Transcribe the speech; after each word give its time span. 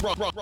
Broncos, 0.00 0.32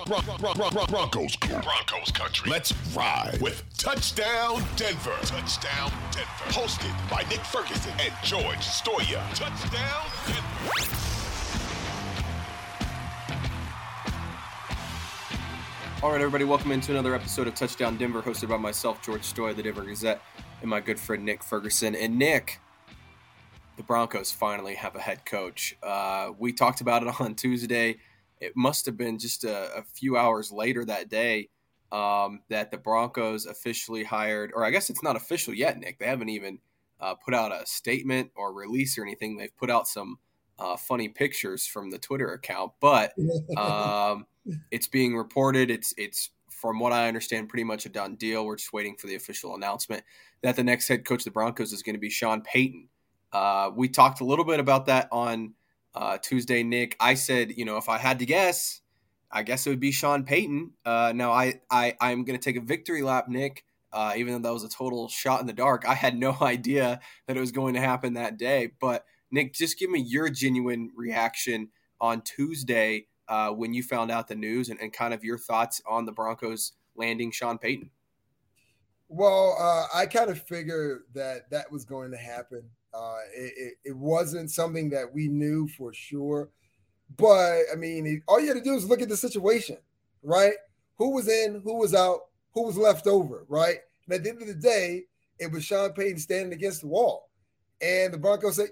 Broncos 0.87 2.12
country. 2.12 2.49
Let's 2.49 2.73
ride 2.95 3.39
with 3.40 3.65
Touchdown 3.77 4.62
Denver. 4.77 5.16
Touchdown 5.22 5.90
Denver. 6.12 6.45
Hosted 6.50 7.11
by 7.11 7.22
Nick 7.29 7.40
Ferguson 7.40 7.92
and 7.98 8.12
George 8.22 8.58
Stoia. 8.58 9.21
Touchdown 9.34 10.06
Denver. 10.26 10.94
All 16.05 16.13
right, 16.13 16.21
everybody, 16.21 16.45
welcome 16.45 16.71
into 16.71 16.93
another 16.93 17.17
episode 17.17 17.49
of 17.49 17.57
Touchdown 17.57 17.97
Denver, 17.97 18.23
hosted 18.23 18.49
by 18.49 18.59
myself, 18.59 19.03
George 19.03 19.23
Stoia, 19.23 19.57
the 19.57 19.65
Denver 19.65 19.83
Gazette, 19.83 20.23
and 20.61 20.71
my 20.71 20.79
good 20.79 21.01
friend 21.01 21.25
Nick 21.25 21.43
Ferguson. 21.43 21.97
And 21.97 22.17
Nick, 22.17 22.61
the 23.77 23.83
Broncos 23.83 24.31
finally 24.31 24.77
have 24.77 24.95
a 24.95 25.01
head 25.01 25.25
coach. 25.25 25.77
Uh, 25.83 26.31
we 26.39 26.53
talked 26.53 26.81
about 26.81 27.03
it 27.03 27.21
on 27.21 27.35
Tuesday. 27.35 27.97
It 28.41 28.52
must 28.57 28.86
have 28.86 28.96
been 28.96 29.18
just 29.18 29.45
a, 29.45 29.77
a 29.77 29.82
few 29.82 30.16
hours 30.16 30.52
later 30.52 30.84
that 30.84 31.09
day 31.09 31.48
um, 31.92 32.41
that 32.48 32.70
the 32.70 32.79
Broncos 32.79 33.46
officially 33.46 34.05
hired, 34.05 34.52
or 34.55 34.65
I 34.65 34.70
guess 34.70 34.91
it's 34.91 35.02
not 35.02 35.16
official 35.16 35.55
yet, 35.55 35.79
Nick. 35.79 35.98
They 35.98 36.06
haven't 36.06 36.29
even 36.29 36.59
uh, 37.01 37.15
put 37.15 37.34
out 37.34 37.52
a 37.52 37.66
statement 37.66 38.30
or 38.34 38.52
release 38.52 38.98
or 38.98 39.02
anything. 39.02 39.37
They've 39.37 39.56
put 39.56 39.70
out 39.70 39.88
some 39.88 40.19
uh, 40.59 40.77
funny 40.77 41.09
pictures 41.09 41.66
from 41.66 41.91
the 41.91 41.98
Twitter 41.98 42.32
account, 42.32 42.73
but 42.80 43.12
um, 43.56 44.27
it's 44.70 44.87
being 44.87 45.16
reported. 45.16 45.70
It's 45.70 45.95
it's 45.96 46.30
from 46.51 46.80
what 46.80 46.93
I 46.93 47.07
understand, 47.07 47.48
pretty 47.48 47.65
much 47.65 47.87
a 47.87 47.88
done 47.88 48.16
deal. 48.16 48.45
We're 48.45 48.57
just 48.57 48.73
waiting 48.73 48.96
for 48.96 49.07
the 49.07 49.15
official 49.15 49.55
announcement 49.55 50.02
that 50.43 50.57
the 50.57 50.65
next 50.65 50.88
head 50.88 51.05
coach 51.05 51.20
of 51.20 51.24
the 51.24 51.30
Broncos 51.30 51.73
is 51.73 51.82
going 51.82 51.95
to 51.95 52.01
be 52.01 52.10
Sean 52.10 52.43
Payton. 52.43 52.88
Uh, 53.32 53.70
we 53.74 53.88
talked 53.88 54.20
a 54.20 54.24
little 54.24 54.45
bit 54.45 54.59
about 54.59 54.87
that 54.87 55.09
on 55.12 55.55
uh, 55.98 56.16
Tuesday, 56.19 56.62
Nick. 56.62 56.97
I 57.01 57.15
said, 57.15 57.52
you 57.57 57.65
know, 57.65 57.77
if 57.77 57.88
I 57.88 57.98
had 57.98 58.20
to 58.20 58.27
guess, 58.27 58.80
I 59.33 59.43
guess 59.43 59.66
it 59.66 59.70
would 59.70 59.80
be 59.80 59.91
Sean 59.91 60.24
Payton. 60.24 60.71
Uh, 60.84 61.12
now, 61.15 61.33
I, 61.33 61.61
I 61.71 61.97
I'm 62.01 62.24
going 62.24 62.38
to 62.38 62.45
take 62.45 62.57
a 62.57 62.65
victory 62.65 63.02
lap, 63.02 63.29
Nick. 63.29 63.65
Uh, 63.93 64.12
even 64.16 64.34
though 64.34 64.48
that 64.48 64.52
was 64.52 64.64
a 64.64 64.69
total 64.69 65.08
shot 65.08 65.41
in 65.41 65.46
the 65.46 65.52
dark, 65.52 65.84
I 65.88 65.94
had 65.94 66.16
no 66.16 66.36
idea 66.41 67.00
that 67.26 67.36
it 67.36 67.41
was 67.41 67.52
going 67.52 67.74
to 67.74 67.80
happen 67.80 68.14
that 68.14 68.38
day. 68.38 68.70
But 68.80 69.04
Nick, 69.30 69.54
just 69.54 69.78
give 69.78 69.91
me 69.91 70.00
your 70.00 70.28
genuine 70.28 70.91
reaction 70.94 71.70
on 72.00 72.22
Tuesday 72.22 73.06
uh, 73.28 73.50
when 73.50 73.74
you 73.74 73.82
found 73.82 74.12
out 74.12 74.28
the 74.28 74.36
news 74.36 74.69
and, 74.69 74.80
and 74.80 74.92
kind 74.92 75.12
of 75.12 75.24
your 75.24 75.36
thoughts 75.36 75.82
on 75.86 76.06
the 76.06 76.12
Broncos 76.12 76.72
landing 76.94 77.32
Sean 77.32 77.58
Payton. 77.58 77.91
Well, 79.08 79.56
uh, 79.58 79.86
I 79.98 80.06
kind 80.06 80.30
of 80.30 80.41
figured 80.42 81.02
that 81.14 81.50
that 81.50 81.72
was 81.72 81.84
going 81.84 82.12
to 82.12 82.19
happen. 82.19 82.70
Uh, 82.94 83.17
it, 83.34 83.75
it, 83.84 83.97
wasn't 83.97 84.50
something 84.50 84.89
that 84.91 85.12
we 85.12 85.28
knew 85.28 85.69
for 85.69 85.92
sure. 85.92 86.48
But 87.17 87.62
I 87.72 87.77
mean, 87.77 88.22
all 88.27 88.41
you 88.41 88.48
had 88.48 88.56
to 88.56 88.62
do 88.62 88.75
is 88.75 88.89
look 88.89 89.03
at 89.03 89.08
the 89.08 89.17
situation, 89.17 89.77
right? 90.22 90.55
Who 90.97 91.11
was 91.14 91.28
in, 91.28 91.61
who 91.62 91.78
was 91.78 91.94
out, 91.94 92.20
who 92.53 92.64
was 92.64 92.77
left 92.77 93.06
over, 93.06 93.44
right? 93.48 93.78
And 94.06 94.14
at 94.14 94.25
the 94.25 94.31
end 94.31 94.42
of 94.42 94.48
the 94.48 94.55
day, 94.55 95.05
it 95.39 95.53
was 95.53 95.64
Sean 95.64 95.92
Payton 95.92 96.19
standing 96.19 96.53
against 96.53 96.81
the 96.81 96.89
wall. 96.89 97.28
And 97.81 98.12
the 98.12 98.19
Broncos 98.19 98.56
said, 98.56 98.70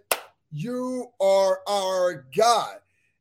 You 0.51 1.09
are 1.21 1.61
our 1.69 2.27
guy. 2.37 2.75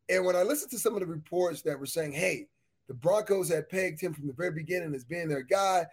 And 0.09 0.25
when 0.25 0.35
I 0.35 0.43
listened 0.43 0.71
to 0.71 0.79
some 0.79 0.93
of 0.93 1.01
the 1.01 1.07
reports 1.07 1.61
that 1.63 1.79
were 1.79 1.85
saying, 1.85 2.13
Hey, 2.13 2.47
the 2.87 2.93
Broncos 2.93 3.49
had 3.49 3.69
pegged 3.69 4.01
him 4.01 4.13
from 4.13 4.27
the 4.27 4.33
very 4.33 4.51
beginning 4.51 4.93
as 4.95 5.03
being 5.03 5.27
their 5.27 5.43
guy, 5.43 5.85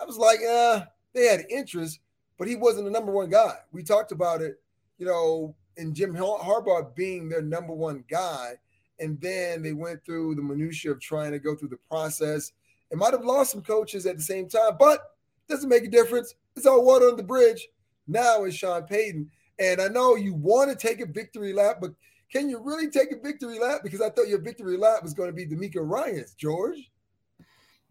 I 0.00 0.04
was 0.04 0.18
like, 0.18 0.40
uh, 0.48 0.84
they 1.14 1.26
had 1.26 1.46
interest, 1.50 2.00
but 2.38 2.48
he 2.48 2.56
wasn't 2.56 2.84
the 2.84 2.90
number 2.90 3.12
one 3.12 3.30
guy. 3.30 3.54
We 3.72 3.82
talked 3.82 4.12
about 4.12 4.42
it, 4.42 4.60
you 4.98 5.06
know, 5.06 5.54
in 5.76 5.94
Jim 5.94 6.14
Harbaugh 6.14 6.94
being 6.94 7.28
their 7.28 7.42
number 7.42 7.72
one 7.72 8.04
guy. 8.08 8.54
And 9.00 9.20
then 9.20 9.62
they 9.62 9.72
went 9.72 10.04
through 10.04 10.34
the 10.34 10.42
minutia 10.42 10.92
of 10.92 11.00
trying 11.00 11.32
to 11.32 11.38
go 11.38 11.56
through 11.56 11.70
the 11.70 11.78
process. 11.90 12.52
It 12.90 12.98
might 12.98 13.12
have 13.12 13.24
lost 13.24 13.52
some 13.52 13.62
coaches 13.62 14.06
at 14.06 14.16
the 14.16 14.22
same 14.22 14.48
time, 14.48 14.76
but 14.78 15.00
doesn't 15.48 15.68
make 15.68 15.84
a 15.84 15.90
difference. 15.90 16.34
It's 16.56 16.66
all 16.66 16.84
water 16.84 17.08
on 17.08 17.16
the 17.16 17.22
bridge. 17.22 17.66
Now 18.06 18.44
it's 18.44 18.56
Sean 18.56 18.84
Payton. 18.84 19.30
And 19.58 19.80
I 19.80 19.88
know 19.88 20.14
you 20.14 20.34
want 20.34 20.70
to 20.70 20.76
take 20.76 21.00
a 21.00 21.06
victory 21.06 21.52
lap, 21.52 21.78
but 21.80 21.92
can 22.30 22.48
you 22.48 22.60
really 22.62 22.90
take 22.90 23.12
a 23.12 23.20
victory 23.20 23.58
lap? 23.58 23.80
Because 23.82 24.00
I 24.00 24.10
thought 24.10 24.28
your 24.28 24.40
victory 24.40 24.76
lap 24.76 25.02
was 25.02 25.14
going 25.14 25.28
to 25.28 25.34
be 25.34 25.46
DeMeco 25.46 25.80
Ryans, 25.82 26.34
George. 26.34 26.90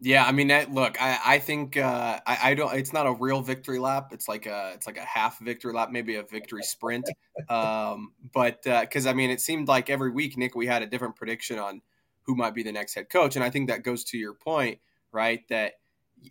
Yeah, 0.04 0.24
I 0.24 0.32
mean, 0.32 0.48
look, 0.72 1.00
I, 1.00 1.18
I 1.24 1.38
think 1.38 1.76
uh, 1.76 2.18
I, 2.26 2.38
I, 2.50 2.54
don't. 2.54 2.74
It's 2.74 2.92
not 2.92 3.06
a 3.06 3.12
real 3.12 3.40
victory 3.40 3.78
lap. 3.78 4.08
It's 4.10 4.26
like 4.26 4.46
a 4.46 4.72
it's 4.74 4.84
like 4.84 4.96
a 4.96 5.04
half 5.04 5.38
victory 5.38 5.72
lap, 5.72 5.92
maybe 5.92 6.16
a 6.16 6.24
victory 6.24 6.64
sprint. 6.64 7.08
Um, 7.48 8.10
but 8.34 8.64
because 8.64 9.06
uh, 9.06 9.10
I 9.10 9.12
mean, 9.12 9.30
it 9.30 9.40
seemed 9.40 9.68
like 9.68 9.90
every 9.90 10.10
week, 10.10 10.36
Nick, 10.36 10.56
we 10.56 10.66
had 10.66 10.82
a 10.82 10.86
different 10.86 11.14
prediction 11.14 11.60
on 11.60 11.82
who 12.22 12.34
might 12.34 12.52
be 12.52 12.64
the 12.64 12.72
next 12.72 12.94
head 12.94 13.10
coach, 13.10 13.36
and 13.36 13.44
I 13.44 13.50
think 13.50 13.68
that 13.68 13.84
goes 13.84 14.02
to 14.06 14.18
your 14.18 14.34
point, 14.34 14.80
right? 15.12 15.46
That 15.48 15.74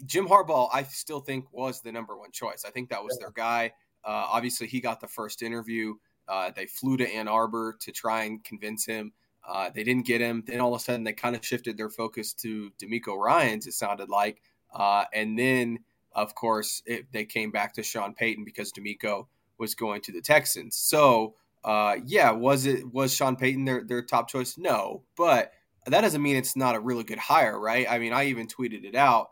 Jim 0.06 0.28
Harbaugh, 0.28 0.68
I 0.74 0.84
still 0.84 1.22
think 1.22 1.46
was 1.53 1.80
the 1.80 1.94
number 1.94 2.18
one 2.18 2.34
choice. 2.34 2.66
I 2.68 2.72
think 2.72 2.90
that 2.90 3.02
was 3.02 3.18
their 3.20 3.32
guy. 3.32 3.72
Uh, 4.03 4.28
obviously, 4.32 4.68
he 4.68 4.82
got 4.82 5.00
the 5.00 5.08
first 5.08 5.42
interview. 5.42 5.94
Uh, 6.28 6.52
they 6.53 6.66
flew 6.66 6.98
to 6.98 7.09
Ann 7.09 7.30
Arbor 7.30 7.78
to 7.80 7.92
try 7.94 8.24
and 8.24 8.44
convince 8.44 8.86
him. 8.86 9.14
Uh, 9.47 9.69
they 9.74 9.84
didn't 9.84 10.06
get 10.06 10.22
him. 10.22 10.44
Then 10.46 10.59
all 10.59 10.74
of 10.74 10.81
a 10.81 10.84
sudden, 10.84 11.03
they 11.03 11.13
kind 11.13 11.35
of 11.35 11.46
shifted 11.46 11.78
their 11.78 11.90
focus 11.90 12.34
to 12.35 12.72
DeMeco 12.81 13.18
Ryans. 13.18 13.68
It 13.68 13.74
sounded 13.74 14.09
like, 14.09 14.41
uh, 14.74 15.06
and 15.13 15.38
then 15.38 15.79
of 16.13 16.35
course 16.35 16.84
it, 16.85 17.06
they 17.12 17.25
came 17.25 17.52
back 17.52 17.74
to 17.74 17.84
Sean 17.84 18.13
Payton 18.13 18.44
because 18.44 18.72
DeMeco 18.72 19.28
was 19.57 19.75
going 19.75 20.02
to 20.02 20.12
the 20.12 20.22
Texans. 20.22 20.75
So 20.75 21.35
uh, 21.63 21.97
yeah, 22.06 22.31
was 22.31 22.66
it 22.66 22.91
was 22.91 23.13
Sean 23.13 23.35
Payton 23.35 23.66
their 23.66 23.84
their 23.84 24.02
top 24.02 24.28
choice? 24.28 24.57
No, 24.57 25.03
but 25.16 25.53
that 25.85 26.02
doesn't 26.02 26.22
mean 26.22 26.35
it's 26.35 26.56
not 26.56 26.75
a 26.75 26.79
really 26.79 27.03
good 27.03 27.19
hire, 27.19 27.59
right? 27.59 27.85
I 27.90 28.00
mean, 28.00 28.13
I 28.13 28.25
even 28.25 28.47
tweeted 28.47 28.84
it 28.84 28.96
out. 28.96 29.31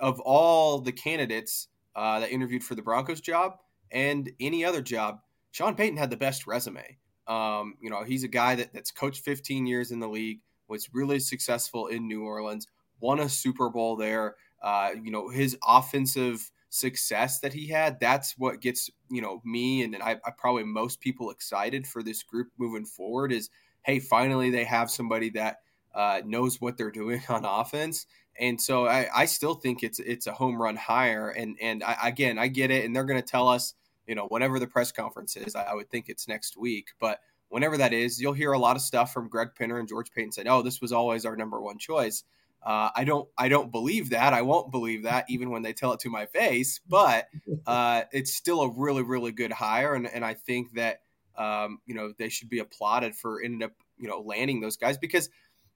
Of 0.00 0.18
all 0.20 0.80
the 0.80 0.92
candidates 0.92 1.68
uh, 1.94 2.20
that 2.20 2.32
interviewed 2.32 2.64
for 2.64 2.74
the 2.74 2.82
Broncos 2.82 3.20
job 3.20 3.58
and 3.92 4.30
any 4.40 4.64
other 4.64 4.82
job, 4.82 5.20
Sean 5.52 5.76
Payton 5.76 5.96
had 5.96 6.10
the 6.10 6.16
best 6.16 6.48
resume. 6.48 6.98
Um, 7.26 7.74
you 7.80 7.90
know, 7.90 8.04
he's 8.04 8.24
a 8.24 8.28
guy 8.28 8.54
that, 8.56 8.72
that's 8.72 8.90
coached 8.90 9.24
15 9.24 9.66
years 9.66 9.90
in 9.90 10.00
the 10.00 10.08
league, 10.08 10.40
was 10.68 10.88
really 10.92 11.18
successful 11.18 11.86
in 11.88 12.06
New 12.06 12.24
Orleans, 12.24 12.66
won 13.00 13.20
a 13.20 13.28
Super 13.28 13.70
Bowl 13.70 13.96
there. 13.96 14.36
Uh, 14.62 14.90
you 15.02 15.10
know, 15.10 15.28
his 15.28 15.56
offensive 15.66 16.50
success 16.70 17.40
that 17.40 17.52
he 17.52 17.68
had, 17.68 18.00
that's 18.00 18.36
what 18.38 18.60
gets, 18.60 18.90
you 19.10 19.22
know, 19.22 19.40
me 19.44 19.82
and, 19.82 19.94
and 19.94 20.02
I, 20.02 20.12
I 20.24 20.30
probably 20.36 20.64
most 20.64 21.00
people 21.00 21.30
excited 21.30 21.86
for 21.86 22.02
this 22.02 22.22
group 22.22 22.48
moving 22.58 22.84
forward 22.84 23.32
is, 23.32 23.50
hey, 23.82 24.00
finally 24.00 24.50
they 24.50 24.64
have 24.64 24.90
somebody 24.90 25.30
that 25.30 25.58
uh, 25.94 26.20
knows 26.24 26.60
what 26.60 26.76
they're 26.76 26.90
doing 26.90 27.22
on 27.28 27.44
offense. 27.44 28.06
And 28.38 28.60
so 28.60 28.86
I, 28.86 29.06
I 29.14 29.24
still 29.26 29.54
think 29.54 29.82
it's 29.82 30.00
it's 30.00 30.26
a 30.26 30.32
home 30.32 30.60
run 30.60 30.76
hire. 30.76 31.30
And 31.30 31.56
and 31.60 31.84
I, 31.84 32.08
again, 32.08 32.38
I 32.38 32.48
get 32.48 32.70
it. 32.70 32.84
And 32.84 32.94
they're 32.94 33.04
going 33.04 33.20
to 33.20 33.26
tell 33.26 33.48
us 33.48 33.74
you 34.06 34.14
know, 34.14 34.26
whenever 34.28 34.58
the 34.58 34.66
press 34.66 34.92
conference 34.92 35.36
is, 35.36 35.54
I, 35.54 35.74
would 35.74 35.90
think 35.90 36.08
it's 36.08 36.28
next 36.28 36.56
week, 36.56 36.88
but 37.00 37.20
whenever 37.48 37.76
that 37.76 37.92
is, 37.92 38.20
you'll 38.20 38.32
hear 38.32 38.52
a 38.52 38.58
lot 38.58 38.76
of 38.76 38.82
stuff 38.82 39.12
from 39.12 39.28
Greg 39.28 39.50
Penner 39.58 39.78
and 39.78 39.88
George 39.88 40.10
Paton 40.10 40.32
saying, 40.32 40.48
"Oh, 40.48 40.62
this 40.62 40.80
was 40.80 40.92
always 40.92 41.24
our 41.24 41.36
number 41.36 41.60
one 41.60 41.78
choice." 41.78 42.24
Uh, 42.62 42.90
I 42.96 43.04
don't, 43.04 43.28
I 43.36 43.48
don't 43.48 43.70
believe 43.70 44.10
that. 44.10 44.32
I 44.32 44.40
won't 44.40 44.70
believe 44.70 45.02
that 45.02 45.26
even 45.28 45.50
when 45.50 45.62
they 45.62 45.74
tell 45.74 45.92
it 45.92 46.00
to 46.00 46.08
my 46.08 46.24
face. 46.26 46.80
But 46.88 47.28
uh, 47.66 48.02
it's 48.10 48.32
still 48.32 48.62
a 48.62 48.70
really, 48.70 49.02
really 49.02 49.32
good 49.32 49.52
hire, 49.52 49.94
and 49.94 50.06
and 50.06 50.24
I 50.24 50.34
think 50.34 50.74
that 50.74 51.02
um, 51.36 51.78
you 51.86 51.94
know 51.94 52.12
they 52.18 52.28
should 52.28 52.48
be 52.48 52.58
applauded 52.58 53.14
for 53.14 53.42
ending 53.42 53.62
up 53.62 53.72
you 53.98 54.08
know 54.08 54.20
landing 54.20 54.60
those 54.60 54.76
guys 54.76 54.98
because 54.98 55.28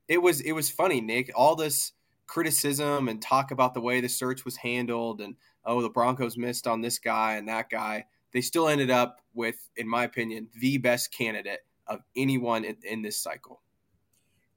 it 0.08 0.18
was 0.18 0.40
it 0.40 0.52
was 0.52 0.70
funny, 0.70 1.00
Nick. 1.00 1.30
All 1.34 1.56
this 1.56 1.92
criticism 2.26 3.08
and 3.08 3.22
talk 3.22 3.50
about 3.50 3.74
the 3.74 3.80
way 3.80 4.00
the 4.00 4.08
search 4.08 4.44
was 4.44 4.56
handled, 4.56 5.20
and 5.20 5.36
oh, 5.64 5.82
the 5.82 5.90
Broncos 5.90 6.36
missed 6.36 6.66
on 6.66 6.80
this 6.80 6.98
guy 6.98 7.36
and 7.36 7.48
that 7.48 7.70
guy 7.70 8.06
they 8.32 8.40
still 8.40 8.68
ended 8.68 8.90
up 8.90 9.20
with, 9.34 9.68
in 9.76 9.88
my 9.88 10.04
opinion, 10.04 10.48
the 10.60 10.78
best 10.78 11.12
candidate 11.12 11.60
of 11.86 12.00
anyone 12.16 12.64
in, 12.64 12.76
in 12.84 13.02
this 13.02 13.20
cycle. 13.20 13.62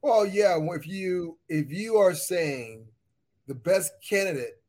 Well, 0.02 0.26
yeah, 0.26 0.58
if 0.60 0.88
you 0.88 1.38
if 1.48 1.72
you 1.72 1.98
are 1.98 2.16
saying 2.16 2.86
the 3.48 3.54
best 3.54 3.94
candidate 4.08 4.60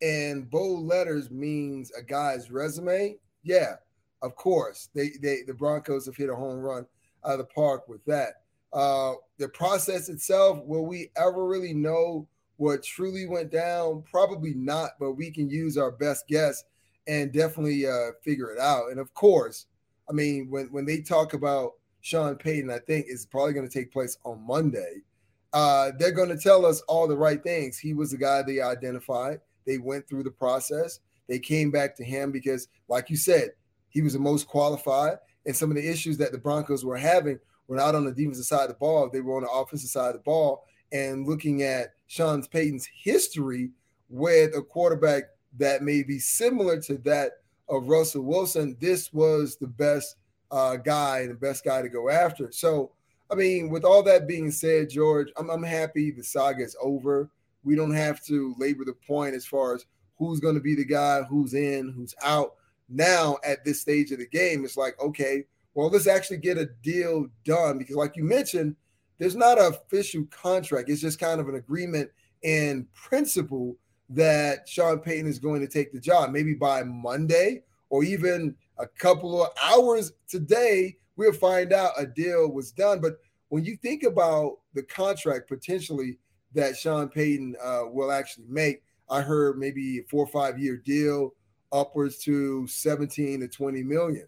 in 0.00 0.42
bold 0.42 0.84
letters 0.84 1.30
means 1.30 1.90
a 1.98 2.02
guy's 2.02 2.50
resume, 2.50 3.16
yeah, 3.42 3.76
of 4.20 4.36
course. 4.36 4.90
They 4.94 5.12
they 5.22 5.42
the 5.46 5.54
Broncos 5.54 6.06
have 6.06 6.16
hit 6.16 6.28
a 6.28 6.36
home 6.36 6.60
run 6.60 6.86
out 7.24 7.32
of 7.32 7.38
the 7.38 7.44
park 7.44 7.88
with 7.88 8.04
that. 8.04 8.42
Uh 8.72 9.14
the 9.38 9.48
process 9.48 10.10
itself, 10.10 10.60
will 10.64 10.84
we 10.84 11.10
ever 11.16 11.46
really 11.46 11.72
know 11.72 12.28
what 12.58 12.82
truly 12.82 13.26
went 13.26 13.50
down? 13.50 14.02
Probably 14.10 14.52
not, 14.54 14.90
but 15.00 15.12
we 15.12 15.30
can 15.30 15.48
use 15.48 15.78
our 15.78 15.90
best 15.90 16.28
guess 16.28 16.64
and 17.06 17.32
definitely 17.32 17.86
uh, 17.86 18.12
figure 18.22 18.50
it 18.50 18.58
out. 18.58 18.90
And 18.90 18.98
of 18.98 19.12
course, 19.14 19.66
I 20.08 20.12
mean, 20.12 20.48
when 20.50 20.66
when 20.66 20.84
they 20.84 21.00
talk 21.00 21.34
about 21.34 21.72
Sean 22.00 22.36
Payton, 22.36 22.70
I 22.70 22.78
think 22.78 23.06
it's 23.08 23.26
probably 23.26 23.52
going 23.52 23.68
to 23.68 23.72
take 23.72 23.92
place 23.92 24.16
on 24.24 24.46
Monday. 24.46 25.02
Uh, 25.52 25.92
they're 25.98 26.12
going 26.12 26.28
to 26.28 26.38
tell 26.38 26.66
us 26.66 26.80
all 26.82 27.08
the 27.08 27.16
right 27.16 27.42
things. 27.42 27.78
He 27.78 27.94
was 27.94 28.10
the 28.10 28.18
guy 28.18 28.42
they 28.42 28.60
identified. 28.60 29.40
They 29.66 29.78
went 29.78 30.08
through 30.08 30.24
the 30.24 30.30
process. 30.30 31.00
They 31.28 31.38
came 31.38 31.70
back 31.70 31.96
to 31.96 32.04
him 32.04 32.30
because, 32.30 32.68
like 32.88 33.10
you 33.10 33.16
said, 33.16 33.50
he 33.88 34.02
was 34.02 34.12
the 34.12 34.18
most 34.18 34.46
qualified. 34.46 35.18
And 35.44 35.56
some 35.56 35.70
of 35.70 35.76
the 35.76 35.88
issues 35.88 36.18
that 36.18 36.32
the 36.32 36.38
Broncos 36.38 36.84
were 36.84 36.96
having 36.96 37.38
were 37.68 37.76
not 37.76 37.94
on 37.94 38.04
the 38.04 38.12
defensive 38.12 38.44
side 38.44 38.64
of 38.64 38.68
the 38.68 38.74
ball; 38.74 39.08
they 39.10 39.20
were 39.20 39.36
on 39.36 39.42
the 39.42 39.50
offensive 39.50 39.90
side 39.90 40.08
of 40.08 40.14
the 40.14 40.18
ball. 40.20 40.64
and 40.92 41.26
looking 41.26 41.62
at 41.64 41.94
Sean 42.06 42.42
Payton's 42.44 42.86
history 42.86 43.70
with 44.08 44.54
a 44.54 44.62
quarterback 44.62 45.24
that 45.58 45.82
may 45.82 46.02
be 46.02 46.18
similar 46.18 46.80
to 46.82 46.98
that 46.98 47.32
of 47.68 47.88
Russell 47.88 48.22
Wilson, 48.22 48.76
this 48.80 49.12
was 49.12 49.56
the 49.56 49.66
best 49.66 50.16
uh, 50.50 50.76
guy 50.76 51.20
and 51.20 51.30
the 51.30 51.34
best 51.34 51.64
guy 51.64 51.82
to 51.82 51.88
go 51.88 52.08
after. 52.08 52.50
So, 52.52 52.92
I 53.30 53.34
mean, 53.34 53.70
with 53.70 53.84
all 53.84 54.02
that 54.04 54.28
being 54.28 54.50
said, 54.50 54.90
George, 54.90 55.28
I'm, 55.36 55.50
I'm 55.50 55.62
happy 55.62 56.10
the 56.10 56.22
saga 56.22 56.62
is 56.62 56.76
over. 56.80 57.30
We 57.64 57.74
don't 57.74 57.94
have 57.94 58.24
to 58.26 58.54
labor 58.58 58.84
the 58.84 58.92
point 58.92 59.34
as 59.34 59.44
far 59.44 59.74
as 59.74 59.86
who's 60.18 60.40
going 60.40 60.54
to 60.54 60.60
be 60.60 60.74
the 60.74 60.84
guy, 60.84 61.22
who's 61.22 61.54
in, 61.54 61.92
who's 61.92 62.14
out. 62.22 62.54
Now, 62.88 63.38
at 63.44 63.64
this 63.64 63.80
stage 63.80 64.12
of 64.12 64.20
the 64.20 64.28
game, 64.28 64.64
it's 64.64 64.76
like, 64.76 65.00
okay, 65.00 65.44
well, 65.74 65.88
let's 65.90 66.06
actually 66.06 66.38
get 66.38 66.56
a 66.56 66.66
deal 66.82 67.26
done 67.44 67.78
because, 67.78 67.96
like 67.96 68.16
you 68.16 68.24
mentioned, 68.24 68.76
there's 69.18 69.36
not 69.36 69.58
an 69.58 69.66
official 69.66 70.24
contract. 70.30 70.88
It's 70.88 71.00
just 71.00 71.18
kind 71.18 71.40
of 71.40 71.48
an 71.48 71.56
agreement 71.56 72.10
in 72.42 72.86
principle 72.94 73.76
that 74.10 74.68
Sean 74.68 74.98
Payton 74.98 75.26
is 75.26 75.38
going 75.38 75.60
to 75.60 75.68
take 75.68 75.92
the 75.92 76.00
job. 76.00 76.30
Maybe 76.30 76.54
by 76.54 76.82
Monday 76.82 77.62
or 77.90 78.04
even 78.04 78.54
a 78.78 78.86
couple 78.86 79.42
of 79.42 79.50
hours 79.62 80.12
today, 80.28 80.96
we'll 81.16 81.32
find 81.32 81.72
out 81.72 81.92
a 81.98 82.06
deal 82.06 82.50
was 82.50 82.72
done. 82.72 83.00
But 83.00 83.18
when 83.48 83.64
you 83.64 83.76
think 83.76 84.02
about 84.02 84.58
the 84.74 84.82
contract 84.82 85.48
potentially 85.48 86.18
that 86.54 86.76
Sean 86.76 87.08
Payton 87.08 87.56
uh, 87.62 87.82
will 87.86 88.12
actually 88.12 88.46
make, 88.48 88.82
I 89.08 89.20
heard 89.20 89.58
maybe 89.58 89.98
a 89.98 90.02
four 90.04 90.24
or 90.24 90.28
five 90.28 90.58
year 90.58 90.76
deal 90.76 91.34
upwards 91.72 92.18
to 92.18 92.66
17 92.66 93.40
to 93.40 93.48
20 93.48 93.82
million. 93.82 94.26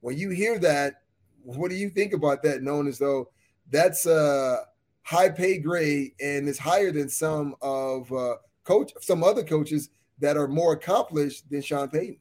When 0.00 0.16
you 0.16 0.30
hear 0.30 0.58
that, 0.60 1.02
what 1.44 1.70
do 1.70 1.76
you 1.76 1.90
think 1.90 2.12
about 2.12 2.42
that? 2.42 2.62
Known 2.62 2.88
as 2.88 2.98
though 2.98 3.30
that's 3.70 4.06
a 4.06 4.64
high 5.02 5.28
pay 5.28 5.58
grade 5.58 6.12
and 6.20 6.48
is 6.48 6.58
higher 6.58 6.92
than 6.92 7.08
some 7.08 7.54
of 7.60 8.12
uh, 8.12 8.36
coach 8.64 8.92
some 9.00 9.24
other 9.24 9.42
coaches 9.42 9.90
that 10.18 10.36
are 10.36 10.48
more 10.48 10.72
accomplished 10.72 11.50
than 11.50 11.62
Sean 11.62 11.88
Payton. 11.88 12.18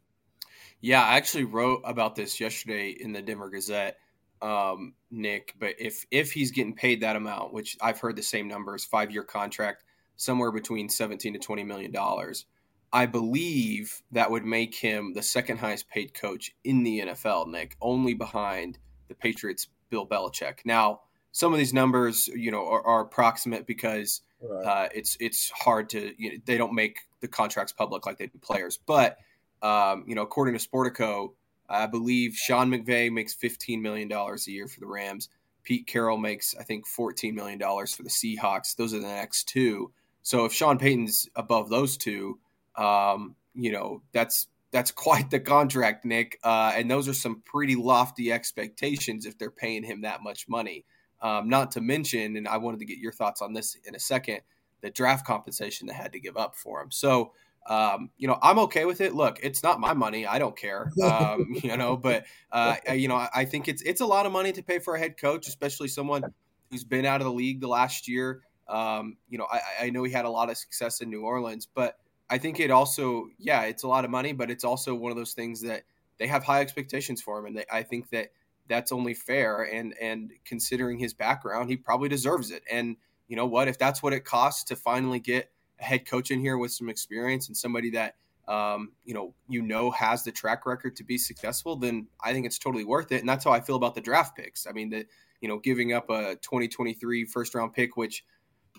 Yeah, 0.82 1.04
I 1.04 1.18
actually 1.18 1.44
wrote 1.44 1.82
about 1.86 2.16
this 2.16 2.40
yesterday 2.40 2.90
in 2.90 3.14
the 3.14 3.22
Denver 3.22 3.50
Gazette, 3.50 3.98
um, 4.42 4.96
Nick. 5.12 5.54
But 5.60 5.76
if 5.80 6.06
if 6.10 6.32
he's 6.32 6.52
getting 6.52 6.76
paid 6.76 7.02
that 7.02 7.16
amount, 7.16 7.54
which 7.54 7.78
I've 7.82 8.00
heard 8.00 8.16
the 8.16 8.24
same 8.24 8.48
numbers, 8.48 8.84
five 8.84 9.12
year 9.12 9.24
contract, 9.24 9.84
somewhere 10.16 10.52
between 10.52 10.90
seventeen 10.90 11.34
to 11.34 11.40
twenty 11.40 11.64
million 11.64 11.92
dollars, 11.92 12.46
I 12.92 13.06
believe 13.06 14.02
that 14.12 14.32
would 14.32 14.44
make 14.44 14.76
him 14.76 15.14
the 15.14 15.22
second 15.22 15.58
highest 15.58 15.88
paid 15.88 16.14
coach 16.14 16.52
in 16.64 16.84
the 16.84 17.02
NFL, 17.02 17.48
Nick, 17.50 17.78
only 17.80 18.16
behind 18.16 18.80
the 19.08 19.16
Patriots' 19.16 19.68
Bill 19.90 20.08
Belichick. 20.08 20.60
Now, 20.66 21.02
some 21.32 21.54
of 21.54 21.60
these 21.60 21.74
numbers, 21.74 22.28
you 22.28 22.52
know, 22.52 22.68
are, 22.68 22.86
are 22.86 23.02
approximate 23.02 23.68
because 23.68 24.22
Right. 24.42 24.66
Uh, 24.66 24.90
it's 24.94 25.18
it's 25.20 25.50
hard 25.52 25.90
to 25.90 26.14
you 26.18 26.32
know, 26.32 26.38
they 26.46 26.58
don't 26.58 26.74
make 26.74 26.98
the 27.20 27.28
contracts 27.28 27.72
public 27.72 28.06
like 28.06 28.18
they 28.18 28.28
do 28.28 28.40
players, 28.40 28.80
but 28.86 29.18
um, 29.62 30.04
you 30.08 30.16
know 30.16 30.24
according 30.24 30.58
to 30.58 30.68
Sportico, 30.68 31.34
I 31.70 31.86
believe 31.86 32.34
Sean 32.36 32.70
McVay 32.70 33.12
makes 33.12 33.34
fifteen 33.34 33.82
million 33.82 34.08
dollars 34.08 34.48
a 34.48 34.52
year 34.52 34.68
for 34.68 34.80
the 34.80 34.88
Rams. 34.88 35.30
Pete 35.64 35.86
Carroll 35.86 36.18
makes 36.18 36.56
I 36.60 36.64
think 36.64 36.88
fourteen 36.88 37.36
million 37.36 37.60
dollars 37.60 37.94
for 37.94 38.04
the 38.04 38.10
Seahawks. 38.10 38.76
Those 38.76 38.94
are 38.94 39.00
the 39.00 39.08
next 39.08 39.48
two. 39.48 39.92
So 40.24 40.46
if 40.46 40.54
Sean 40.54 40.78
Payton's 40.78 41.30
above 41.36 41.70
those 41.70 41.98
two, 41.98 42.40
um, 42.76 43.36
you 43.54 43.72
know 43.72 44.02
that's 44.12 44.48
that's 44.72 44.92
quite 44.92 45.30
the 45.30 45.40
contract, 45.40 46.04
Nick. 46.04 46.40
Uh, 46.44 46.72
and 46.76 46.90
those 46.90 47.08
are 47.08 47.14
some 47.14 47.42
pretty 47.46 47.76
lofty 47.76 48.32
expectations 48.32 49.26
if 49.26 49.38
they're 49.38 49.52
paying 49.52 49.84
him 49.84 50.02
that 50.02 50.24
much 50.24 50.50
money. 50.50 50.86
Um, 51.22 51.50
not 51.50 51.72
to 51.72 51.82
mention, 51.82 52.36
and 52.36 52.48
I 52.48 52.58
wanted 52.58 52.80
to 52.80 52.86
get 52.86 52.98
your 52.98 53.12
thoughts 53.12 53.42
on 53.42 53.54
this 53.54 53.78
in 53.86 53.94
a 53.94 54.00
second, 54.00 54.42
the 54.82 54.90
draft 54.90 55.26
compensation 55.26 55.88
they 55.88 55.94
had 55.94 56.14
to 56.14 56.20
give 56.20 56.36
up 56.36 56.56
for 56.56 56.82
him. 56.82 56.90
So, 56.90 57.34
um, 57.68 58.10
you 58.18 58.28
know, 58.28 58.40
I'm 58.42 58.58
okay 58.60 58.86
with 58.86 59.02
it. 59.02 59.14
Look, 59.14 59.40
it's 59.44 59.62
not 59.62 59.80
my 59.80 59.94
money. 59.94 60.26
I 60.26 60.40
don't 60.40 60.58
care. 60.58 60.92
Um, 61.04 61.56
you 61.62 61.78
know, 61.78 61.96
but 61.98 62.26
uh, 62.52 62.76
you 62.94 63.08
know, 63.08 63.28
I 63.34 63.46
think 63.46 63.68
it's 63.68 63.82
it's 63.84 64.02
a 64.02 64.06
lot 64.06 64.26
of 64.26 64.32
money 64.32 64.52
to 64.54 64.64
pay 64.64 64.80
for 64.80 64.96
a 64.96 65.00
head 65.00 65.18
coach, 65.18 65.48
especially 65.48 65.88
someone 65.88 66.24
who's 66.70 66.84
been 66.84 67.06
out 67.06 67.22
of 67.22 67.26
the 67.26 67.34
league 67.34 67.62
the 67.62 67.68
last 67.68 68.08
year. 68.08 68.42
Um, 68.68 69.18
you 69.30 69.38
know, 69.38 69.46
I, 69.52 69.60
I 69.82 69.90
know 69.90 70.04
he 70.04 70.12
had 70.12 70.26
a 70.26 70.30
lot 70.30 70.50
of 70.50 70.58
success 70.58 71.02
in 71.02 71.10
New 71.10 71.22
Orleans, 71.22 71.68
but 71.74 71.98
I 72.30 72.38
think 72.38 72.60
it 72.60 72.72
also, 72.72 73.28
yeah, 73.38 73.64
it's 73.64 73.84
a 73.84 73.88
lot 73.88 74.06
of 74.06 74.12
money, 74.12 74.32
but 74.32 74.50
it's 74.50 74.64
also 74.64 74.96
one 74.96 75.12
of 75.12 75.18
those 75.18 75.34
things 75.34 75.62
that 75.64 75.84
they 76.18 76.28
have 76.28 76.44
high 76.44 76.62
expectations 76.62 77.22
for 77.22 77.38
him, 77.40 77.46
and 77.46 77.58
they, 77.58 77.66
I 77.70 77.84
think 77.84 78.10
that 78.12 78.30
that's 78.72 78.92
only 78.92 79.14
fair. 79.14 79.64
And 79.64 79.94
and 80.02 80.32
considering 80.46 80.98
his 80.98 81.14
background, 81.14 81.70
he 81.70 81.78
probably 81.78 82.10
deserves 82.10 82.52
it. 82.52 82.64
And 82.72 82.96
you 83.28 83.36
know 83.36 83.46
what? 83.46 83.68
If 83.68 83.78
that's 83.78 84.02
what 84.02 84.14
it 84.14 84.26
costs 84.26 84.64
to 84.66 84.76
finally 84.76 85.20
get 85.20 85.52
a 85.80 85.84
head 85.84 86.06
coach 86.06 86.32
in 86.32 86.40
here 86.40 86.58
with 86.58 86.72
some 86.72 86.90
experience 86.90 87.48
and 87.48 87.58
somebody 87.58 87.92
that 87.92 88.16
um, 88.48 88.92
you 89.04 89.14
know 89.14 89.34
you 89.48 89.62
know 89.62 89.92
has 89.92 90.24
the 90.24 90.32
track 90.32 90.66
record 90.66 90.96
to 90.98 91.04
be 91.04 91.18
successful, 91.18 91.76
then 91.76 92.08
I 92.24 92.34
think 92.34 92.46
it's 92.46 92.60
totally 92.60 92.86
worth 92.86 93.12
it. 93.12 93.20
And 93.20 93.30
that's 93.30 93.44
how 93.44 93.52
I 93.52 93.62
feel 93.62 93.76
about 93.76 93.96
the 93.96 94.02
draft 94.02 94.36
picks. 94.36 94.66
I 94.68 94.72
mean, 94.72 94.90
that 94.92 95.08
you 95.42 95.48
know, 95.48 95.60
giving 95.60 95.94
up 95.94 96.10
a 96.10 96.36
2023 96.36 97.26
first 97.26 97.56
round 97.56 97.74
pick, 97.74 97.98
which 97.98 98.24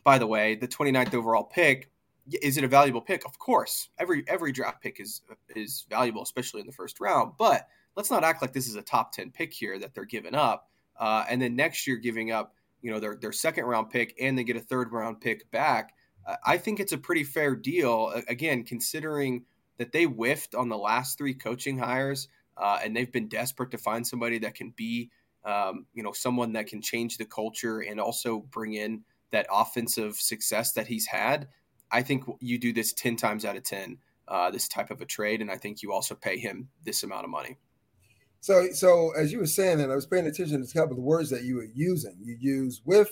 by 0.05 0.19
the 0.19 0.27
way, 0.27 0.55
the 0.55 0.69
29th 0.69 1.15
overall 1.15 1.45
pick 1.45 1.91
is 2.41 2.57
it 2.57 2.65
a 2.65 2.69
valuable 2.69 3.01
pick? 3.01 3.25
Of 3.27 3.39
course, 3.39 3.89
every 3.99 4.25
every 4.29 4.53
draft 4.53 4.83
pick 4.83 5.01
is 5.01 5.23
is 5.57 5.87
valuable, 5.91 6.23
especially 6.23 6.61
in 6.61 6.67
the 6.67 6.73
first 6.73 7.01
round. 7.01 7.33
But 7.39 7.67
let's 7.97 8.11
not 8.11 8.25
act 8.25 8.43
like 8.43 8.53
this 8.53 8.69
is 8.69 8.75
a 8.75 8.83
top 8.83 9.13
10 9.13 9.31
pick 9.31 9.53
here 9.53 9.79
that 9.79 9.95
they're 9.95 10.05
giving 10.05 10.35
up. 10.35 10.69
Uh, 10.99 11.25
and 11.29 11.41
then 11.41 11.57
next 11.57 11.87
year 11.87 11.97
giving 11.97 12.31
up, 12.31 12.55
you 12.81 12.91
know, 12.91 13.01
their, 13.01 13.17
their 13.17 13.33
second 13.33 13.65
round 13.65 13.91
pick 13.91 14.15
and 14.21 14.39
they 14.39 14.45
get 14.45 14.57
a 14.57 14.61
third 14.61 14.93
round 14.93 15.21
pick 15.21 15.51
back. 15.51 15.95
Uh, 16.27 16.37
I 16.45 16.59
think 16.59 16.81
it's 16.81 16.93
a 16.93 16.99
pretty 16.99 17.25
fair 17.25 17.57
deal. 17.57 18.13
Again, 18.29 18.65
considering 18.65 19.45
that 19.79 19.93
they 19.93 20.05
whiffed 20.05 20.55
on 20.55 20.69
the 20.69 20.79
last 20.79 21.19
three 21.19 21.35
coaching 21.35 21.79
hires 21.79 22.29
uh, 22.57 22.79
and 22.85 22.95
they've 22.95 23.11
been 23.11 23.29
desperate 23.29 23.71
to 23.71 23.79
find 23.79 24.07
somebody 24.07 24.39
that 24.41 24.55
can 24.55 24.73
be, 24.77 25.11
um, 25.45 25.87
you 25.95 26.03
know, 26.03 26.13
someone 26.13 26.53
that 26.53 26.67
can 26.67 26.83
change 26.83 27.17
the 27.17 27.25
culture 27.25 27.81
and 27.81 28.01
also 28.01 28.41
bring 28.51 28.75
in 28.75 29.03
that 29.31 29.47
offensive 29.51 30.17
success 30.17 30.73
that 30.73 30.87
he's 30.87 31.07
had. 31.07 31.49
I 31.91 32.03
think 32.03 32.25
you 32.41 32.59
do 32.59 32.73
this 32.73 32.93
10 32.93 33.17
times 33.17 33.45
out 33.45 33.57
of 33.57 33.65
10, 33.65 33.99
uh, 34.29 34.51
this 34.51 34.69
type 34.69 34.91
of 34.91 35.01
a 35.01 35.07
trade. 35.07 35.41
And 35.41 35.51
I 35.51 35.57
think 35.57 35.83
you 35.83 35.93
also 35.93 36.15
pay 36.15 36.39
him 36.39 36.69
this 36.85 37.03
amount 37.03 37.25
of 37.25 37.31
money. 37.31 37.59
So, 38.43 38.73
so 38.73 39.13
as 39.13 39.31
you 39.31 39.39
were 39.39 39.47
saying, 39.47 39.81
and 39.81 39.93
I 39.93 39.95
was 39.95 40.05
paying 40.05 40.27
attention 40.27 40.61
to 40.61 40.69
a 40.69 40.73
couple 40.73 40.91
of 40.91 40.97
the 40.97 41.03
words 41.03 41.31
that 41.31 41.45
you 41.45 41.55
were 41.55 41.69
using. 41.73 42.17
You 42.21 42.37
use 42.41 42.83
whiff 42.85 43.09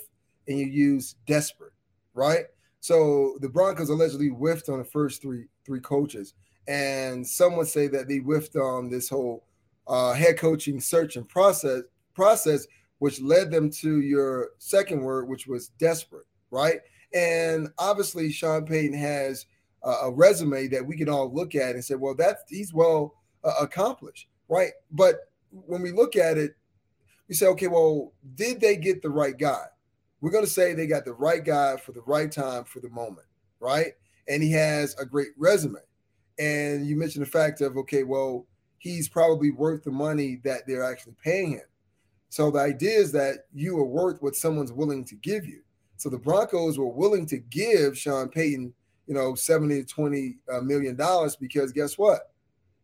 and 0.48 0.58
you 0.58 0.66
use 0.66 1.14
desperate, 1.24 1.72
right? 2.14 2.46
So 2.80 3.38
the 3.40 3.48
Broncos 3.48 3.90
allegedly 3.90 4.30
whiffed 4.30 4.68
on 4.68 4.78
the 4.78 4.84
first 4.84 5.22
three 5.22 5.44
three 5.64 5.80
coaches, 5.80 6.34
and 6.66 7.24
some 7.24 7.56
would 7.56 7.68
say 7.68 7.86
that 7.86 8.08
they 8.08 8.16
whiffed 8.16 8.56
on 8.56 8.90
this 8.90 9.08
whole 9.08 9.44
uh, 9.86 10.14
head 10.14 10.36
coaching 10.36 10.80
search 10.80 11.14
and 11.14 11.28
process 11.28 11.82
process, 12.12 12.66
which 12.98 13.20
led 13.20 13.52
them 13.52 13.70
to 13.70 14.00
your 14.00 14.48
second 14.58 15.00
word, 15.00 15.28
which 15.28 15.46
was 15.46 15.68
desperate, 15.78 16.26
right? 16.50 16.80
And 17.14 17.68
obviously, 17.78 18.32
Sean 18.32 18.66
Payton 18.66 18.98
has 18.98 19.46
a, 19.84 19.90
a 19.90 20.10
resume 20.10 20.66
that 20.68 20.84
we 20.84 20.96
can 20.96 21.08
all 21.08 21.32
look 21.32 21.54
at 21.54 21.76
and 21.76 21.84
say, 21.84 21.94
well, 21.94 22.16
that's 22.16 22.42
he's 22.48 22.74
well 22.74 23.14
uh, 23.44 23.52
accomplished 23.60 24.26
right? 24.50 24.72
But 24.90 25.29
when 25.50 25.82
we 25.82 25.92
look 25.92 26.16
at 26.16 26.38
it, 26.38 26.56
we 27.28 27.34
say, 27.34 27.46
okay, 27.46 27.68
well, 27.68 28.12
did 28.34 28.60
they 28.60 28.76
get 28.76 29.02
the 29.02 29.10
right 29.10 29.36
guy? 29.36 29.64
We're 30.20 30.32
going 30.32 30.44
to 30.44 30.50
say 30.50 30.74
they 30.74 30.86
got 30.86 31.04
the 31.04 31.14
right 31.14 31.44
guy 31.44 31.76
for 31.76 31.92
the 31.92 32.02
right 32.02 32.30
time 32.30 32.64
for 32.64 32.80
the 32.80 32.90
moment, 32.90 33.26
right? 33.60 33.92
And 34.28 34.42
he 34.42 34.52
has 34.52 34.94
a 34.98 35.06
great 35.06 35.28
resume. 35.38 35.78
And 36.38 36.86
you 36.86 36.96
mentioned 36.96 37.24
the 37.24 37.30
fact 37.30 37.60
of, 37.60 37.76
okay, 37.76 38.02
well, 38.02 38.46
he's 38.78 39.08
probably 39.08 39.50
worth 39.50 39.84
the 39.84 39.90
money 39.90 40.40
that 40.44 40.66
they're 40.66 40.84
actually 40.84 41.14
paying 41.22 41.52
him. 41.52 41.62
So 42.30 42.50
the 42.50 42.60
idea 42.60 42.98
is 42.98 43.12
that 43.12 43.46
you 43.52 43.76
are 43.78 43.84
worth 43.84 44.22
what 44.22 44.36
someone's 44.36 44.72
willing 44.72 45.04
to 45.06 45.14
give 45.16 45.46
you. 45.46 45.62
So 45.96 46.08
the 46.08 46.18
Broncos 46.18 46.78
were 46.78 46.88
willing 46.88 47.26
to 47.26 47.38
give 47.38 47.98
Sean 47.98 48.28
Payton, 48.28 48.72
you 49.06 49.14
know, 49.14 49.34
70 49.34 49.82
to 49.82 49.86
20 49.86 50.36
uh, 50.50 50.92
dollars 50.94 51.36
because 51.36 51.72
guess 51.72 51.98
what? 51.98 52.32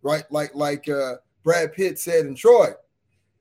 Right? 0.03 0.25
Like, 0.31 0.55
like, 0.55 0.89
uh, 0.89 1.17
Brad 1.47 1.73
Pitt 1.73 1.97
said 1.97 2.27
in 2.27 2.35
Troy, 2.35 2.71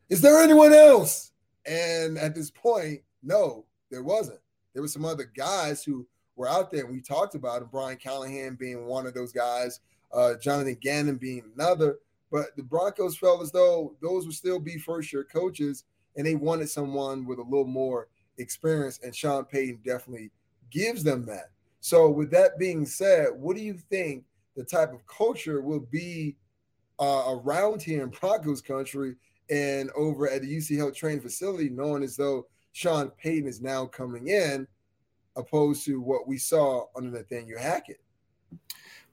Is 0.09 0.21
there 0.21 0.39
anyone 0.39 0.71
else? 0.73 1.31
And 1.65 2.19
at 2.19 2.35
this 2.35 2.51
point, 2.51 3.01
no, 3.23 3.65
there 3.89 4.03
wasn't. 4.03 4.37
There 4.73 4.83
were 4.83 4.87
some 4.87 5.05
other 5.05 5.31
guys 5.35 5.83
who 5.83 6.05
were 6.35 6.47
out 6.47 6.69
there, 6.69 6.83
and 6.83 6.93
we 6.93 7.01
talked 7.01 7.33
about 7.33 7.63
it, 7.63 7.71
Brian 7.71 7.97
Callahan 7.97 8.53
being 8.59 8.85
one 8.85 9.07
of 9.07 9.15
those 9.15 9.31
guys, 9.31 9.79
uh, 10.13 10.35
Jonathan 10.35 10.77
Gannon 10.79 11.15
being 11.15 11.45
another. 11.55 11.97
But 12.31 12.55
the 12.55 12.61
Broncos 12.61 13.17
felt 13.17 13.41
as 13.41 13.51
though 13.51 13.95
those 14.03 14.27
would 14.27 14.35
still 14.35 14.59
be 14.59 14.77
first 14.77 15.11
year 15.11 15.23
coaches, 15.23 15.85
and 16.15 16.27
they 16.27 16.35
wanted 16.35 16.69
someone 16.69 17.25
with 17.25 17.39
a 17.39 17.43
little 17.43 17.65
more 17.65 18.07
experience, 18.37 18.99
and 19.03 19.15
Sean 19.15 19.45
Payton 19.45 19.79
definitely 19.83 20.29
gives 20.69 21.03
them 21.03 21.25
that. 21.25 21.49
So, 21.79 22.11
with 22.11 22.29
that 22.29 22.59
being 22.59 22.85
said, 22.85 23.29
what 23.33 23.55
do 23.55 23.63
you 23.63 23.73
think 23.73 24.25
the 24.55 24.63
type 24.63 24.93
of 24.93 25.07
culture 25.07 25.63
will 25.63 25.79
be 25.79 26.35
uh, 26.99 27.35
around 27.37 27.81
here 27.81 28.03
in 28.03 28.09
Broncos 28.09 28.61
country 28.61 29.15
and 29.49 29.89
over 29.95 30.29
at 30.29 30.41
the 30.41 30.57
UC 30.57 30.77
Health 30.77 30.95
training 30.95 31.21
facility, 31.21 31.69
known 31.69 32.03
as 32.03 32.15
though 32.15 32.47
Sean 32.71 33.09
Payton 33.11 33.47
is 33.47 33.61
now 33.61 33.85
coming 33.85 34.27
in. 34.27 34.67
opposed 35.37 35.85
to 35.85 35.99
what 36.01 36.27
we 36.27 36.37
saw 36.37 36.85
under 36.95 37.09
Nathaniel 37.09 37.59
Hackett. 37.59 37.99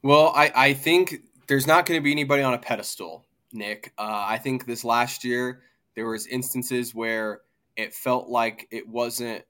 Well, 0.03 0.33
I, 0.35 0.53
I 0.55 0.73
think 0.75 1.17
there's 1.49 1.67
not 1.67 1.87
going 1.87 1.99
to 1.99 2.03
be 2.03 2.13
anybody 2.13 2.43
on 2.43 2.55
a 2.55 2.59
pedestal, 2.59 3.25
Nick. 3.53 3.93
Uh, 3.99 4.25
I 4.27 4.39
think 4.39 4.67
this 4.67 4.85
last 4.85 5.25
year 5.25 5.63
there 5.95 6.07
was 6.07 6.27
instances 6.27 6.95
where 6.95 7.41
it 7.77 7.95
felt 7.95 8.29
like 8.29 8.67
it 8.71 8.89
wasn't 8.89 9.45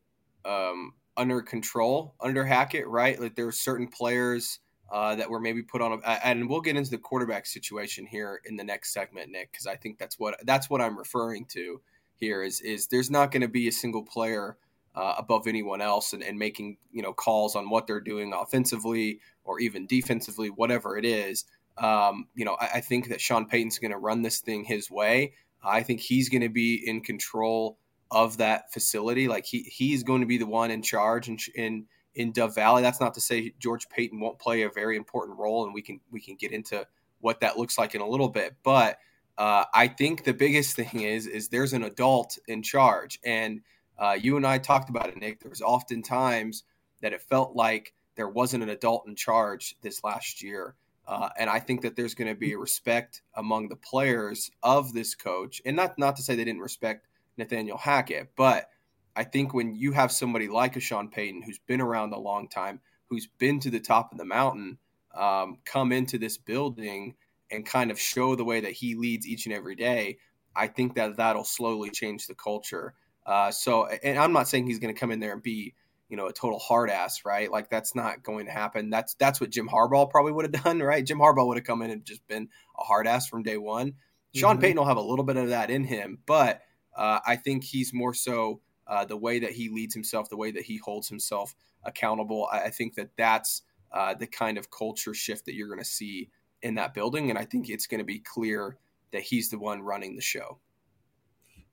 um, 0.44 0.94
under 1.16 1.40
control 1.40 2.14
under 2.20 2.44
Hackett, 2.44 2.86
right? 2.86 3.20
Like 3.20 3.34
there 3.34 3.46
were 3.46 3.52
certain 3.52 3.88
players 3.88 4.58
uh, 4.92 5.14
that 5.14 5.30
were 5.30 5.40
maybe 5.40 5.62
put 5.62 5.80
on, 5.80 6.00
a, 6.04 6.26
and 6.26 6.48
we'll 6.48 6.60
get 6.60 6.76
into 6.76 6.90
the 6.90 6.98
quarterback 6.98 7.46
situation 7.46 8.04
here 8.04 8.42
in 8.44 8.56
the 8.56 8.62
next 8.62 8.92
segment, 8.92 9.30
Nick, 9.30 9.50
because 9.50 9.66
I 9.66 9.74
think 9.74 9.98
that's 9.98 10.18
what 10.18 10.38
that's 10.44 10.68
what 10.68 10.82
I'm 10.82 10.98
referring 10.98 11.46
to 11.46 11.80
here. 12.16 12.42
Is 12.42 12.60
is 12.60 12.88
there's 12.88 13.10
not 13.10 13.30
going 13.32 13.40
to 13.40 13.48
be 13.48 13.68
a 13.68 13.72
single 13.72 14.02
player 14.02 14.58
uh, 14.94 15.14
above 15.16 15.46
anyone 15.46 15.80
else 15.80 16.12
and, 16.12 16.22
and 16.22 16.38
making 16.38 16.76
you 16.92 17.00
know 17.00 17.14
calls 17.14 17.56
on 17.56 17.70
what 17.70 17.86
they're 17.86 18.02
doing 18.02 18.34
offensively 18.34 19.20
or 19.44 19.60
even 19.60 19.86
defensively, 19.86 20.50
whatever 20.50 20.98
it 20.98 21.06
is. 21.06 21.46
Um, 21.78 22.28
you 22.34 22.44
know, 22.44 22.58
I, 22.60 22.68
I, 22.74 22.80
think 22.82 23.08
that 23.08 23.20
Sean 23.20 23.46
Payton's 23.46 23.78
going 23.78 23.92
to 23.92 23.98
run 23.98 24.20
this 24.20 24.40
thing 24.40 24.62
his 24.62 24.90
way. 24.90 25.32
I 25.64 25.82
think 25.82 26.00
he's 26.00 26.28
going 26.28 26.42
to 26.42 26.50
be 26.50 26.86
in 26.86 27.00
control 27.00 27.78
of 28.10 28.36
that 28.36 28.70
facility. 28.70 29.26
Like 29.26 29.46
he 29.46 29.62
he's 29.62 30.02
going 30.02 30.20
to 30.20 30.26
be 30.26 30.36
the 30.36 30.44
one 30.44 30.70
in 30.70 30.82
charge 30.82 31.28
in 31.28 31.38
in 31.54 31.86
in 32.14 32.32
Dove 32.32 32.54
Valley. 32.54 32.82
That's 32.82 33.00
not 33.00 33.14
to 33.14 33.20
say 33.20 33.54
George 33.58 33.88
Paton 33.88 34.20
won't 34.20 34.38
play 34.38 34.62
a 34.62 34.70
very 34.70 34.96
important 34.96 35.38
role, 35.38 35.64
and 35.64 35.74
we 35.74 35.82
can 35.82 36.00
we 36.10 36.20
can 36.20 36.36
get 36.36 36.52
into 36.52 36.86
what 37.20 37.40
that 37.40 37.58
looks 37.58 37.78
like 37.78 37.94
in 37.94 38.00
a 38.00 38.08
little 38.08 38.28
bit. 38.28 38.54
But 38.62 38.98
uh, 39.38 39.64
I 39.72 39.88
think 39.88 40.24
the 40.24 40.34
biggest 40.34 40.76
thing 40.76 41.02
is 41.02 41.26
is 41.26 41.48
there's 41.48 41.72
an 41.72 41.84
adult 41.84 42.38
in 42.48 42.62
charge, 42.62 43.18
and 43.24 43.60
uh, 43.98 44.16
you 44.20 44.36
and 44.36 44.46
I 44.46 44.58
talked 44.58 44.90
about 44.90 45.08
it, 45.08 45.16
Nick. 45.16 45.40
There 45.40 45.50
was 45.50 45.62
often 45.62 46.02
times 46.02 46.64
that 47.00 47.12
it 47.12 47.22
felt 47.22 47.56
like 47.56 47.94
there 48.14 48.28
wasn't 48.28 48.62
an 48.62 48.68
adult 48.68 49.06
in 49.06 49.16
charge 49.16 49.76
this 49.82 50.04
last 50.04 50.42
year. 50.42 50.74
Uh, 51.06 51.28
and 51.36 51.50
I 51.50 51.58
think 51.58 51.82
that 51.82 51.96
there's 51.96 52.14
going 52.14 52.28
to 52.28 52.38
be 52.38 52.52
a 52.52 52.58
respect 52.58 53.22
among 53.34 53.68
the 53.68 53.76
players 53.76 54.50
of 54.62 54.92
this 54.92 55.14
coach, 55.14 55.60
and 55.64 55.76
not 55.76 55.98
not 55.98 56.16
to 56.16 56.22
say 56.22 56.36
they 56.36 56.44
didn't 56.44 56.60
respect 56.60 57.08
Nathaniel 57.36 57.78
Hackett, 57.78 58.30
but 58.36 58.68
I 59.14 59.24
think 59.24 59.52
when 59.52 59.74
you 59.74 59.92
have 59.92 60.10
somebody 60.10 60.48
like 60.48 60.76
a 60.76 60.80
Sean 60.80 61.08
Payton 61.08 61.42
who's 61.42 61.58
been 61.58 61.80
around 61.80 62.12
a 62.12 62.18
long 62.18 62.48
time, 62.48 62.80
who's 63.08 63.26
been 63.26 63.60
to 63.60 63.70
the 63.70 63.80
top 63.80 64.12
of 64.12 64.18
the 64.18 64.24
mountain, 64.24 64.78
um, 65.14 65.58
come 65.64 65.92
into 65.92 66.18
this 66.18 66.38
building 66.38 67.14
and 67.50 67.66
kind 67.66 67.90
of 67.90 68.00
show 68.00 68.34
the 68.34 68.44
way 68.44 68.60
that 68.60 68.72
he 68.72 68.94
leads 68.94 69.26
each 69.26 69.46
and 69.46 69.54
every 69.54 69.74
day, 69.74 70.18
I 70.56 70.66
think 70.66 70.94
that 70.94 71.16
that'll 71.16 71.44
slowly 71.44 71.90
change 71.90 72.26
the 72.26 72.34
culture. 72.34 72.94
Uh, 73.26 73.50
so, 73.50 73.86
and 73.86 74.18
I'm 74.18 74.32
not 74.32 74.48
saying 74.48 74.66
he's 74.66 74.78
going 74.78 74.92
to 74.92 74.98
come 74.98 75.10
in 75.10 75.20
there 75.20 75.32
and 75.32 75.42
be, 75.42 75.74
you 76.08 76.16
know, 76.16 76.26
a 76.26 76.32
total 76.32 76.58
hard 76.58 76.90
ass, 76.90 77.24
right? 77.24 77.50
Like 77.50 77.68
that's 77.68 77.94
not 77.94 78.22
going 78.22 78.46
to 78.46 78.52
happen. 78.52 78.90
That's 78.90 79.14
that's 79.14 79.40
what 79.40 79.50
Jim 79.50 79.68
Harbaugh 79.68 80.10
probably 80.10 80.32
would 80.32 80.54
have 80.54 80.64
done, 80.64 80.80
right? 80.80 81.04
Jim 81.04 81.18
Harbaugh 81.18 81.46
would 81.46 81.58
have 81.58 81.66
come 81.66 81.82
in 81.82 81.90
and 81.90 82.04
just 82.04 82.26
been 82.26 82.48
a 82.78 82.84
hard 82.84 83.06
ass 83.06 83.26
from 83.28 83.42
day 83.42 83.58
one. 83.58 83.94
Sean 84.34 84.54
mm-hmm. 84.54 84.62
Payton 84.62 84.76
will 84.78 84.86
have 84.86 84.96
a 84.96 85.02
little 85.02 85.24
bit 85.24 85.36
of 85.36 85.50
that 85.50 85.70
in 85.70 85.84
him, 85.84 86.18
but 86.24 86.62
uh, 86.96 87.20
I 87.26 87.36
think 87.36 87.64
he's 87.64 87.92
more 87.92 88.14
so 88.14 88.60
uh, 88.92 89.06
the 89.06 89.16
way 89.16 89.38
that 89.38 89.52
he 89.52 89.70
leads 89.70 89.94
himself, 89.94 90.28
the 90.28 90.36
way 90.36 90.50
that 90.50 90.64
he 90.64 90.76
holds 90.76 91.08
himself 91.08 91.54
accountable. 91.84 92.46
I, 92.52 92.64
I 92.64 92.70
think 92.70 92.94
that 92.96 93.08
that's 93.16 93.62
uh, 93.90 94.12
the 94.12 94.26
kind 94.26 94.58
of 94.58 94.70
culture 94.70 95.14
shift 95.14 95.46
that 95.46 95.54
you're 95.54 95.68
going 95.68 95.78
to 95.78 95.84
see 95.84 96.28
in 96.60 96.74
that 96.74 96.92
building, 96.92 97.30
and 97.30 97.38
I 97.38 97.46
think 97.46 97.70
it's 97.70 97.86
going 97.86 98.00
to 98.00 98.04
be 98.04 98.18
clear 98.18 98.76
that 99.12 99.22
he's 99.22 99.48
the 99.48 99.58
one 99.58 99.80
running 99.80 100.14
the 100.14 100.20
show. 100.20 100.58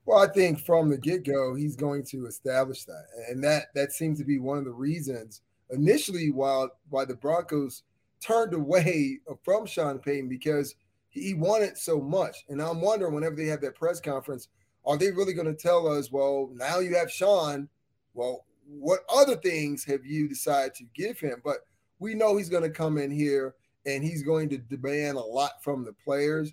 Well, 0.06 0.18
I 0.18 0.32
think 0.32 0.60
from 0.60 0.88
the 0.88 0.96
get 0.96 1.26
go, 1.26 1.54
he's 1.54 1.76
going 1.76 2.04
to 2.06 2.24
establish 2.24 2.84
that, 2.84 3.04
and 3.28 3.44
that 3.44 3.66
that 3.74 3.92
seems 3.92 4.18
to 4.18 4.24
be 4.24 4.38
one 4.38 4.56
of 4.56 4.64
the 4.64 4.72
reasons 4.72 5.42
initially 5.68 6.30
why 6.30 6.68
why 6.88 7.04
the 7.04 7.16
Broncos 7.16 7.82
turned 8.20 8.54
away 8.54 9.18
from 9.44 9.66
Sean 9.66 9.98
Payton 9.98 10.30
because 10.30 10.74
he 11.10 11.34
wanted 11.34 11.76
so 11.76 12.00
much. 12.00 12.44
And 12.48 12.62
I'm 12.62 12.80
wondering 12.80 13.14
whenever 13.14 13.36
they 13.36 13.46
have 13.46 13.60
that 13.60 13.74
press 13.74 14.00
conference, 14.00 14.48
are 14.86 14.96
they 14.96 15.10
really 15.10 15.34
going 15.34 15.46
to 15.46 15.54
tell 15.54 15.86
us, 15.86 16.10
well, 16.10 16.50
now 16.54 16.78
you 16.78 16.94
have 16.96 17.10
Sean? 17.10 17.68
Well, 18.14 18.44
what 18.66 19.00
other 19.12 19.36
things 19.36 19.84
have 19.84 20.04
you 20.06 20.28
decided 20.28 20.74
to 20.76 20.84
give 20.94 21.18
him? 21.18 21.40
But 21.44 21.58
we 21.98 22.14
know 22.14 22.36
he's 22.36 22.48
going 22.48 22.62
to 22.62 22.70
come 22.70 22.98
in 22.98 23.10
here 23.10 23.54
and 23.86 24.04
he's 24.04 24.22
going 24.22 24.48
to 24.50 24.58
demand 24.58 25.16
a 25.16 25.20
lot 25.20 25.62
from 25.62 25.84
the 25.84 25.92
players. 25.92 26.52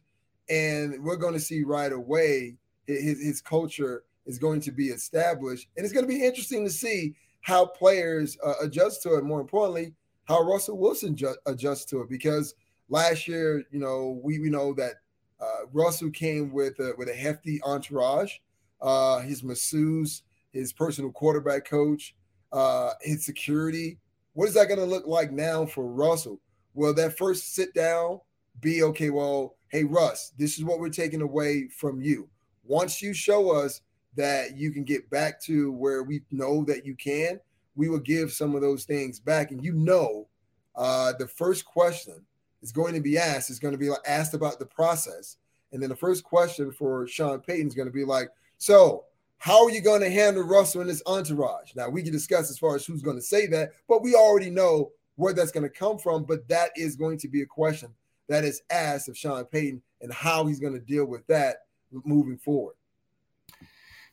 And 0.50 1.04
we're 1.04 1.18
going 1.18 1.34
to 1.34 1.40
see 1.40 1.64
right 1.64 1.92
away 1.92 2.56
his, 2.86 3.22
his 3.22 3.42
culture 3.42 4.04
is 4.26 4.40
going 4.40 4.62
to 4.62 4.72
be 4.72 4.88
established. 4.88 5.68
And 5.76 5.86
it's 5.86 5.94
going 5.94 6.06
to 6.08 6.14
be 6.14 6.26
interesting 6.26 6.66
to 6.66 6.72
see 6.72 7.16
how 7.42 7.66
players 7.66 8.38
uh, 8.46 8.54
adjust 8.62 9.04
to 9.04 9.16
it. 9.16 9.24
More 9.24 9.42
importantly, 9.42 9.94
how 10.26 10.42
Russell 10.42 10.78
Wilson 10.78 11.16
ju- 11.16 11.36
adjusts 11.46 11.86
to 11.86 12.02
it. 12.02 12.10
Because 12.10 12.56
last 12.90 13.28
year, 13.28 13.64
you 13.72 13.80
know, 13.80 14.20
we, 14.24 14.40
we 14.40 14.50
know 14.50 14.74
that 14.74 14.96
uh, 15.40 15.66
Russell 15.72 16.10
came 16.12 16.52
with 16.52 16.80
a, 16.80 16.94
with 16.98 17.10
a 17.10 17.14
hefty 17.14 17.62
entourage. 17.64 18.34
Uh, 18.82 19.20
his 19.22 19.44
masseuse, 19.44 20.24
his 20.52 20.72
personal 20.72 21.12
quarterback 21.12 21.66
coach, 21.66 22.16
uh, 22.52 22.92
his 23.02 23.26
security. 23.26 23.98
What 24.34 24.48
is 24.48 24.54
that 24.54 24.68
going 24.68 24.80
to 24.80 24.86
look 24.86 25.08
like 25.08 25.32
now 25.32 25.66
for 25.66 25.88
Russell? 25.88 26.40
Will 26.74 26.94
that 26.94 27.18
first 27.18 27.56
sit 27.56 27.74
down 27.74 28.20
be 28.62 28.84
okay? 28.84 29.10
Well, 29.10 29.56
hey 29.70 29.84
Russ, 29.84 30.32
this 30.38 30.58
is 30.58 30.64
what 30.64 30.80
we're 30.80 30.90
taking 30.90 31.22
away 31.22 31.70
from 31.70 32.02
you. 32.02 32.30
Once 32.64 33.02
you 33.02 33.14
show 33.14 33.52
us 33.52 33.82
that 34.16 34.58
you 34.58 34.72
can 34.72 34.84
get 34.84 35.10
back 35.10 35.42
to 35.42 35.72
where 35.72 36.04
we 36.04 36.22
know 36.32 36.64
that 36.66 36.86
you 36.86 36.96
can, 36.96 37.40
we 37.76 37.90
will 37.90 38.00
give 38.00 38.32
some 38.32 38.56
of 38.56 38.62
those 38.62 38.86
things 38.86 39.20
back. 39.20 39.52
And 39.52 39.64
you 39.64 39.74
know, 39.74 40.28
uh, 40.76 41.14
the 41.18 41.28
first 41.28 41.66
question 41.66 42.26
is 42.62 42.72
going 42.72 42.94
to 42.94 43.02
be 43.02 43.18
asked 43.18 43.50
is 43.50 43.60
going 43.60 43.74
to 43.74 43.78
be 43.78 43.90
asked 44.06 44.34
about 44.34 44.60
the 44.60 44.66
process. 44.66 45.38
And 45.72 45.82
then 45.82 45.90
the 45.90 45.96
first 45.96 46.24
question 46.24 46.72
for 46.72 47.08
Sean 47.08 47.40
Payton 47.40 47.68
is 47.68 47.76
going 47.76 47.88
to 47.88 47.94
be 47.94 48.06
like, 48.06 48.30
so 48.58 49.06
how 49.38 49.64
are 49.64 49.70
you 49.70 49.82
going 49.82 50.02
to 50.02 50.10
handle 50.10 50.44
Russell 50.44 50.82
and 50.82 50.90
his 50.90 51.04
entourage? 51.06 51.76
Now 51.76 51.90
we 51.90 52.02
can 52.02 52.12
discuss 52.12 52.50
as 52.50 52.58
far 52.58 52.76
as 52.76 52.86
who's 52.86 53.02
going 53.02 53.18
to 53.18 53.22
say 53.22 53.48
that, 53.48 53.72
but 53.88 54.02
we 54.02 54.16
already 54.16 54.50
know 54.50 54.92
where 55.16 55.34
that's 55.34 55.52
going 55.52 55.64
to 55.64 55.70
come 55.70 55.98
from. 55.98 56.24
But 56.24 56.48
that 56.48 56.72
is 56.76 56.96
going 56.96 57.18
to 57.20 57.28
be 57.28 57.42
a 57.42 57.46
question 57.46 57.94
that 58.28 58.44
is 58.44 58.62
asked 58.70 59.10
of 59.10 59.18
Sean 59.18 59.46
Payton 59.46 59.82
and 60.02 60.14
how 60.14 60.46
he's 60.46 60.60
going 60.60 60.74
to 60.74 60.80
deal 60.80 61.06
with 61.06 61.26
that 61.28 61.58
moving 61.92 62.38
forward. 62.38 62.76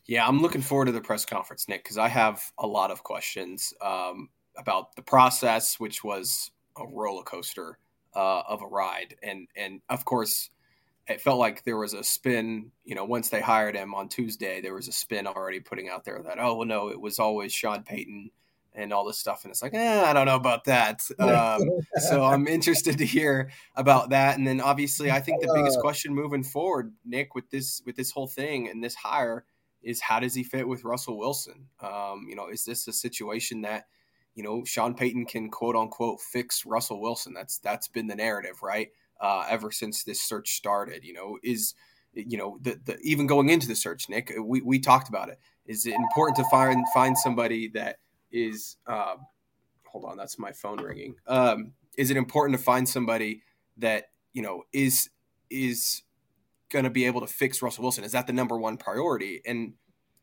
Yeah, 0.06 0.26
I'm 0.28 0.42
looking 0.42 0.60
forward 0.60 0.86
to 0.86 0.92
the 0.92 1.00
press 1.00 1.24
conference, 1.24 1.66
Nick, 1.66 1.82
because 1.82 1.96
I 1.96 2.08
have 2.08 2.42
a 2.58 2.66
lot 2.66 2.90
of 2.90 3.02
questions 3.02 3.72
um, 3.80 4.28
about 4.56 4.94
the 4.96 5.02
process, 5.02 5.80
which 5.80 6.04
was 6.04 6.50
a 6.76 6.86
roller 6.86 7.22
coaster 7.22 7.78
uh, 8.14 8.42
of 8.48 8.62
a 8.62 8.66
ride, 8.66 9.16
and 9.22 9.48
and 9.56 9.80
of 9.88 10.04
course, 10.04 10.50
it 11.08 11.20
felt 11.20 11.38
like 11.38 11.64
there 11.64 11.76
was 11.76 11.94
a 11.94 12.04
spin. 12.04 12.72
You 12.84 12.94
know, 12.94 13.04
once 13.04 13.28
they 13.28 13.40
hired 13.40 13.76
him 13.76 13.94
on 13.94 14.08
Tuesday, 14.08 14.60
there 14.60 14.74
was 14.74 14.88
a 14.88 14.92
spin 14.92 15.26
already 15.26 15.60
putting 15.60 15.88
out 15.88 16.04
there 16.04 16.20
that 16.22 16.38
oh 16.38 16.56
well, 16.56 16.66
no, 16.66 16.88
it 16.88 17.00
was 17.00 17.18
always 17.18 17.52
Sean 17.52 17.82
Payton 17.82 18.30
and 18.76 18.92
all 18.92 19.04
this 19.04 19.18
stuff, 19.18 19.44
and 19.44 19.50
it's 19.50 19.62
like 19.62 19.74
eh, 19.74 20.02
I 20.04 20.12
don't 20.12 20.26
know 20.26 20.36
about 20.36 20.64
that. 20.64 21.02
Um, 21.18 21.62
so 21.96 22.24
I'm 22.24 22.46
interested 22.46 22.98
to 22.98 23.06
hear 23.06 23.50
about 23.76 24.10
that, 24.10 24.36
and 24.36 24.46
then 24.46 24.60
obviously, 24.60 25.10
I 25.10 25.20
think 25.20 25.40
the 25.40 25.52
biggest 25.54 25.78
uh. 25.78 25.80
question 25.80 26.14
moving 26.14 26.44
forward, 26.44 26.92
Nick, 27.04 27.34
with 27.34 27.50
this 27.50 27.82
with 27.86 27.96
this 27.96 28.10
whole 28.10 28.28
thing 28.28 28.68
and 28.68 28.82
this 28.82 28.94
hire 28.94 29.44
is 29.84 30.00
how 30.00 30.18
does 30.18 30.34
he 30.34 30.42
fit 30.42 30.66
with 30.66 30.84
Russell 30.84 31.18
Wilson? 31.18 31.66
Um, 31.80 32.26
you 32.28 32.34
know, 32.34 32.48
is 32.48 32.64
this 32.64 32.88
a 32.88 32.92
situation 32.92 33.62
that 33.62 33.86
you 34.34 34.42
know, 34.42 34.64
Sean 34.64 34.94
Payton 34.94 35.26
can 35.26 35.50
quote 35.50 35.76
unquote 35.76 36.20
fix 36.20 36.66
Russell 36.66 37.00
Wilson. 37.00 37.34
That's 37.34 37.58
that's 37.58 37.88
been 37.88 38.06
the 38.06 38.16
narrative, 38.16 38.62
right? 38.62 38.88
Uh, 39.20 39.46
ever 39.48 39.70
since 39.70 40.02
this 40.02 40.20
search 40.20 40.56
started, 40.56 41.04
you 41.04 41.14
know, 41.14 41.38
is 41.42 41.74
you 42.12 42.36
know 42.36 42.58
the, 42.60 42.78
the 42.84 42.98
even 43.00 43.26
going 43.26 43.48
into 43.48 43.68
the 43.68 43.76
search, 43.76 44.08
Nick, 44.08 44.32
we, 44.40 44.60
we 44.60 44.78
talked 44.78 45.08
about 45.08 45.28
it. 45.28 45.38
Is 45.66 45.86
it 45.86 45.94
important 45.94 46.36
to 46.36 46.44
find 46.50 46.84
find 46.92 47.16
somebody 47.16 47.68
that 47.68 47.98
is 48.32 48.76
uh, 48.86 49.14
hold 49.84 50.04
on, 50.04 50.16
that's 50.16 50.38
my 50.38 50.52
phone 50.52 50.82
ringing. 50.82 51.14
Um, 51.26 51.72
is 51.96 52.10
it 52.10 52.16
important 52.16 52.58
to 52.58 52.62
find 52.62 52.88
somebody 52.88 53.42
that 53.78 54.10
you 54.32 54.42
know 54.42 54.64
is 54.72 55.10
is 55.48 56.02
going 56.70 56.84
to 56.84 56.90
be 56.90 57.04
able 57.04 57.20
to 57.20 57.26
fix 57.28 57.62
Russell 57.62 57.82
Wilson? 57.82 58.04
Is 58.04 58.12
that 58.12 58.26
the 58.26 58.32
number 58.32 58.58
one 58.58 58.76
priority? 58.76 59.40
And 59.46 59.74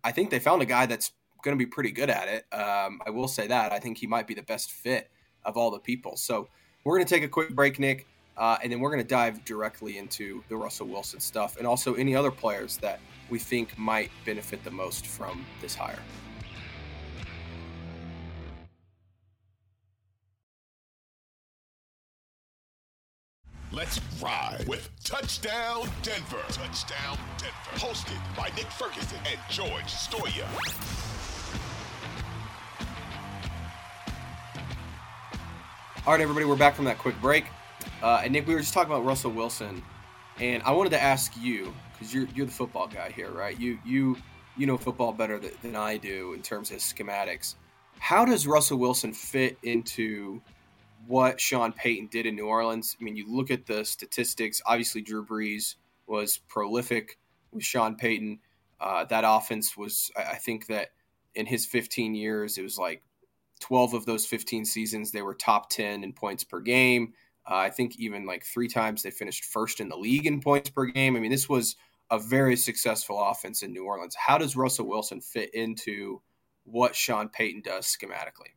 I 0.04 0.12
think 0.12 0.30
they 0.30 0.40
found 0.40 0.62
a 0.62 0.66
guy 0.66 0.86
that's 0.86 1.14
going 1.44 1.58
to 1.58 1.64
be 1.64 1.70
pretty 1.70 1.92
good 1.92 2.10
at 2.10 2.28
it. 2.28 2.46
Um, 2.54 3.02
I 3.06 3.10
will 3.10 3.28
say 3.28 3.48
that. 3.48 3.72
I 3.72 3.80
think 3.80 3.98
he 3.98 4.08
might 4.08 4.28
be 4.28 4.34
the 4.34 4.44
best 4.44 4.72
fit 4.72 5.10
of 5.46 5.58
all 5.58 5.72
the 5.72 5.80
people. 5.80 6.16
So 6.18 6.48
we're 6.84 6.96
going 6.96 7.06
to 7.06 7.14
take 7.14 7.24
a 7.24 7.28
quick 7.28 7.56
break, 7.56 7.80
Nick, 7.80 8.08
uh, 8.38 8.58
and 8.64 8.72
then 8.72 8.80
we're 8.80 8.92
going 8.92 9.04
to 9.04 9.08
dive 9.08 9.44
directly 9.46 9.98
into 9.98 10.44
the 10.50 10.56
Russell 10.56 10.88
Wilson 10.88 11.20
stuff 11.20 11.58
and 11.58 11.68
also 11.68 11.96
any 11.96 12.16
other 12.16 12.32
players 12.32 12.78
that 12.78 13.00
we 13.30 13.40
think 13.40 13.78
might 13.78 14.12
benefit 14.26 14.64
the 14.64 14.72
most 14.72 15.08
from 15.08 15.46
this 15.62 15.76
hire. 15.76 16.00
Let's 23.74 24.02
ride 24.22 24.66
with 24.68 24.90
Touchdown 25.02 25.88
Denver. 26.04 26.44
Touchdown 26.50 27.18
Denver. 27.38 27.54
Hosted 27.76 28.20
by 28.36 28.50
Nick 28.58 28.66
Ferguson 28.66 29.18
and 29.26 29.40
George 29.50 29.86
Stoia. 29.86 30.46
All 36.08 36.14
right, 36.14 36.22
everybody, 36.22 36.48
we're 36.48 36.56
back 36.56 36.74
from 36.74 36.86
that 36.86 36.98
quick 36.98 37.14
break. 37.22 37.46
Uh, 38.02 38.22
and 38.24 38.34
Nick, 38.34 38.48
we 38.48 38.56
were 38.56 38.60
just 38.60 38.74
talking 38.74 38.92
about 38.92 39.06
Russell 39.06 39.30
Wilson, 39.30 39.84
and 40.40 40.64
I 40.64 40.72
wanted 40.72 40.90
to 40.90 41.02
ask 41.02 41.32
you 41.40 41.72
because 41.94 42.12
you're 42.12 42.28
you're 42.34 42.48
the 42.48 42.52
football 42.52 42.88
guy 42.88 43.12
here, 43.12 43.30
right? 43.30 43.58
You 43.60 43.78
you 43.86 44.18
you 44.58 44.66
know 44.66 44.78
football 44.78 45.14
better 45.14 45.38
than, 45.38 45.52
than 45.62 45.76
I 45.76 45.98
do 45.98 46.34
in 46.34 46.42
terms 46.42 46.72
of 46.72 46.78
schematics. 46.78 47.54
How 48.00 48.26
does 48.26 48.48
Russell 48.48 48.80
Wilson 48.80 49.14
fit 49.14 49.60
into 49.62 50.42
what 51.06 51.40
Sean 51.40 51.72
Payton 51.72 52.08
did 52.08 52.26
in 52.26 52.36
New 52.36 52.48
Orleans? 52.48 52.98
I 53.00 53.04
mean, 53.04 53.16
you 53.16 53.32
look 53.32 53.52
at 53.52 53.68
the 53.68 53.86
statistics. 53.86 54.60
Obviously, 54.66 55.02
Drew 55.02 55.24
Brees 55.24 55.76
was 56.08 56.40
prolific 56.48 57.20
with 57.52 57.64
Sean 57.64 57.96
Payton. 57.96 58.40
Uh, 58.80 59.06
that 59.06 59.24
offense 59.24 59.78
was, 59.78 60.10
I 60.18 60.38
think 60.38 60.66
that 60.66 60.94
in 61.36 61.46
his 61.46 61.68
15 61.68 62.16
years, 62.16 62.58
it 62.58 62.64
was 62.64 62.80
like 62.80 63.04
12 63.62 63.94
of 63.94 64.06
those 64.06 64.26
15 64.26 64.66
seasons, 64.66 65.12
they 65.12 65.22
were 65.22 65.34
top 65.34 65.70
10 65.70 66.04
in 66.04 66.14
points 66.14 66.44
per 66.44 66.60
game. 66.60 67.14
Uh, 67.50 67.56
I 67.56 67.70
think 67.70 67.98
even 67.98 68.26
like 68.26 68.44
three 68.44 68.68
times 68.68 69.02
they 69.02 69.12
finished 69.12 69.46
first 69.46 69.80
in 69.80 69.90
the 69.90 69.98
league 69.98 70.28
in 70.28 70.42
points 70.42 70.70
per 70.70 70.86
game. 70.86 71.16
I 71.16 71.20
mean, 71.20 71.32
this 71.32 71.50
was 71.50 71.76
a 72.12 72.20
very 72.20 72.56
successful 72.56 73.20
offense 73.24 73.64
in 73.64 73.72
New 73.72 73.86
Orleans. 73.86 74.16
How 74.16 74.38
does 74.38 74.56
Russell 74.56 74.88
Wilson 74.88 75.22
fit 75.22 75.54
into 75.54 76.22
what 76.66 76.96
Sean 76.96 77.30
Payton 77.30 77.62
does 77.62 77.86
schematically? 77.86 78.52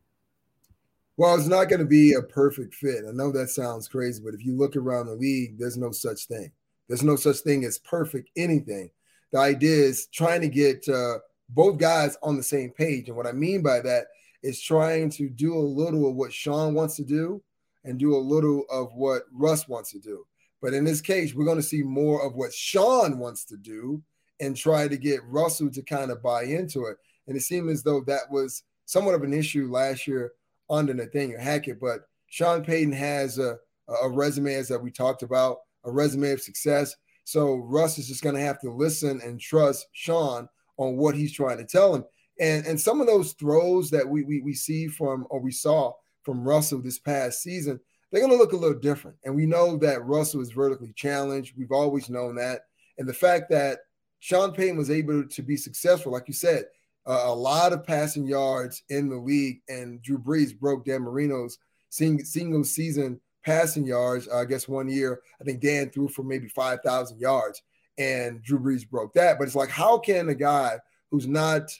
Well, 1.16 1.36
it's 1.36 1.46
not 1.46 1.68
going 1.68 1.80
to 1.80 1.86
be 1.86 2.14
a 2.14 2.22
perfect 2.22 2.74
fit. 2.74 3.04
I 3.08 3.12
know 3.12 3.30
that 3.30 3.48
sounds 3.48 3.86
crazy, 3.86 4.20
but 4.22 4.34
if 4.34 4.44
you 4.44 4.56
look 4.56 4.74
around 4.74 5.06
the 5.06 5.14
league, 5.14 5.58
there's 5.58 5.76
no 5.76 5.92
such 5.92 6.26
thing. 6.26 6.50
There's 6.88 7.04
no 7.04 7.16
such 7.16 7.38
thing 7.38 7.64
as 7.64 7.78
perfect 7.78 8.30
anything. 8.36 8.90
The 9.30 9.38
idea 9.38 9.76
is 9.76 10.08
trying 10.08 10.40
to 10.40 10.48
get 10.48 10.86
uh, 10.88 11.18
both 11.48 11.78
guys 11.78 12.16
on 12.22 12.36
the 12.36 12.42
same 12.42 12.70
page. 12.70 13.08
And 13.08 13.16
what 13.16 13.26
I 13.26 13.32
mean 13.32 13.62
by 13.62 13.80
that 13.80 14.06
is 14.44 14.60
trying 14.60 15.08
to 15.08 15.30
do 15.30 15.54
a 15.54 15.58
little 15.58 16.06
of 16.06 16.16
what 16.16 16.32
Sean 16.32 16.74
wants 16.74 16.96
to 16.96 17.02
do 17.02 17.42
and 17.84 17.98
do 17.98 18.14
a 18.14 18.18
little 18.18 18.64
of 18.70 18.92
what 18.94 19.22
Russ 19.32 19.66
wants 19.66 19.90
to 19.92 19.98
do. 19.98 20.26
But 20.60 20.74
in 20.74 20.84
this 20.84 21.00
case, 21.00 21.34
we're 21.34 21.46
going 21.46 21.56
to 21.56 21.62
see 21.62 21.82
more 21.82 22.24
of 22.24 22.34
what 22.34 22.52
Sean 22.52 23.18
wants 23.18 23.46
to 23.46 23.56
do 23.56 24.02
and 24.40 24.54
try 24.54 24.86
to 24.86 24.98
get 24.98 25.24
Russell 25.24 25.70
to 25.70 25.82
kind 25.82 26.10
of 26.10 26.22
buy 26.22 26.44
into 26.44 26.84
it. 26.84 26.98
And 27.26 27.36
it 27.36 27.40
seemed 27.40 27.70
as 27.70 27.82
though 27.82 28.02
that 28.02 28.30
was 28.30 28.64
somewhat 28.84 29.14
of 29.14 29.22
an 29.22 29.32
issue 29.32 29.70
last 29.70 30.06
year 30.06 30.32
under 30.68 30.92
Nathaniel 30.92 31.40
Hackett. 31.40 31.80
But 31.80 32.00
Sean 32.28 32.62
Payton 32.62 32.92
has 32.92 33.38
a, 33.38 33.56
a 34.02 34.10
resume, 34.10 34.54
as 34.54 34.68
that 34.68 34.82
we 34.82 34.90
talked 34.90 35.22
about, 35.22 35.60
a 35.84 35.90
resume 35.90 36.32
of 36.32 36.42
success. 36.42 36.94
So 37.24 37.54
Russ 37.56 37.96
is 37.98 38.08
just 38.08 38.22
going 38.22 38.34
to 38.34 38.42
have 38.42 38.60
to 38.60 38.70
listen 38.70 39.22
and 39.24 39.40
trust 39.40 39.86
Sean 39.92 40.50
on 40.76 40.98
what 40.98 41.14
he's 41.14 41.32
trying 41.32 41.58
to 41.58 41.64
tell 41.64 41.94
him. 41.94 42.04
And 42.40 42.66
and 42.66 42.80
some 42.80 43.00
of 43.00 43.06
those 43.06 43.32
throws 43.32 43.90
that 43.90 44.08
we 44.08 44.24
we, 44.24 44.40
we 44.40 44.54
see 44.54 44.88
from 44.88 45.26
or 45.30 45.40
we 45.40 45.52
saw 45.52 45.92
from 46.22 46.46
Russell 46.46 46.80
this 46.80 46.98
past 46.98 47.42
season, 47.42 47.78
they're 48.10 48.20
going 48.20 48.32
to 48.32 48.38
look 48.38 48.52
a 48.52 48.56
little 48.56 48.78
different. 48.78 49.16
And 49.24 49.34
we 49.34 49.46
know 49.46 49.76
that 49.78 50.04
Russell 50.04 50.40
is 50.40 50.50
vertically 50.50 50.92
challenged. 50.94 51.54
We've 51.56 51.72
always 51.72 52.08
known 52.08 52.36
that. 52.36 52.62
And 52.98 53.08
the 53.08 53.14
fact 53.14 53.50
that 53.50 53.80
Sean 54.20 54.52
Payton 54.52 54.76
was 54.76 54.90
able 54.90 55.26
to 55.26 55.42
be 55.42 55.56
successful, 55.56 56.12
like 56.12 56.28
you 56.28 56.34
said, 56.34 56.64
uh, 57.06 57.24
a 57.24 57.34
lot 57.34 57.72
of 57.72 57.84
passing 57.84 58.26
yards 58.26 58.82
in 58.88 59.10
the 59.10 59.16
league, 59.16 59.60
and 59.68 60.00
Drew 60.00 60.18
Brees 60.18 60.58
broke 60.58 60.86
Dan 60.86 61.02
Marino's 61.02 61.58
single 61.90 62.64
season 62.64 63.20
passing 63.44 63.86
yards. 63.86 64.26
Uh, 64.28 64.38
I 64.38 64.44
guess 64.46 64.66
one 64.66 64.88
year, 64.88 65.20
I 65.40 65.44
think 65.44 65.60
Dan 65.60 65.90
threw 65.90 66.08
for 66.08 66.22
maybe 66.22 66.48
5,000 66.48 67.20
yards, 67.20 67.62
and 67.98 68.42
Drew 68.42 68.58
Brees 68.58 68.88
broke 68.88 69.12
that. 69.14 69.38
But 69.38 69.46
it's 69.46 69.56
like, 69.56 69.68
how 69.68 69.98
can 69.98 70.28
a 70.28 70.34
guy 70.34 70.78
who's 71.10 71.26
not 71.26 71.70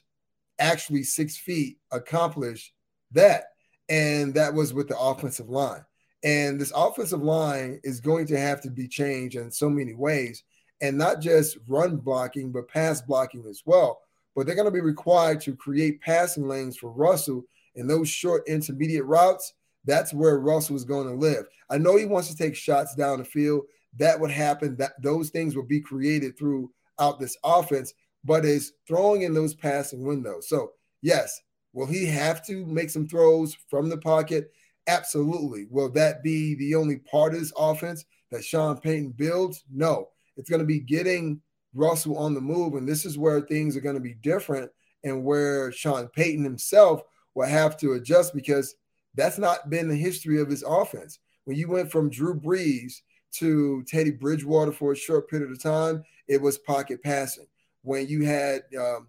actually 0.64 1.02
six 1.02 1.36
feet 1.36 1.78
accomplish 1.92 2.72
that. 3.12 3.44
And 3.88 4.32
that 4.34 4.54
was 4.54 4.72
with 4.72 4.88
the 4.88 4.98
offensive 4.98 5.50
line. 5.50 5.84
And 6.24 6.58
this 6.58 6.72
offensive 6.74 7.22
line 7.22 7.80
is 7.84 8.00
going 8.00 8.26
to 8.28 8.38
have 8.38 8.62
to 8.62 8.70
be 8.70 8.88
changed 8.88 9.36
in 9.36 9.50
so 9.50 9.68
many 9.68 9.92
ways, 9.92 10.42
and 10.80 10.96
not 10.96 11.20
just 11.20 11.58
run 11.68 11.98
blocking, 11.98 12.50
but 12.50 12.66
pass 12.68 13.02
blocking 13.02 13.44
as 13.46 13.62
well. 13.66 14.00
But 14.34 14.46
they're 14.46 14.56
going 14.56 14.64
to 14.64 14.70
be 14.72 14.80
required 14.80 15.42
to 15.42 15.54
create 15.54 16.00
passing 16.00 16.48
lanes 16.48 16.78
for 16.78 16.90
Russell 16.90 17.44
in 17.74 17.86
those 17.86 18.08
short 18.08 18.42
intermediate 18.48 19.04
routes. 19.04 19.52
That's 19.84 20.14
where 20.14 20.38
Russell 20.38 20.76
is 20.76 20.84
going 20.84 21.08
to 21.08 21.14
live. 21.14 21.44
I 21.68 21.76
know 21.76 21.96
he 21.96 22.06
wants 22.06 22.28
to 22.28 22.36
take 22.36 22.56
shots 22.56 22.94
down 22.94 23.18
the 23.18 23.24
field. 23.24 23.64
That 23.98 24.18
would 24.18 24.30
happen. 24.30 24.76
That 24.76 24.92
those 25.02 25.28
things 25.28 25.54
will 25.54 25.66
be 25.66 25.80
created 25.80 26.38
throughout 26.38 27.20
this 27.20 27.36
offense 27.44 27.92
but 28.24 28.44
is 28.44 28.72
throwing 28.88 29.22
in 29.22 29.34
those 29.34 29.54
passing 29.54 30.04
windows. 30.04 30.48
So, 30.48 30.72
yes, 31.02 31.40
will 31.72 31.86
he 31.86 32.06
have 32.06 32.44
to 32.46 32.64
make 32.66 32.90
some 32.90 33.06
throws 33.06 33.56
from 33.68 33.88
the 33.88 33.98
pocket? 33.98 34.52
Absolutely. 34.86 35.66
Will 35.70 35.90
that 35.90 36.22
be 36.22 36.54
the 36.54 36.74
only 36.74 36.96
part 36.96 37.34
of 37.34 37.40
this 37.40 37.52
offense 37.56 38.04
that 38.30 38.44
Sean 38.44 38.78
Payton 38.78 39.10
builds? 39.10 39.64
No. 39.70 40.08
It's 40.36 40.50
going 40.50 40.60
to 40.60 40.66
be 40.66 40.80
getting 40.80 41.40
Russell 41.74 42.18
on 42.18 42.34
the 42.34 42.40
move. 42.40 42.74
And 42.74 42.88
this 42.88 43.04
is 43.04 43.18
where 43.18 43.40
things 43.40 43.76
are 43.76 43.80
going 43.80 43.94
to 43.94 44.00
be 44.00 44.14
different 44.14 44.70
and 45.04 45.24
where 45.24 45.70
Sean 45.72 46.08
Payton 46.08 46.44
himself 46.44 47.02
will 47.34 47.46
have 47.46 47.76
to 47.78 47.92
adjust 47.92 48.34
because 48.34 48.74
that's 49.14 49.38
not 49.38 49.70
been 49.70 49.88
the 49.88 49.96
history 49.96 50.40
of 50.40 50.48
his 50.48 50.62
offense. 50.62 51.18
When 51.44 51.56
you 51.56 51.68
went 51.68 51.90
from 51.90 52.10
Drew 52.10 52.38
Brees 52.38 53.02
to 53.32 53.84
Teddy 53.86 54.12
Bridgewater 54.12 54.72
for 54.72 54.92
a 54.92 54.96
short 54.96 55.28
period 55.28 55.50
of 55.50 55.62
time, 55.62 56.04
it 56.26 56.40
was 56.40 56.58
pocket 56.58 57.02
passing 57.02 57.46
when 57.84 58.08
you 58.08 58.24
had, 58.24 58.62
um, 58.78 59.08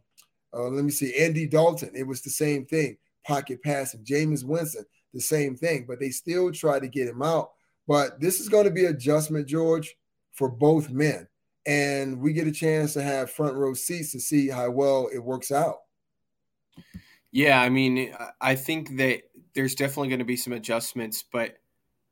uh, 0.54 0.68
let 0.68 0.86
me 0.86 0.92
see, 0.92 1.16
Andy 1.16 1.48
Dalton, 1.48 1.92
it 1.96 2.06
was 2.06 2.22
the 2.22 2.30
same 2.30 2.66
thing, 2.66 2.98
pocket 3.26 3.64
passing. 3.64 4.04
Jameis 4.04 4.44
Winston, 4.44 4.86
the 5.14 5.22
same 5.22 5.56
thing, 5.56 5.86
but 5.88 6.00
they 6.00 6.10
still 6.10 6.52
try 6.52 6.80
to 6.80 6.88
get 6.88 7.08
him 7.08 7.24
out. 7.24 7.52
But 7.88 8.20
this 8.20 8.40
is 8.40 8.50
going 8.50 8.66
to 8.66 8.72
be 8.72 8.86
adjustment, 8.86 9.48
George, 9.48 9.96
for 10.34 10.50
both 10.50 10.90
men. 10.90 11.28
And 11.66 12.20
we 12.20 12.34
get 12.34 12.48
a 12.48 12.52
chance 12.52 12.94
to 12.94 13.02
have 13.02 13.32
front 13.32 13.56
row 13.56 13.74
seats 13.74 14.12
to 14.12 14.20
see 14.20 14.50
how 14.50 14.70
well 14.70 15.10
it 15.12 15.20
works 15.20 15.52
out. 15.52 15.78
Yeah, 17.32 17.60
I 17.60 17.70
mean, 17.70 18.14
I 18.40 18.56
think 18.56 18.98
that 18.98 19.24
there's 19.56 19.76
definitely 19.76 20.10
going 20.10 20.20
to 20.20 20.26
be 20.26 20.38
some 20.38 20.54
adjustments, 20.54 21.24
but 21.32 21.58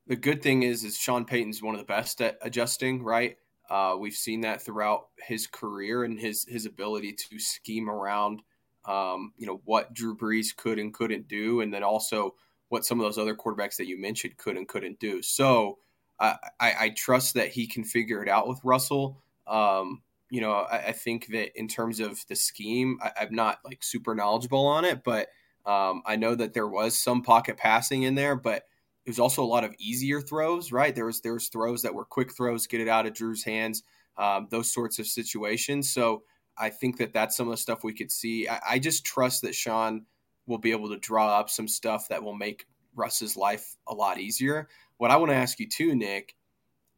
the 0.08 0.16
good 0.16 0.42
thing 0.42 0.64
is, 0.64 0.84
is 0.84 0.98
Sean 0.98 1.24
Payton's 1.24 1.62
one 1.62 1.76
of 1.76 1.80
the 1.80 1.86
best 1.86 2.22
at 2.22 2.38
adjusting, 2.42 3.04
right? 3.04 3.38
Uh, 3.70 3.96
we've 3.98 4.14
seen 4.14 4.42
that 4.42 4.62
throughout 4.62 5.08
his 5.18 5.48
career 5.48 6.04
and 6.04 6.20
his 6.20 6.46
his 6.48 6.66
ability 6.66 7.14
to 7.14 7.40
scheme 7.40 7.90
around, 7.90 8.42
um, 8.86 9.34
you 9.38 9.48
know, 9.48 9.62
what 9.66 9.94
Drew 9.94 10.16
Brees 10.16 10.56
could 10.56 10.80
and 10.80 10.94
couldn't 10.94 11.28
do, 11.28 11.62
and 11.62 11.74
then 11.74 11.84
also 11.84 12.36
what 12.70 12.86
some 12.86 13.00
of 13.00 13.06
those 13.06 13.18
other 13.18 13.36
quarterbacks 13.36 13.78
that 13.78 13.88
you 13.88 14.00
mentioned 14.00 14.38
could 14.38 14.58
and 14.58 14.68
couldn't 14.68 15.00
do. 15.00 15.22
So 15.22 15.78
I, 16.20 16.36
I, 16.60 16.74
I 16.80 16.90
trust 16.90 17.36
that 17.36 17.50
he 17.50 17.68
can 17.68 17.84
figure 17.84 18.24
it 18.24 18.30
out 18.30 18.48
with 18.48 18.60
Russell. 18.64 19.22
Um, 19.46 20.02
you 20.30 20.42
know, 20.42 20.52
I, 20.54 20.88
I, 20.88 20.92
think 20.92 21.28
that 21.28 21.58
in 21.60 21.68
terms 21.68 22.00
of 22.00 22.26
the 22.28 22.36
scheme, 22.36 22.98
I, 23.04 23.26
am 23.26 23.36
not 23.36 23.60
like 23.64 23.84
super 23.84 24.16
knowledgeable 24.16 24.66
on 24.66 24.86
it, 24.86 25.04
but 25.04 25.28
um, 25.66 26.02
I 26.06 26.16
know 26.16 26.34
that 26.34 26.54
there 26.54 26.68
was 26.68 26.98
some 26.98 27.22
pocket 27.22 27.58
passing 27.58 28.04
in 28.04 28.16
there, 28.16 28.36
but 28.36 28.64
it 29.06 29.10
was 29.10 29.20
also 29.20 29.44
a 29.44 29.46
lot 29.46 29.64
of 29.64 29.76
easier 29.80 30.22
throws, 30.22 30.72
right? 30.72 30.96
There 30.96 31.06
was 31.06 31.22
there 31.22 31.34
was 31.34 31.50
throws 31.50 31.82
that 31.82 31.94
were 31.94 32.06
quick 32.06 32.34
throws, 32.34 32.68
get 32.68 32.82
it 32.82 32.88
out 32.88 33.06
of 33.06 33.14
Drew's 33.14 33.44
hands, 33.44 33.84
um, 34.18 34.48
those 34.50 34.74
sorts 34.74 35.00
of 35.00 35.08
situations. 35.08 35.90
So 35.90 36.24
I 36.58 36.70
think 36.70 36.98
that 36.98 37.14
that's 37.14 37.36
some 37.36 37.48
of 37.48 37.52
the 37.52 37.58
stuff 37.58 37.84
we 37.84 37.94
could 37.94 38.12
see. 38.12 38.48
I, 38.48 38.60
I, 38.72 38.80
just 38.80 39.06
trust 39.06 39.42
that 39.42 39.56
Sean 39.56 40.06
will 40.46 40.60
be 40.60 40.72
able 40.72 40.90
to 40.90 40.98
draw 40.98 41.40
up 41.40 41.50
some 41.50 41.68
stuff 41.68 42.08
that 42.10 42.22
will 42.22 42.36
make 42.36 42.68
Russ's 42.96 43.36
life 43.36 43.76
a 43.88 43.94
lot 43.94 44.20
easier. 44.20 44.68
What 44.98 45.12
I 45.12 45.18
want 45.18 45.32
to 45.32 45.36
ask 45.36 45.60
you 45.60 45.68
too, 45.68 45.96
Nick, 45.96 46.36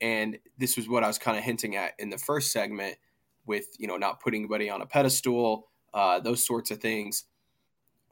and 0.01 0.37
this 0.57 0.75
was 0.75 0.89
what 0.89 1.03
I 1.03 1.07
was 1.07 1.17
kind 1.17 1.37
of 1.37 1.43
hinting 1.43 1.75
at 1.75 1.93
in 1.99 2.09
the 2.09 2.17
first 2.17 2.51
segment 2.51 2.97
with 3.45 3.67
you 3.79 3.87
know 3.87 3.97
not 3.97 4.19
putting 4.19 4.41
anybody 4.41 4.69
on 4.69 4.81
a 4.81 4.85
pedestal, 4.85 5.67
uh, 5.93 6.19
those 6.19 6.45
sorts 6.45 6.69
of 6.71 6.79
things. 6.79 7.23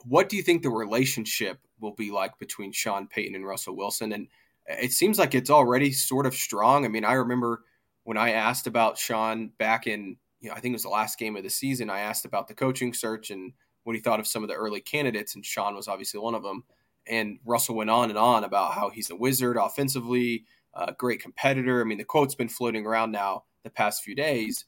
What 0.05 0.29
do 0.29 0.37
you 0.37 0.43
think 0.43 0.63
the 0.63 0.69
relationship 0.69 1.59
will 1.83 1.93
be 1.93 2.09
like 2.09 2.39
between 2.39 2.71
Sean 2.71 3.07
Payton 3.07 3.35
and 3.35 3.45
Russell 3.45 3.75
Wilson? 3.75 4.13
And 4.13 4.27
it 4.67 4.91
seems 4.91 5.19
like 5.19 5.35
it's 5.35 5.51
already 5.51 5.91
sort 5.91 6.25
of 6.25 6.33
strong. 6.33 6.85
I 6.85 6.87
mean, 6.87 7.05
I 7.05 7.13
remember 7.13 7.63
when 8.03 8.17
I 8.17 8.31
asked 8.31 8.65
about 8.65 8.97
Sean 8.97 9.51
back 9.59 9.85
in, 9.85 10.17
you 10.39 10.49
know, 10.49 10.55
I 10.55 10.59
think 10.59 10.73
it 10.73 10.75
was 10.75 10.83
the 10.83 10.89
last 10.89 11.19
game 11.19 11.35
of 11.35 11.43
the 11.43 11.49
season, 11.49 11.89
I 11.89 11.99
asked 11.99 12.25
about 12.25 12.47
the 12.47 12.53
coaching 12.53 12.93
search 12.93 13.29
and 13.29 13.53
what 13.83 13.95
he 13.95 14.01
thought 14.01 14.19
of 14.19 14.27
some 14.27 14.43
of 14.43 14.49
the 14.49 14.55
early 14.55 14.81
candidates, 14.81 15.35
and 15.35 15.45
Sean 15.45 15.75
was 15.75 15.87
obviously 15.87 16.19
one 16.19 16.35
of 16.35 16.43
them. 16.43 16.63
And 17.05 17.39
Russell 17.45 17.75
went 17.75 17.89
on 17.89 18.09
and 18.09 18.17
on 18.17 18.45
about 18.45 18.73
how 18.73 18.89
he's 18.89 19.09
a 19.09 19.15
wizard 19.15 19.57
offensively, 19.57 20.45
a 20.73 20.93
great 20.93 21.21
competitor. 21.21 21.81
I 21.81 21.83
mean, 21.83 21.97
the 21.97 22.05
quote's 22.05 22.35
been 22.35 22.49
floating 22.49 22.85
around 22.85 23.11
now 23.11 23.43
the 23.63 23.69
past 23.69 24.03
few 24.03 24.15
days. 24.15 24.65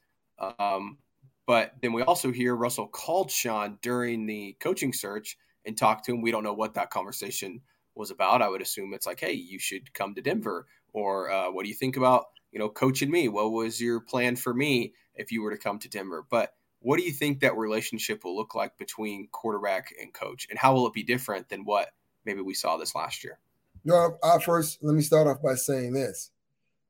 Um, 0.58 0.98
but 1.46 1.72
then 1.80 1.92
we 1.92 2.02
also 2.02 2.30
hear 2.30 2.54
Russell 2.54 2.88
called 2.88 3.30
Sean 3.30 3.78
during 3.80 4.26
the 4.26 4.56
coaching 4.60 4.92
search 4.92 5.38
and 5.66 5.76
talk 5.76 6.02
to 6.04 6.14
him. 6.14 6.22
We 6.22 6.30
don't 6.30 6.44
know 6.44 6.54
what 6.54 6.74
that 6.74 6.90
conversation 6.90 7.60
was 7.94 8.10
about. 8.10 8.42
I 8.42 8.48
would 8.48 8.62
assume 8.62 8.94
it's 8.94 9.06
like, 9.06 9.20
hey, 9.20 9.32
you 9.32 9.58
should 9.58 9.92
come 9.92 10.14
to 10.14 10.22
Denver, 10.22 10.66
or 10.92 11.30
uh, 11.30 11.50
what 11.50 11.64
do 11.64 11.68
you 11.68 11.74
think 11.74 11.96
about 11.96 12.26
you 12.52 12.58
know 12.58 12.68
coaching 12.68 13.10
me? 13.10 13.28
What 13.28 13.50
was 13.50 13.80
your 13.80 14.00
plan 14.00 14.36
for 14.36 14.54
me 14.54 14.94
if 15.14 15.32
you 15.32 15.42
were 15.42 15.50
to 15.50 15.58
come 15.58 15.78
to 15.80 15.88
Denver? 15.88 16.24
But 16.30 16.54
what 16.80 16.98
do 16.98 17.04
you 17.04 17.12
think 17.12 17.40
that 17.40 17.56
relationship 17.56 18.24
will 18.24 18.36
look 18.36 18.54
like 18.54 18.78
between 18.78 19.28
quarterback 19.32 19.92
and 20.00 20.14
coach, 20.14 20.46
and 20.48 20.58
how 20.58 20.72
will 20.72 20.86
it 20.86 20.92
be 20.92 21.02
different 21.02 21.48
than 21.48 21.64
what 21.64 21.90
maybe 22.24 22.40
we 22.40 22.54
saw 22.54 22.76
this 22.76 22.94
last 22.94 23.24
year? 23.24 23.38
No, 23.84 24.16
I 24.22 24.38
first 24.38 24.78
let 24.82 24.94
me 24.94 25.02
start 25.02 25.26
off 25.26 25.42
by 25.42 25.54
saying 25.54 25.92
this: 25.92 26.30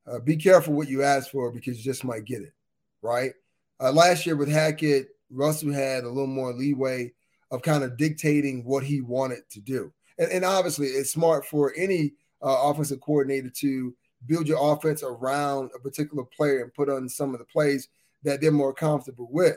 uh, 0.06 0.18
be 0.18 0.36
careful 0.36 0.74
what 0.74 0.88
you 0.88 1.02
ask 1.02 1.30
for 1.30 1.50
because 1.50 1.78
you 1.78 1.84
just 1.84 2.04
might 2.04 2.24
get 2.24 2.42
it. 2.42 2.52
Right? 3.02 3.32
Uh, 3.78 3.92
last 3.92 4.26
year 4.26 4.36
with 4.36 4.48
Hackett, 4.48 5.08
Russell 5.30 5.72
had 5.72 6.04
a 6.04 6.08
little 6.08 6.26
more 6.26 6.52
leeway 6.52 7.12
of 7.50 7.62
kind 7.62 7.84
of 7.84 7.96
dictating 7.96 8.64
what 8.64 8.82
he 8.82 9.00
wanted 9.00 9.40
to 9.50 9.60
do, 9.60 9.92
and, 10.18 10.30
and 10.30 10.44
obviously 10.44 10.88
it's 10.88 11.10
smart 11.10 11.46
for 11.46 11.72
any 11.76 12.12
uh, 12.42 12.56
offensive 12.62 13.00
coordinator 13.00 13.50
to 13.50 13.94
build 14.26 14.48
your 14.48 14.72
offense 14.72 15.02
around 15.02 15.70
a 15.74 15.78
particular 15.78 16.24
player 16.24 16.62
and 16.62 16.74
put 16.74 16.88
on 16.88 17.08
some 17.08 17.32
of 17.32 17.38
the 17.38 17.44
plays 17.46 17.88
that 18.22 18.40
they're 18.40 18.50
more 18.50 18.74
comfortable 18.74 19.28
with. 19.30 19.56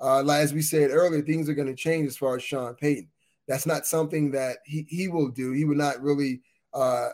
Uh, 0.00 0.24
as 0.28 0.52
we 0.52 0.62
said 0.62 0.90
earlier, 0.90 1.22
things 1.22 1.48
are 1.48 1.54
going 1.54 1.68
to 1.68 1.74
change 1.74 2.06
as 2.06 2.16
far 2.16 2.36
as 2.36 2.42
Sean 2.42 2.74
Payton. 2.74 3.08
That's 3.46 3.66
not 3.66 3.86
something 3.86 4.30
that 4.32 4.58
he, 4.64 4.86
he 4.88 5.08
will 5.08 5.28
do. 5.28 5.52
He 5.52 5.64
will 5.64 5.76
not 5.76 6.02
really 6.02 6.42
uh, 6.74 7.08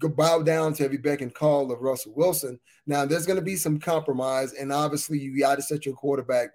bow 0.00 0.42
down 0.42 0.74
to 0.74 0.84
every 0.84 0.98
beck 0.98 1.22
and 1.22 1.34
call 1.34 1.72
of 1.72 1.80
Russell 1.80 2.12
Wilson. 2.14 2.60
Now, 2.86 3.04
there's 3.04 3.26
going 3.26 3.38
to 3.38 3.44
be 3.44 3.56
some 3.56 3.78
compromise, 3.78 4.52
and 4.52 4.72
obviously, 4.72 5.18
you 5.18 5.38
got 5.38 5.56
to 5.56 5.62
set 5.62 5.86
your 5.86 5.94
quarterback 5.94 6.50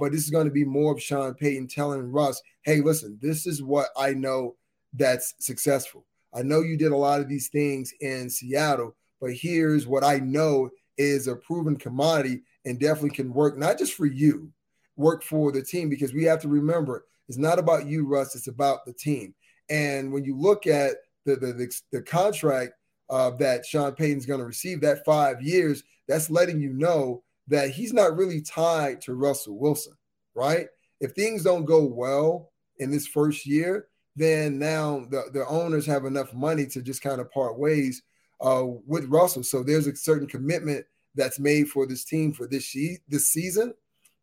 but 0.00 0.12
this 0.12 0.24
is 0.24 0.30
going 0.30 0.46
to 0.46 0.52
be 0.52 0.64
more 0.64 0.92
of 0.92 1.02
Sean 1.02 1.34
Payton 1.34 1.68
telling 1.68 2.10
Russ, 2.10 2.40
hey, 2.62 2.80
listen, 2.80 3.18
this 3.20 3.46
is 3.46 3.62
what 3.62 3.88
I 3.96 4.12
know 4.12 4.56
that's 4.92 5.34
successful. 5.38 6.04
I 6.34 6.42
know 6.42 6.60
you 6.60 6.76
did 6.76 6.92
a 6.92 6.96
lot 6.96 7.20
of 7.20 7.28
these 7.28 7.48
things 7.48 7.92
in 8.00 8.30
Seattle, 8.30 8.94
but 9.20 9.32
here's 9.32 9.86
what 9.86 10.04
I 10.04 10.18
know 10.18 10.70
is 10.98 11.28
a 11.28 11.36
proven 11.36 11.76
commodity 11.76 12.42
and 12.64 12.78
definitely 12.78 13.10
can 13.10 13.32
work, 13.32 13.56
not 13.56 13.78
just 13.78 13.94
for 13.94 14.06
you, 14.06 14.50
work 14.96 15.22
for 15.22 15.50
the 15.50 15.62
team, 15.62 15.88
because 15.88 16.12
we 16.12 16.24
have 16.24 16.40
to 16.42 16.48
remember 16.48 17.06
it's 17.28 17.38
not 17.38 17.60
about 17.60 17.86
you, 17.86 18.06
Russ, 18.06 18.34
it's 18.34 18.48
about 18.48 18.84
the 18.84 18.92
team. 18.92 19.34
And 19.68 20.12
when 20.12 20.24
you 20.24 20.36
look 20.36 20.66
at 20.66 20.96
the, 21.24 21.36
the, 21.36 21.52
the, 21.52 21.72
the 21.92 22.02
contract 22.02 22.72
uh, 23.08 23.30
that 23.38 23.64
Sean 23.64 23.92
Payton's 23.92 24.26
going 24.26 24.40
to 24.40 24.46
receive, 24.46 24.80
that 24.80 25.04
five 25.04 25.40
years, 25.40 25.84
that's 26.08 26.28
letting 26.28 26.60
you 26.60 26.72
know 26.72 27.22
that 27.50 27.70
he's 27.70 27.92
not 27.92 28.16
really 28.16 28.40
tied 28.40 29.00
to 29.02 29.14
Russell 29.14 29.58
Wilson, 29.58 29.94
right? 30.34 30.68
If 31.00 31.12
things 31.12 31.42
don't 31.42 31.64
go 31.64 31.84
well 31.84 32.52
in 32.78 32.90
this 32.90 33.06
first 33.06 33.44
year, 33.44 33.88
then 34.16 34.58
now 34.58 35.06
the, 35.10 35.24
the 35.32 35.46
owners 35.46 35.84
have 35.86 36.04
enough 36.04 36.32
money 36.32 36.66
to 36.66 36.80
just 36.80 37.02
kind 37.02 37.20
of 37.20 37.30
part 37.30 37.58
ways 37.58 38.02
uh, 38.40 38.64
with 38.86 39.04
Russell. 39.06 39.42
So 39.42 39.62
there's 39.62 39.86
a 39.86 39.96
certain 39.96 40.26
commitment 40.26 40.86
that's 41.14 41.38
made 41.38 41.68
for 41.68 41.86
this 41.86 42.04
team 42.04 42.32
for 42.32 42.46
this 42.46 42.64
she- 42.64 42.98
this 43.08 43.28
season, 43.28 43.74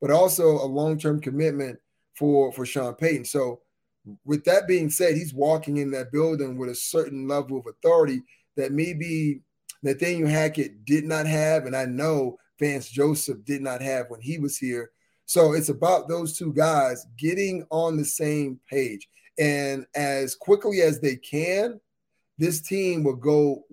but 0.02 0.10
also 0.10 0.48
a 0.48 0.66
long 0.66 0.98
term 0.98 1.20
commitment 1.20 1.80
for 2.16 2.52
for 2.54 2.66
Sean 2.66 2.96
Payton. 2.96 3.26
So 3.26 3.62
with 4.24 4.46
that 4.46 4.68
being 4.68 4.90
said, 4.90 5.16
he's 5.16 5.34
walking 5.34 5.78
in 5.78 5.92
that 5.92 6.14
building 6.14 6.58
with 6.58 6.70
a 6.70 6.76
certain 6.76 7.28
level 7.28 7.58
of 7.58 7.68
authority 7.68 8.22
that 8.56 8.72
maybe 8.72 9.42
Nathaniel 9.84 10.30
Hackett 10.30 10.86
did 10.86 11.04
not 11.04 11.28
have, 11.28 11.66
and 11.66 11.76
I 11.76 11.86
know 11.86 12.38
Vance 12.60 12.90
Joseph 12.90 13.44
did 13.46 13.62
not 13.62 13.82
have 13.82 14.08
when 14.10 14.22
he 14.22 14.40
was 14.40 14.58
here. 14.58 14.92
So 15.26 15.54
it's 15.54 15.70
about 15.70 16.08
those 16.08 16.38
two 16.38 16.54
guys 16.54 17.06
getting 17.18 17.66
on 17.70 17.98
the 17.98 18.06
same 18.06 18.60
page. 18.70 19.08
And 19.38 19.86
as 19.96 20.36
quickly 20.36 20.82
as 20.82 21.00
they 21.00 21.18
can, 21.18 21.80
this 22.38 22.62
team 22.62 23.04
will 23.04 23.16
go 23.16 23.66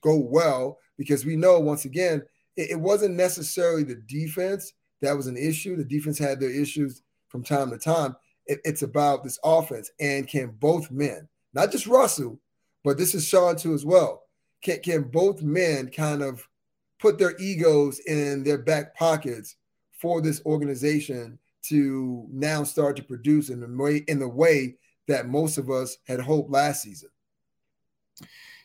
go 0.00 0.16
well 0.16 0.78
because 0.96 1.24
we 1.24 1.36
know 1.36 1.60
once 1.60 1.84
again 1.84 2.22
it, 2.56 2.70
it 2.70 2.80
wasn't 2.80 3.14
necessarily 3.14 3.84
the 3.84 4.02
defense 4.06 4.72
that 5.00 5.16
was 5.16 5.26
an 5.26 5.36
issue. 5.36 5.76
The 5.76 5.84
defense 5.84 6.18
had 6.18 6.40
their 6.40 6.50
issues 6.50 7.02
from 7.28 7.42
time 7.42 7.70
to 7.70 7.78
time. 7.78 8.16
It, 8.46 8.60
it's 8.64 8.82
about 8.82 9.24
this 9.24 9.38
offense 9.44 9.90
and 10.00 10.28
can 10.28 10.50
both 10.58 10.90
men, 10.90 11.28
not 11.54 11.72
just 11.72 11.86
Russell, 11.86 12.38
but 12.84 12.98
this 12.98 13.14
is 13.14 13.26
Sean 13.26 13.56
too 13.56 13.74
as 13.74 13.84
well. 13.84 14.22
Can 14.62 14.80
can 14.80 15.02
both 15.02 15.42
men 15.42 15.88
kind 15.88 16.22
of 16.22 16.46
put 17.02 17.18
their 17.18 17.36
egos 17.38 17.98
in 18.06 18.44
their 18.44 18.58
back 18.58 18.96
pockets 18.96 19.56
for 19.90 20.22
this 20.22 20.40
organization 20.46 21.36
to 21.62 22.26
now 22.30 22.62
start 22.62 22.96
to 22.96 23.02
produce 23.02 23.50
in 23.50 23.60
the 23.60 23.66
way 23.66 24.04
in 24.06 24.20
the 24.20 24.28
way 24.28 24.76
that 25.08 25.26
most 25.26 25.58
of 25.58 25.68
us 25.68 25.98
had 26.06 26.20
hoped 26.20 26.50
last 26.50 26.82
season. 26.82 27.08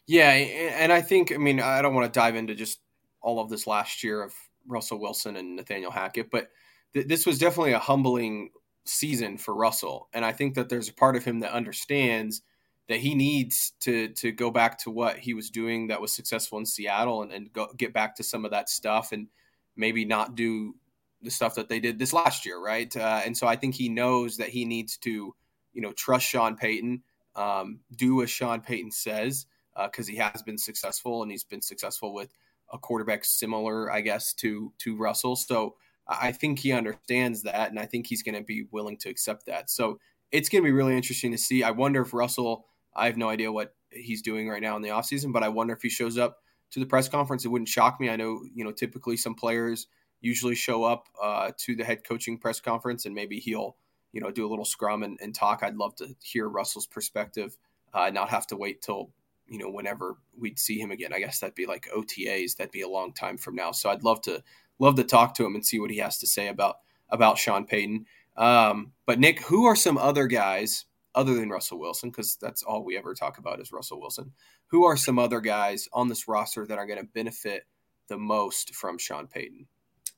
Yeah, 0.05 0.29
and 0.29 0.93
I 0.93 1.01
think 1.01 1.33
I 1.33 1.37
mean 1.37 1.59
I 1.59 1.81
don't 1.81 1.95
want 1.95 2.11
to 2.11 2.17
dive 2.17 2.35
into 2.35 2.53
just 2.53 2.79
all 3.21 3.39
of 3.39 3.49
this 3.49 3.65
last 3.65 4.03
year 4.03 4.21
of 4.21 4.33
Russell 4.67 4.99
Wilson 4.99 5.35
and 5.35 5.55
Nathaniel 5.55 5.91
Hackett, 5.91 6.29
but 6.29 6.49
th- 6.93 7.07
this 7.07 7.25
was 7.25 7.39
definitely 7.39 7.73
a 7.73 7.79
humbling 7.79 8.51
season 8.85 9.37
for 9.37 9.55
Russell, 9.55 10.09
and 10.13 10.23
I 10.23 10.31
think 10.31 10.53
that 10.53 10.69
there's 10.69 10.89
a 10.89 10.93
part 10.93 11.15
of 11.15 11.25
him 11.25 11.39
that 11.39 11.53
understands 11.53 12.43
that 12.89 12.99
he 12.99 13.15
needs 13.15 13.73
to 13.81 14.09
to 14.09 14.31
go 14.31 14.51
back 14.51 14.77
to 14.79 14.91
what 14.91 15.17
he 15.17 15.33
was 15.33 15.49
doing 15.49 15.87
that 15.87 16.01
was 16.01 16.13
successful 16.13 16.57
in 16.57 16.65
Seattle 16.65 17.23
and, 17.23 17.31
and 17.31 17.51
go, 17.53 17.67
get 17.77 17.93
back 17.93 18.15
to 18.15 18.23
some 18.23 18.45
of 18.45 18.51
that 18.51 18.69
stuff 18.69 19.11
and 19.11 19.27
maybe 19.75 20.05
not 20.05 20.35
do 20.35 20.75
the 21.21 21.31
stuff 21.31 21.55
that 21.55 21.67
they 21.67 21.79
did 21.79 21.99
this 21.99 22.13
last 22.13 22.45
year, 22.45 22.61
right? 22.61 22.95
Uh, 22.95 23.21
and 23.25 23.35
so 23.35 23.47
I 23.47 23.55
think 23.55 23.75
he 23.75 23.89
knows 23.89 24.37
that 24.37 24.49
he 24.49 24.65
needs 24.65 24.97
to 24.97 25.33
you 25.77 25.83
know, 25.83 25.93
trust 25.93 26.25
Sean 26.25 26.55
Payton, 26.55 27.03
um, 27.35 27.79
do 27.95 28.23
as 28.23 28.31
Sean 28.31 28.61
Payton 28.61 28.89
says, 28.89 29.45
because 29.79 30.09
uh, 30.09 30.11
he 30.11 30.17
has 30.17 30.41
been 30.41 30.57
successful 30.57 31.21
and 31.21 31.31
he's 31.31 31.43
been 31.43 31.61
successful 31.61 32.15
with 32.15 32.33
a 32.73 32.79
quarterback 32.79 33.23
similar, 33.23 33.91
I 33.91 34.01
guess, 34.01 34.33
to 34.35 34.73
to 34.79 34.97
Russell. 34.97 35.35
So 35.35 35.75
I 36.07 36.31
think 36.31 36.57
he 36.57 36.71
understands 36.71 37.43
that, 37.43 37.69
and 37.69 37.79
I 37.79 37.85
think 37.85 38.07
he's 38.07 38.23
going 38.23 38.33
to 38.35 38.41
be 38.41 38.65
willing 38.71 38.97
to 38.97 39.09
accept 39.09 39.45
that. 39.45 39.69
So 39.69 39.99
it's 40.31 40.49
going 40.49 40.63
to 40.63 40.67
be 40.67 40.71
really 40.71 40.97
interesting 40.97 41.31
to 41.31 41.37
see. 41.37 41.63
I 41.63 41.71
wonder 41.71 42.01
if 42.01 42.11
Russell. 42.11 42.65
I 42.97 43.05
have 43.05 43.17
no 43.17 43.29
idea 43.29 43.51
what 43.51 43.75
he's 43.91 44.21
doing 44.21 44.49
right 44.49 44.61
now 44.61 44.75
in 44.75 44.81
the 44.81 44.89
offseason, 44.89 45.31
but 45.31 45.43
I 45.43 45.49
wonder 45.49 45.73
if 45.73 45.81
he 45.81 45.89
shows 45.89 46.17
up 46.17 46.37
to 46.71 46.79
the 46.79 46.85
press 46.85 47.07
conference. 47.07 47.45
It 47.45 47.49
wouldn't 47.49 47.69
shock 47.69 47.99
me. 47.99 48.09
I 48.09 48.15
know, 48.15 48.41
you 48.53 48.63
know, 48.63 48.71
typically 48.71 49.17
some 49.17 49.35
players 49.35 49.87
usually 50.19 50.55
show 50.55 50.83
up 50.83 51.05
uh, 51.21 51.51
to 51.57 51.75
the 51.75 51.83
head 51.83 52.03
coaching 52.03 52.37
press 52.37 52.59
conference, 52.59 53.05
and 53.05 53.15
maybe 53.15 53.39
he'll 53.39 53.77
you 54.11 54.21
know, 54.21 54.31
do 54.31 54.47
a 54.47 54.49
little 54.49 54.65
scrum 54.65 55.03
and, 55.03 55.19
and 55.21 55.35
talk. 55.35 55.61
I'd 55.63 55.75
love 55.75 55.95
to 55.97 56.15
hear 56.23 56.47
Russell's 56.47 56.87
perspective, 56.87 57.57
uh, 57.93 58.09
not 58.09 58.29
have 58.29 58.47
to 58.47 58.57
wait 58.57 58.81
till, 58.81 59.11
you 59.47 59.59
know, 59.59 59.69
whenever 59.69 60.17
we'd 60.37 60.59
see 60.59 60.79
him 60.79 60.91
again. 60.91 61.13
I 61.13 61.19
guess 61.19 61.39
that'd 61.39 61.55
be 61.55 61.65
like 61.65 61.87
OTAs. 61.95 62.55
That'd 62.55 62.71
be 62.71 62.81
a 62.81 62.89
long 62.89 63.13
time 63.13 63.37
from 63.37 63.55
now. 63.55 63.71
So 63.71 63.89
I'd 63.89 64.03
love 64.03 64.21
to 64.23 64.43
love 64.79 64.95
to 64.95 65.03
talk 65.03 65.33
to 65.35 65.45
him 65.45 65.55
and 65.55 65.65
see 65.65 65.79
what 65.79 65.91
he 65.91 65.97
has 65.97 66.17
to 66.19 66.27
say 66.27 66.47
about 66.47 66.77
about 67.09 67.37
Sean 67.37 67.65
Payton. 67.65 68.05
Um, 68.35 68.93
but 69.05 69.19
Nick, 69.19 69.41
who 69.41 69.65
are 69.65 69.75
some 69.75 69.97
other 69.97 70.27
guys 70.27 70.85
other 71.17 71.33
than 71.33 71.49
Russell 71.49 71.79
Wilson? 71.79 72.09
Because 72.09 72.37
that's 72.39 72.63
all 72.63 72.85
we 72.85 72.95
ever 72.95 73.13
talk 73.13 73.39
about 73.39 73.59
is 73.59 73.71
Russell 73.71 73.99
Wilson. 73.99 74.31
Who 74.67 74.85
are 74.85 74.95
some 74.95 75.17
other 75.17 75.41
guys 75.41 75.89
on 75.91 76.07
this 76.07 76.27
roster 76.27 76.65
that 76.67 76.77
are 76.77 76.85
going 76.85 76.99
to 76.99 77.05
benefit 77.13 77.63
the 78.07 78.17
most 78.17 78.75
from 78.75 78.97
Sean 78.97 79.27
Payton? 79.27 79.67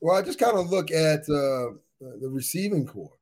Well, 0.00 0.16
I 0.16 0.22
just 0.22 0.38
kind 0.38 0.56
of 0.56 0.70
look 0.70 0.90
at 0.90 1.20
uh, 1.22 1.72
the 2.00 2.28
receiving 2.28 2.86
core, 2.86 3.16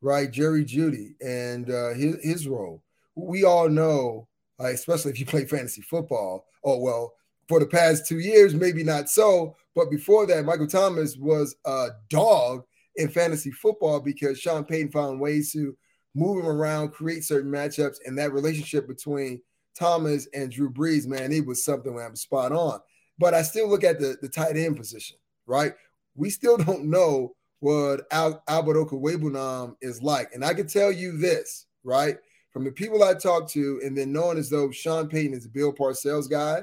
right? 0.00 0.30
Jerry 0.30 0.64
Jeudy 0.64 1.14
and 1.20 1.70
uh, 1.70 1.94
his, 1.94 2.16
his 2.22 2.48
role. 2.48 2.82
We 3.14 3.44
all 3.44 3.68
know, 3.68 4.28
uh, 4.60 4.66
especially 4.66 5.12
if 5.12 5.20
you 5.20 5.26
play 5.26 5.44
fantasy 5.44 5.82
football. 5.82 6.46
Oh, 6.64 6.78
well, 6.78 7.14
for 7.48 7.60
the 7.60 7.66
past 7.66 8.06
two 8.06 8.18
years, 8.18 8.54
maybe 8.54 8.82
not 8.82 9.08
so. 9.08 9.56
But 9.74 9.90
before 9.90 10.26
that, 10.26 10.44
Michael 10.44 10.66
Thomas 10.66 11.16
was 11.16 11.56
a 11.64 11.88
dog 12.08 12.64
in 12.96 13.08
fantasy 13.08 13.50
football 13.50 14.00
because 14.00 14.38
Sean 14.38 14.64
Payton 14.64 14.92
found 14.92 15.20
ways 15.20 15.52
to 15.52 15.76
move 16.14 16.44
him 16.44 16.50
around, 16.50 16.90
create 16.90 17.24
certain 17.24 17.50
matchups, 17.50 17.96
and 18.04 18.18
that 18.18 18.32
relationship 18.32 18.86
between 18.86 19.40
Thomas 19.74 20.28
and 20.34 20.50
Drew 20.50 20.70
Brees, 20.70 21.06
man, 21.06 21.32
it 21.32 21.46
was 21.46 21.64
something 21.64 21.98
I'm 21.98 22.16
spot 22.16 22.52
on. 22.52 22.80
But 23.18 23.34
I 23.34 23.42
still 23.42 23.68
look 23.68 23.84
at 23.84 24.00
the, 24.00 24.16
the 24.20 24.28
tight 24.28 24.56
end 24.56 24.76
position, 24.76 25.16
right? 25.46 25.72
We 26.14 26.30
still 26.30 26.56
don't 26.58 26.84
know 26.84 27.34
what 27.60 28.02
Al- 28.10 28.42
Albert 28.48 28.74
Okwuegbunam 28.74 29.76
is 29.80 30.02
like. 30.02 30.34
And 30.34 30.44
I 30.44 30.52
can 30.52 30.66
tell 30.66 30.90
you 30.90 31.16
this, 31.16 31.66
right? 31.84 32.16
From 32.50 32.64
the 32.64 32.72
people 32.72 33.02
I 33.02 33.14
talk 33.14 33.48
to, 33.50 33.80
and 33.84 33.96
then 33.96 34.12
knowing 34.12 34.36
as 34.36 34.50
though 34.50 34.70
Sean 34.70 35.08
Payton 35.08 35.34
is 35.34 35.46
Bill 35.46 35.72
Parcells 35.72 36.28
guy, 36.28 36.62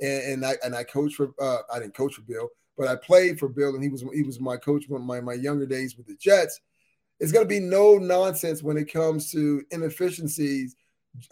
and, 0.00 0.22
and 0.32 0.46
I 0.46 0.56
and 0.64 0.74
I 0.74 0.82
coach 0.84 1.14
for 1.14 1.32
uh, 1.40 1.58
I 1.72 1.78
didn't 1.78 1.94
coach 1.94 2.14
for 2.14 2.22
Bill, 2.22 2.48
but 2.76 2.88
I 2.88 2.96
played 2.96 3.38
for 3.38 3.48
Bill, 3.48 3.74
and 3.74 3.82
he 3.82 3.88
was 3.88 4.04
he 4.12 4.22
was 4.22 4.40
my 4.40 4.56
coach 4.56 4.86
when 4.88 5.02
my 5.02 5.20
my 5.20 5.34
younger 5.34 5.66
days 5.66 5.96
with 5.96 6.06
the 6.06 6.16
Jets. 6.16 6.60
It's 7.20 7.32
going 7.32 7.44
to 7.44 7.48
be 7.48 7.60
no 7.60 7.96
nonsense 7.96 8.62
when 8.62 8.76
it 8.76 8.92
comes 8.92 9.30
to 9.32 9.62
inefficiencies 9.70 10.76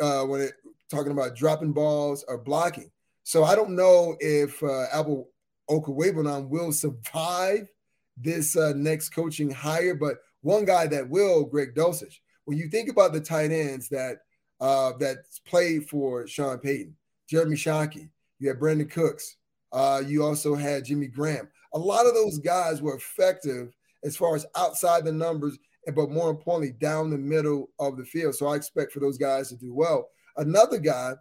uh, 0.01 0.23
when 0.23 0.41
it 0.41 0.55
talking 0.91 1.13
about 1.13 1.37
dropping 1.37 1.73
balls 1.73 2.25
or 2.29 2.39
blocking. 2.39 2.91
So 3.25 3.45
I 3.45 3.57
don't 3.57 3.75
know 3.75 4.17
if 4.21 4.63
uh, 4.63 4.87
Albert 4.93 5.25
Okwuegbunam 5.69 6.49
will 6.49 6.73
survive 6.73 7.69
this 8.17 8.57
uh, 8.57 8.73
next 8.77 9.11
coaching 9.11 9.51
hire, 9.51 9.95
but 9.95 10.19
one 10.43 10.65
guy 10.65 10.87
that 10.87 11.09
will, 11.09 11.45
Greg 11.45 11.75
Dulcich. 11.75 12.21
When 12.45 12.57
you 12.57 12.69
think 12.69 12.89
about 12.89 13.13
the 13.13 13.21
tight 13.21 13.51
ends 13.51 13.89
that 13.89 14.19
uh, 14.61 14.93
that 15.01 15.19
played 15.45 15.89
for 15.89 16.27
Sean 16.27 16.59
Payton, 16.59 16.97
Jeremy 17.29 17.57
Shockey, 17.57 18.09
you 18.39 18.49
had 18.49 18.61
Brandin 18.61 18.91
Cooks, 18.91 19.37
uh, 19.73 20.03
you 20.07 20.25
also 20.25 20.55
had 20.55 20.85
Jimmy 20.85 21.09
Graham. 21.09 21.49
A 21.75 21.79
lot 21.79 22.07
of 22.07 22.15
those 22.15 22.39
guys 22.39 22.81
were 22.81 22.95
effective 22.95 23.75
as 24.05 24.17
far 24.17 24.37
as 24.37 24.47
outside 24.57 25.05
the 25.05 25.13
numbers, 25.13 25.59
but 25.95 26.11
more 26.11 26.31
importantly, 26.31 26.73
down 26.73 27.11
the 27.11 27.19
middle 27.19 27.71
of 27.79 27.97
the 27.97 28.05
field. 28.05 28.35
So 28.35 28.47
I 28.47 28.57
expect 28.57 28.93
for 28.93 29.01
those 29.01 29.19
guys 29.19 29.49
to 29.51 29.57
do 29.57 29.75
well. 29.75 30.09
Another 30.37 30.79
guy 30.79 31.15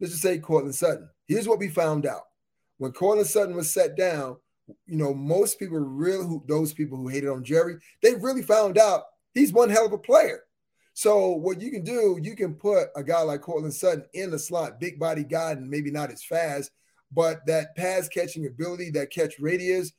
let's 0.00 0.12
just 0.12 0.22
say 0.22 0.38
Courtland 0.38 0.74
Sutton. 0.74 1.08
Here's 1.28 1.46
what 1.46 1.58
we 1.58 1.68
found 1.68 2.06
out. 2.06 2.22
When 2.78 2.92
Courtland 2.92 3.28
Sutton 3.28 3.54
was 3.54 3.72
set 3.72 3.96
down, 3.96 4.36
you 4.86 4.96
know, 4.96 5.12
most 5.12 5.58
people 5.58 5.78
really 5.78 6.24
who 6.24 6.42
those 6.48 6.72
people 6.72 6.96
who 6.96 7.08
hated 7.08 7.28
on 7.28 7.44
Jerry, 7.44 7.76
they 8.02 8.14
really 8.14 8.42
found 8.42 8.78
out 8.78 9.02
he's 9.34 9.52
one 9.52 9.68
hell 9.68 9.86
of 9.86 9.92
a 9.92 9.98
player. 9.98 10.40
So 10.94 11.30
what 11.30 11.60
you 11.60 11.70
can 11.70 11.84
do, 11.84 12.18
you 12.22 12.34
can 12.34 12.54
put 12.54 12.88
a 12.96 13.02
guy 13.02 13.22
like 13.22 13.42
Courtland 13.42 13.74
Sutton 13.74 14.04
in 14.14 14.30
the 14.30 14.38
slot, 14.38 14.80
big 14.80 14.98
body 14.98 15.24
guy, 15.24 15.52
and 15.52 15.68
maybe 15.68 15.90
not 15.90 16.10
as 16.10 16.24
fast, 16.24 16.70
but 17.12 17.44
that 17.46 17.76
pass 17.76 18.08
catching 18.08 18.46
ability, 18.46 18.90
that 18.90 19.10
catch 19.10 19.38
radius, 19.38 19.92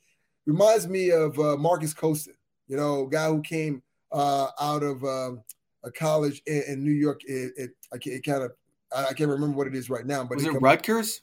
reminds 0.46 0.88
me 0.88 1.10
of 1.10 1.38
uh, 1.38 1.56
Marques 1.56 1.94
Colston. 1.94 2.34
You 2.68 2.76
know, 2.76 3.06
guy 3.06 3.28
who 3.28 3.42
came 3.42 3.82
uh, 4.12 4.48
out 4.60 4.82
of 4.82 5.02
um, 5.04 5.42
a 5.84 5.90
college 5.90 6.42
in, 6.46 6.62
in 6.68 6.84
New 6.84 6.92
York. 6.92 7.22
It, 7.24 7.52
it, 7.56 7.70
it 7.92 8.24
kind 8.24 8.42
of 8.42 8.52
I, 8.94 9.12
can't 9.12 9.30
remember 9.30 9.56
what 9.56 9.66
it 9.66 9.74
is 9.74 9.90
right 9.90 10.06
now. 10.06 10.24
But 10.24 10.36
was 10.36 10.46
it, 10.46 10.54
it 10.54 10.60
Rutgers? 10.60 11.22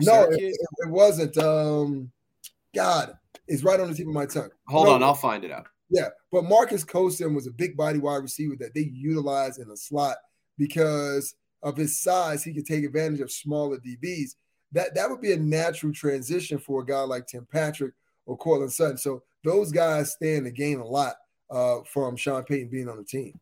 No, 0.00 0.24
it, 0.24 0.40
it, 0.40 0.88
wasn't. 0.88 1.36
Um, 1.38 2.10
God, 2.74 3.14
it's 3.46 3.62
right 3.62 3.78
on 3.78 3.90
the 3.90 3.94
tip 3.94 4.06
of 4.06 4.12
my 4.12 4.26
tongue. 4.26 4.50
Hold 4.68 4.86
no, 4.86 4.94
on, 4.94 5.02
I'll 5.02 5.14
find 5.14 5.44
it 5.44 5.50
out. 5.50 5.66
Yeah, 5.90 6.08
but 6.30 6.44
Marques 6.44 6.84
Colston 6.84 7.34
was 7.34 7.46
a 7.46 7.50
big 7.50 7.76
body 7.76 7.98
wide 7.98 8.22
receiver 8.22 8.56
that 8.60 8.74
they 8.74 8.90
utilized 8.94 9.60
in 9.60 9.68
the 9.68 9.76
slot 9.76 10.16
because 10.56 11.34
of 11.62 11.76
his 11.76 12.00
size. 12.00 12.42
He 12.42 12.54
could 12.54 12.66
take 12.66 12.84
advantage 12.84 13.20
of 13.20 13.30
smaller 13.30 13.76
DBs. 13.78 14.36
That 14.72 14.94
that 14.94 15.10
would 15.10 15.20
be 15.20 15.32
a 15.32 15.36
natural 15.36 15.92
transition 15.92 16.58
for 16.58 16.80
a 16.80 16.86
guy 16.86 17.00
like 17.00 17.26
Tim 17.26 17.46
Patrick 17.52 17.92
or 18.24 18.38
Courtland 18.38 18.72
Sutton. 18.72 18.96
So 18.96 19.22
those 19.44 19.70
guys 19.70 20.12
stand 20.12 20.46
to 20.46 20.50
gain 20.50 20.78
a 20.78 20.86
lot 20.86 21.16
uh, 21.52 21.82
from 21.84 22.16
Sean 22.16 22.42
Payton 22.42 22.68
being 22.70 22.88
on 22.88 22.96
the 22.96 23.04
team. 23.04 23.38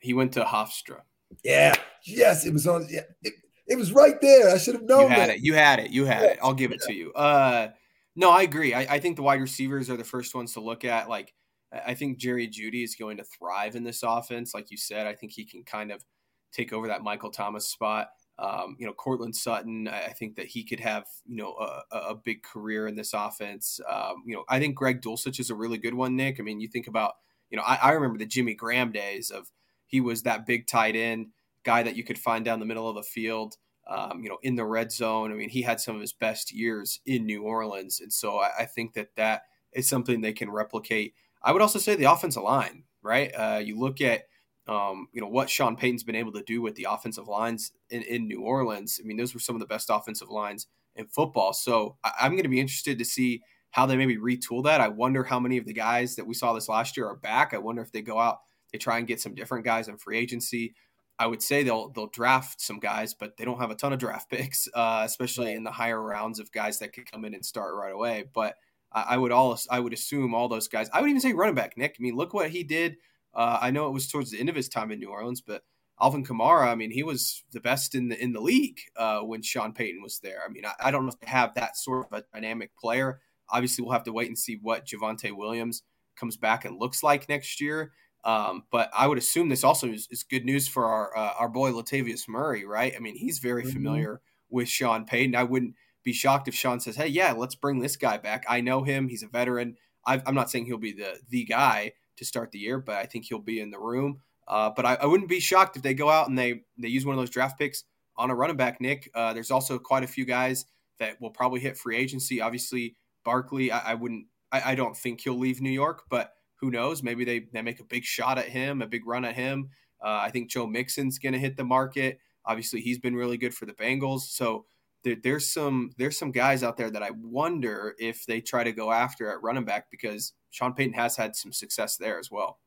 He 0.00 0.12
went 0.12 0.32
to 0.32 0.42
Hofstra. 0.42 1.02
Yeah. 1.44 1.74
Yes, 2.04 2.44
it 2.44 2.52
was 2.52 2.66
on. 2.66 2.86
Yeah, 2.90 3.02
it, 3.22 3.34
it 3.66 3.76
was 3.76 3.92
right 3.92 4.20
there. 4.20 4.52
I 4.52 4.58
should 4.58 4.74
have 4.74 4.84
known. 4.84 5.02
You 5.02 5.08
had 5.08 5.28
that. 5.28 5.36
it. 5.36 5.42
You 5.42 5.54
had 5.54 5.78
it. 5.78 5.90
You 5.90 6.04
had 6.04 6.22
yeah. 6.22 6.28
it. 6.30 6.38
I'll 6.42 6.54
give 6.54 6.72
it 6.72 6.80
to 6.82 6.92
you. 6.92 7.12
Uh, 7.12 7.68
no, 8.16 8.30
I 8.30 8.42
agree. 8.42 8.74
I, 8.74 8.80
I, 8.94 8.98
think 8.98 9.16
the 9.16 9.22
wide 9.22 9.40
receivers 9.40 9.88
are 9.88 9.96
the 9.96 10.04
first 10.04 10.34
ones 10.34 10.54
to 10.54 10.60
look 10.60 10.84
at. 10.84 11.08
Like, 11.08 11.32
I 11.72 11.94
think 11.94 12.18
Jerry 12.18 12.48
Jeudy 12.48 12.82
is 12.82 12.96
going 12.96 13.18
to 13.18 13.24
thrive 13.24 13.76
in 13.76 13.84
this 13.84 14.02
offense. 14.02 14.52
Like 14.52 14.70
you 14.72 14.76
said, 14.76 15.06
I 15.06 15.14
think 15.14 15.32
he 15.32 15.44
can 15.44 15.62
kind 15.62 15.92
of 15.92 16.04
take 16.52 16.72
over 16.72 16.88
that 16.88 17.04
Michael 17.04 17.30
Thomas 17.30 17.68
spot. 17.68 18.08
Um, 18.40 18.76
you 18.78 18.86
know, 18.86 18.94
Courtland 18.94 19.36
Sutton, 19.36 19.86
I 19.86 20.14
think 20.18 20.36
that 20.36 20.46
he 20.46 20.64
could 20.64 20.80
have, 20.80 21.04
you 21.26 21.36
know, 21.36 21.52
a, 21.52 21.96
a 21.96 22.14
big 22.14 22.42
career 22.42 22.86
in 22.86 22.96
this 22.96 23.12
offense. 23.12 23.80
Um, 23.86 24.22
you 24.26 24.34
know, 24.34 24.44
I 24.48 24.58
think 24.58 24.76
Greg 24.76 25.02
Dulcich 25.02 25.38
is 25.38 25.50
a 25.50 25.54
really 25.54 25.76
good 25.76 25.92
one, 25.92 26.16
Nick. 26.16 26.40
I 26.40 26.42
mean, 26.42 26.58
you 26.58 26.68
think 26.68 26.86
about, 26.86 27.14
you 27.50 27.58
know, 27.58 27.62
I, 27.62 27.74
I 27.76 27.90
remember 27.92 28.18
the 28.18 28.24
Jimmy 28.24 28.54
Graham 28.54 28.92
days 28.92 29.30
of 29.30 29.50
he 29.86 30.00
was 30.00 30.22
that 30.22 30.46
big 30.46 30.66
tight 30.66 30.96
end 30.96 31.26
guy 31.64 31.82
that 31.82 31.96
you 31.96 32.04
could 32.04 32.18
find 32.18 32.42
down 32.42 32.60
the 32.60 32.66
middle 32.66 32.88
of 32.88 32.94
the 32.94 33.02
field. 33.02 33.56
Um, 33.86 34.22
you 34.22 34.28
know, 34.28 34.38
in 34.42 34.54
the 34.54 34.64
red 34.64 34.92
zone. 34.92 35.32
I 35.32 35.34
mean, 35.34 35.48
he 35.48 35.62
had 35.62 35.80
some 35.80 35.96
of 35.96 36.00
his 36.00 36.12
best 36.12 36.52
years 36.52 37.00
in 37.06 37.26
New 37.26 37.42
Orleans, 37.42 37.98
and 38.00 38.12
so 38.12 38.38
I, 38.38 38.50
I 38.60 38.64
think 38.64 38.94
that 38.94 39.16
that 39.16 39.42
is 39.72 39.88
something 39.88 40.20
they 40.20 40.32
can 40.32 40.48
replicate. 40.48 41.14
I 41.42 41.50
would 41.50 41.62
also 41.62 41.80
say 41.80 41.96
the 41.96 42.04
offensive 42.04 42.44
line, 42.44 42.84
right? 43.02 43.32
Uh, 43.34 43.60
you 43.64 43.76
look 43.76 44.00
at 44.00 44.26
um, 44.66 45.08
you 45.12 45.20
know 45.20 45.28
what 45.28 45.50
Sean 45.50 45.76
Payton's 45.76 46.04
been 46.04 46.14
able 46.14 46.32
to 46.32 46.42
do 46.42 46.62
with 46.62 46.74
the 46.74 46.86
offensive 46.88 47.28
lines 47.28 47.72
in, 47.90 48.02
in 48.02 48.28
New 48.28 48.42
Orleans. 48.42 49.00
I 49.02 49.06
mean, 49.06 49.16
those 49.16 49.34
were 49.34 49.40
some 49.40 49.56
of 49.56 49.60
the 49.60 49.66
best 49.66 49.90
offensive 49.90 50.30
lines 50.30 50.66
in 50.96 51.06
football. 51.06 51.52
So 51.52 51.96
I, 52.04 52.12
I'm 52.22 52.32
going 52.32 52.44
to 52.44 52.48
be 52.48 52.60
interested 52.60 52.98
to 52.98 53.04
see 53.04 53.42
how 53.70 53.86
they 53.86 53.96
maybe 53.96 54.16
retool 54.16 54.64
that. 54.64 54.80
I 54.80 54.88
wonder 54.88 55.24
how 55.24 55.40
many 55.40 55.56
of 55.56 55.64
the 55.64 55.72
guys 55.72 56.16
that 56.16 56.26
we 56.26 56.34
saw 56.34 56.52
this 56.52 56.68
last 56.68 56.96
year 56.96 57.06
are 57.06 57.16
back. 57.16 57.54
I 57.54 57.58
wonder 57.58 57.82
if 57.82 57.92
they 57.92 58.02
go 58.02 58.18
out, 58.18 58.40
they 58.72 58.78
try 58.78 58.98
and 58.98 59.06
get 59.06 59.20
some 59.20 59.34
different 59.34 59.64
guys 59.64 59.88
in 59.88 59.96
free 59.96 60.18
agency. 60.18 60.74
I 61.18 61.26
would 61.26 61.42
say 61.42 61.62
they'll 61.62 61.90
they'll 61.90 62.06
draft 62.06 62.62
some 62.62 62.78
guys, 62.78 63.12
but 63.12 63.36
they 63.36 63.44
don't 63.44 63.60
have 63.60 63.70
a 63.70 63.74
ton 63.74 63.92
of 63.92 63.98
draft 63.98 64.30
picks, 64.30 64.68
uh, 64.74 65.02
especially 65.04 65.52
in 65.52 65.64
the 65.64 65.70
higher 65.70 66.00
rounds 66.00 66.40
of 66.40 66.50
guys 66.50 66.78
that 66.78 66.92
could 66.92 67.10
come 67.10 67.24
in 67.24 67.34
and 67.34 67.44
start 67.44 67.74
right 67.74 67.92
away. 67.92 68.24
But 68.32 68.54
I, 68.92 69.02
I 69.10 69.16
would 69.18 69.30
all 69.30 69.58
I 69.70 69.80
would 69.80 69.92
assume 69.92 70.34
all 70.34 70.48
those 70.48 70.68
guys. 70.68 70.88
I 70.92 71.00
would 71.00 71.10
even 71.10 71.20
say 71.20 71.32
running 71.32 71.54
back 71.54 71.76
Nick. 71.76 71.96
I 71.98 72.02
mean, 72.02 72.16
look 72.16 72.34
what 72.34 72.50
he 72.50 72.64
did. 72.64 72.96
Uh, 73.34 73.58
I 73.60 73.70
know 73.70 73.86
it 73.86 73.92
was 73.92 74.08
towards 74.08 74.30
the 74.30 74.40
end 74.40 74.48
of 74.48 74.56
his 74.56 74.68
time 74.68 74.90
in 74.90 74.98
New 74.98 75.10
Orleans, 75.10 75.40
but 75.40 75.62
Alvin 76.00 76.24
Kamara, 76.24 76.66
I 76.66 76.74
mean, 76.74 76.90
he 76.90 77.02
was 77.02 77.44
the 77.52 77.60
best 77.60 77.94
in 77.94 78.08
the 78.08 78.22
in 78.22 78.32
the 78.32 78.40
league 78.40 78.80
uh, 78.96 79.20
when 79.20 79.42
Sean 79.42 79.72
Payton 79.72 80.02
was 80.02 80.18
there. 80.20 80.40
I 80.44 80.48
mean, 80.50 80.64
I, 80.64 80.72
I, 80.80 80.90
don't 80.90 81.04
know 81.04 81.12
if 81.12 81.20
they 81.20 81.26
have 81.26 81.54
that 81.54 81.76
sort 81.76 82.06
of 82.06 82.18
a 82.18 82.24
dynamic 82.32 82.74
player. 82.76 83.20
Obviously, 83.50 83.82
we'll 83.82 83.92
have 83.92 84.04
to 84.04 84.12
wait 84.12 84.28
and 84.28 84.38
see 84.38 84.58
what 84.60 84.86
Javonte 84.86 85.36
Williams 85.36 85.82
comes 86.16 86.36
back 86.36 86.64
and 86.64 86.78
looks 86.78 87.02
like 87.02 87.28
next 87.28 87.60
year. 87.60 87.92
Um, 88.24 88.64
but 88.70 88.90
I 88.96 89.06
would 89.06 89.18
assume 89.18 89.48
this 89.48 89.64
also 89.64 89.88
is, 89.88 90.06
is 90.10 90.22
good 90.22 90.44
news 90.44 90.68
for 90.68 90.86
our 90.86 91.16
uh, 91.16 91.34
our 91.38 91.48
boy 91.48 91.70
Latavius 91.72 92.28
Murray, 92.28 92.64
right? 92.64 92.94
I 92.96 92.98
mean, 92.98 93.16
he's 93.16 93.38
very 93.38 93.62
mm-hmm. 93.62 93.72
familiar 93.72 94.20
with 94.48 94.68
Sean 94.68 95.04
Payton. 95.04 95.36
I 95.36 95.44
wouldn't 95.44 95.74
be 96.02 96.12
shocked 96.12 96.48
if 96.48 96.54
Sean 96.54 96.80
says, 96.80 96.96
"Hey, 96.96 97.08
yeah, 97.08 97.32
let's 97.32 97.54
bring 97.54 97.80
this 97.80 97.96
guy 97.96 98.16
back. 98.16 98.44
I 98.48 98.60
know 98.60 98.82
him. 98.82 99.08
He's 99.08 99.22
a 99.22 99.28
veteran. 99.28 99.76
i 100.06 100.20
am 100.26 100.34
not 100.34 100.50
saying 100.50 100.66
he'll 100.66 100.78
be 100.78 100.92
the 100.92 101.18
the 101.28 101.44
guy 101.44 101.92
to 102.20 102.24
start 102.26 102.52
the 102.52 102.58
year, 102.58 102.78
but 102.78 102.96
I 102.96 103.06
think 103.06 103.24
he'll 103.24 103.40
be 103.40 103.60
in 103.60 103.70
the 103.70 103.80
room. 103.80 104.20
Uh, 104.46 104.70
but 104.74 104.84
I, 104.84 104.94
I, 104.94 105.06
wouldn't 105.06 105.28
be 105.28 105.40
shocked 105.40 105.76
if 105.76 105.82
they 105.82 105.94
go 105.94 106.10
out 106.10 106.28
and 106.28 106.36
they 106.36 106.62
they 106.76 106.88
use 106.88 107.06
one 107.06 107.14
of 107.14 107.20
those 107.20 107.30
draft 107.30 107.58
picks 107.58 107.84
on 108.16 108.30
a 108.30 108.34
running 108.34 108.56
back. 108.56 108.80
Nick, 108.80 109.10
uh, 109.14 109.32
there's 109.32 109.50
also 109.50 109.78
quite 109.78 110.02
a 110.02 110.08
few 110.08 110.24
guys 110.24 110.66
that 110.98 111.20
will 111.20 111.30
probably 111.30 111.60
hit 111.60 111.78
free 111.78 111.96
agency. 111.96 112.40
Obviously, 112.40 112.96
Barkley, 113.24 113.72
I, 113.72 113.92
I 113.92 113.94
wouldn't, 113.94 114.26
I, 114.52 114.72
I 114.72 114.74
don't 114.74 114.96
think 114.96 115.20
he'll 115.20 115.38
leave 115.38 115.60
New 115.60 115.70
York, 115.70 116.02
but 116.10 116.32
who 116.56 116.70
knows? 116.70 117.02
Maybe 117.02 117.24
they, 117.24 117.46
they 117.52 117.62
make 117.62 117.80
a 117.80 117.84
big 117.84 118.04
shot 118.04 118.38
at 118.38 118.48
him, 118.48 118.82
a 118.82 118.86
big 118.86 119.06
run 119.06 119.24
at 119.24 119.34
him. 119.34 119.70
Uh, 120.02 120.20
I 120.22 120.30
think 120.30 120.50
Joe 120.50 120.66
Mixon's 120.66 121.18
going 121.18 121.32
to 121.32 121.38
hit 121.38 121.56
the 121.56 121.64
market. 121.64 122.18
Obviously, 122.44 122.80
he's 122.80 122.98
been 122.98 123.14
really 123.14 123.38
good 123.38 123.54
for 123.54 123.66
the 123.66 123.72
Bengals. 123.72 124.22
So 124.22 124.66
there, 125.04 125.16
there's 125.22 125.52
some 125.52 125.90
there's 125.98 126.18
some 126.18 126.30
guys 126.30 126.62
out 126.62 126.76
there 126.76 126.90
that 126.90 127.02
I 127.02 127.10
wonder 127.10 127.94
if 127.98 128.26
they 128.26 128.40
try 128.40 128.64
to 128.64 128.72
go 128.72 128.92
after 128.92 129.30
at 129.30 129.42
running 129.42 129.64
back 129.64 129.86
because 129.90 130.32
Sean 130.50 130.74
Payton 130.74 130.94
has 130.94 131.16
had 131.16 131.36
some 131.36 131.52
success 131.52 131.96
there 131.96 132.18
as 132.18 132.30
well. 132.30 132.58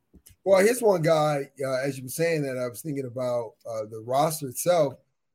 Well, 0.43 0.63
here's 0.63 0.82
one 0.82 1.02
guy, 1.02 1.50
uh, 1.65 1.82
as 1.84 1.98
you 1.98 2.04
were 2.04 2.10
saying 2.10 2.43
that, 2.43 2.58
I 2.58 2.67
was 2.67 2.82
thinking 2.82 3.06
about 3.06 3.54
uh, 3.69 3.86
the 3.89 4.04
roster 4.06 4.48
itself. 4.48 4.93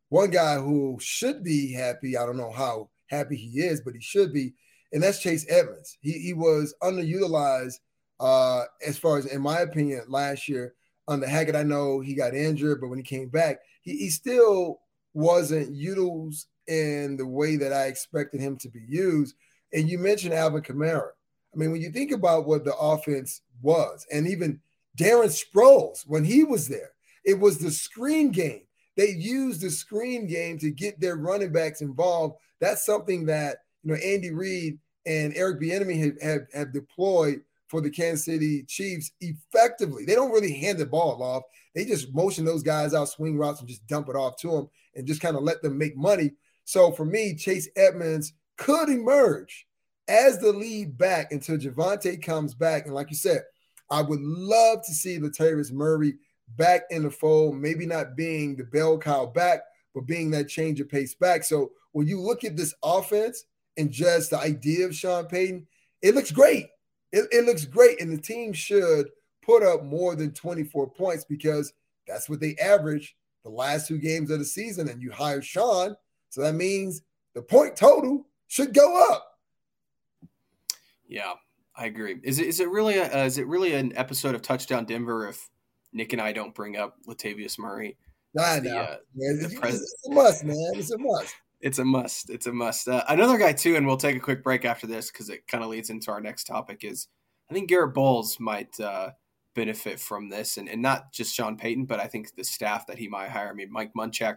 One 0.08 0.30
guy 0.30 0.56
who 0.56 0.98
should 1.00 1.42
be 1.42 1.72
happy. 1.72 2.16
I 2.16 2.24
don't 2.24 2.36
know 2.36 2.52
how 2.52 2.90
happy 3.08 3.36
he 3.36 3.60
is, 3.60 3.80
but 3.80 3.94
he 3.94 4.00
should 4.00 4.32
be, 4.32 4.54
and 4.92 5.02
that's 5.02 5.20
Chase 5.20 5.46
Edmonds. 5.48 5.98
He 6.00 6.12
he 6.12 6.32
was 6.32 6.74
underutilized 6.82 7.74
uh, 8.20 8.64
as 8.86 8.98
far 8.98 9.18
as, 9.18 9.26
in 9.26 9.40
my 9.40 9.60
opinion, 9.60 10.04
last 10.08 10.48
year 10.48 10.74
under 11.06 11.26
Hackett, 11.26 11.56
I 11.56 11.62
know 11.62 12.00
he 12.00 12.14
got 12.14 12.34
injured, 12.34 12.80
but 12.80 12.88
when 12.88 12.98
he 12.98 13.04
came 13.04 13.28
back, 13.28 13.58
he, 13.82 13.96
he 13.96 14.10
still 14.10 14.80
wasn't 15.18 15.74
used 15.74 16.46
in 16.68 17.16
the 17.16 17.26
way 17.26 17.56
that 17.56 17.72
I 17.72 17.86
expected 17.86 18.40
him 18.40 18.56
to 18.58 18.68
be 18.68 18.84
used. 18.86 19.34
And 19.72 19.90
you 19.90 19.98
mentioned 19.98 20.32
Alvin 20.32 20.62
Kamara. 20.62 21.10
I 21.52 21.56
mean, 21.56 21.72
when 21.72 21.80
you 21.80 21.90
think 21.90 22.12
about 22.12 22.46
what 22.46 22.64
the 22.64 22.76
offense 22.76 23.42
was, 23.60 24.06
and 24.12 24.28
even 24.28 24.60
Darren 24.96 25.26
Sproles, 25.26 26.04
when 26.06 26.24
he 26.24 26.44
was 26.44 26.68
there, 26.68 26.92
it 27.24 27.34
was 27.34 27.58
the 27.58 27.70
screen 27.70 28.30
game. 28.30 28.62
They 28.96 29.10
used 29.10 29.60
the 29.60 29.70
screen 29.70 30.28
game 30.28 30.58
to 30.58 30.70
get 30.70 31.00
their 31.00 31.16
running 31.16 31.52
backs 31.52 31.80
involved. 31.80 32.36
That's 32.60 32.86
something 32.86 33.26
that 33.26 33.58
you 33.82 33.92
know 33.92 33.98
Andy 33.98 34.30
Reid 34.30 34.78
and 35.04 35.34
Eric 35.36 35.60
Bieniemy 35.60 35.98
have, 36.04 36.22
have, 36.22 36.40
have 36.54 36.72
deployed 36.72 37.40
for 37.66 37.80
the 37.80 37.90
Kansas 37.90 38.24
City 38.24 38.62
Chiefs 38.64 39.10
effectively. 39.20 40.04
They 40.04 40.14
don't 40.14 40.32
really 40.32 40.52
hand 40.52 40.78
the 40.78 40.86
ball 40.86 41.22
off. 41.22 41.42
They 41.78 41.84
just 41.84 42.12
motion 42.12 42.44
those 42.44 42.64
guys 42.64 42.92
out, 42.92 43.08
swing 43.08 43.38
routes, 43.38 43.60
and 43.60 43.68
just 43.68 43.86
dump 43.86 44.08
it 44.08 44.16
off 44.16 44.36
to 44.38 44.50
them 44.50 44.68
and 44.96 45.06
just 45.06 45.20
kind 45.20 45.36
of 45.36 45.44
let 45.44 45.62
them 45.62 45.78
make 45.78 45.96
money. 45.96 46.32
So 46.64 46.90
for 46.90 47.04
me, 47.04 47.36
Chase 47.36 47.68
Edmonds 47.76 48.32
could 48.56 48.88
emerge 48.88 49.64
as 50.08 50.40
the 50.40 50.52
lead 50.52 50.98
back 50.98 51.30
until 51.30 51.56
Javonte 51.56 52.20
comes 52.20 52.52
back. 52.52 52.86
And 52.86 52.96
like 52.96 53.10
you 53.10 53.16
said, 53.16 53.42
I 53.88 54.02
would 54.02 54.20
love 54.20 54.84
to 54.86 54.92
see 54.92 55.20
Latavius 55.20 55.70
Murray 55.70 56.14
back 56.56 56.82
in 56.90 57.04
the 57.04 57.12
fold, 57.12 57.54
maybe 57.54 57.86
not 57.86 58.16
being 58.16 58.56
the 58.56 58.64
bell 58.64 58.98
cow 58.98 59.26
back, 59.26 59.60
but 59.94 60.04
being 60.04 60.32
that 60.32 60.48
change 60.48 60.80
of 60.80 60.88
pace 60.88 61.14
back. 61.14 61.44
So 61.44 61.70
when 61.92 62.08
you 62.08 62.20
look 62.20 62.42
at 62.42 62.56
this 62.56 62.74
offense 62.82 63.44
and 63.76 63.92
just 63.92 64.30
the 64.30 64.40
idea 64.40 64.84
of 64.84 64.96
Sean 64.96 65.26
Payton, 65.26 65.68
it 66.02 66.16
looks 66.16 66.32
great 66.32 66.66
it, 67.12 67.26
it 67.32 67.44
looks 67.44 67.64
great, 67.64 68.00
and 68.00 68.12
the 68.12 68.20
team 68.20 68.52
should 68.52 69.08
put 69.48 69.62
up 69.62 69.84
more 69.84 70.14
than 70.14 70.32
24 70.32 70.90
points 70.90 71.24
because 71.24 71.72
that's 72.06 72.28
what 72.28 72.40
they 72.40 72.54
average 72.56 73.16
the 73.44 73.50
last 73.50 73.88
two 73.88 73.98
games 73.98 74.30
of 74.30 74.38
the 74.38 74.44
season. 74.44 74.88
And 74.88 75.00
you 75.00 75.10
hire 75.10 75.40
Sean, 75.40 75.96
so 76.28 76.42
that 76.42 76.54
means 76.54 77.02
the 77.34 77.42
point 77.42 77.76
total 77.76 78.26
should 78.46 78.74
go 78.74 79.10
up. 79.10 79.38
Yeah, 81.06 81.32
I 81.74 81.86
agree. 81.86 82.16
Is 82.22 82.38
it 82.38 82.46
is 82.46 82.60
it 82.60 82.68
really 82.68 82.98
a, 82.98 83.04
uh, 83.04 83.24
is 83.24 83.38
it 83.38 83.46
really 83.46 83.74
an 83.74 83.96
episode 83.96 84.34
of 84.34 84.42
Touchdown 84.42 84.84
Denver 84.84 85.28
if 85.28 85.48
Nick 85.92 86.12
and 86.12 86.20
I 86.20 86.32
don't 86.32 86.54
bring 86.54 86.76
up 86.76 86.96
Latavius 87.06 87.58
Murray? 87.58 87.96
I 88.38 88.60
know. 88.60 88.70
The, 88.70 88.78
uh, 88.78 88.96
it's, 89.16 89.54
it's 89.54 90.06
a 90.06 90.12
must, 90.12 90.44
man. 90.44 90.72
It's 90.74 90.90
a 90.90 90.98
must 90.98 91.34
it's 91.60 91.78
a 91.78 91.84
must. 91.84 92.30
It's 92.30 92.46
a 92.46 92.52
must. 92.52 92.88
Uh, 92.88 93.04
another 93.08 93.38
guy 93.38 93.52
too, 93.52 93.76
and 93.76 93.86
we'll 93.86 93.96
take 93.96 94.16
a 94.16 94.20
quick 94.20 94.44
break 94.44 94.64
after 94.64 94.86
this 94.86 95.10
because 95.10 95.28
it 95.28 95.46
kind 95.46 95.64
of 95.64 95.70
leads 95.70 95.90
into 95.90 96.10
our 96.10 96.20
next 96.20 96.44
topic. 96.44 96.84
Is 96.84 97.08
I 97.50 97.54
think 97.54 97.68
Garrett 97.68 97.94
Bolles 97.94 98.38
might 98.38 98.78
uh, 98.78 99.10
benefit 99.58 99.98
from 99.98 100.28
this, 100.28 100.56
and, 100.56 100.68
and 100.68 100.80
not 100.80 101.12
just 101.12 101.34
Sean 101.34 101.56
Payton, 101.56 101.86
but 101.86 101.98
I 101.98 102.06
think 102.06 102.36
the 102.36 102.44
staff 102.44 102.86
that 102.86 102.98
he 102.98 103.08
might 103.08 103.30
hire. 103.30 103.48
I 103.48 103.54
mean, 103.54 103.72
Mike 103.72 103.90
Munchak 103.92 104.36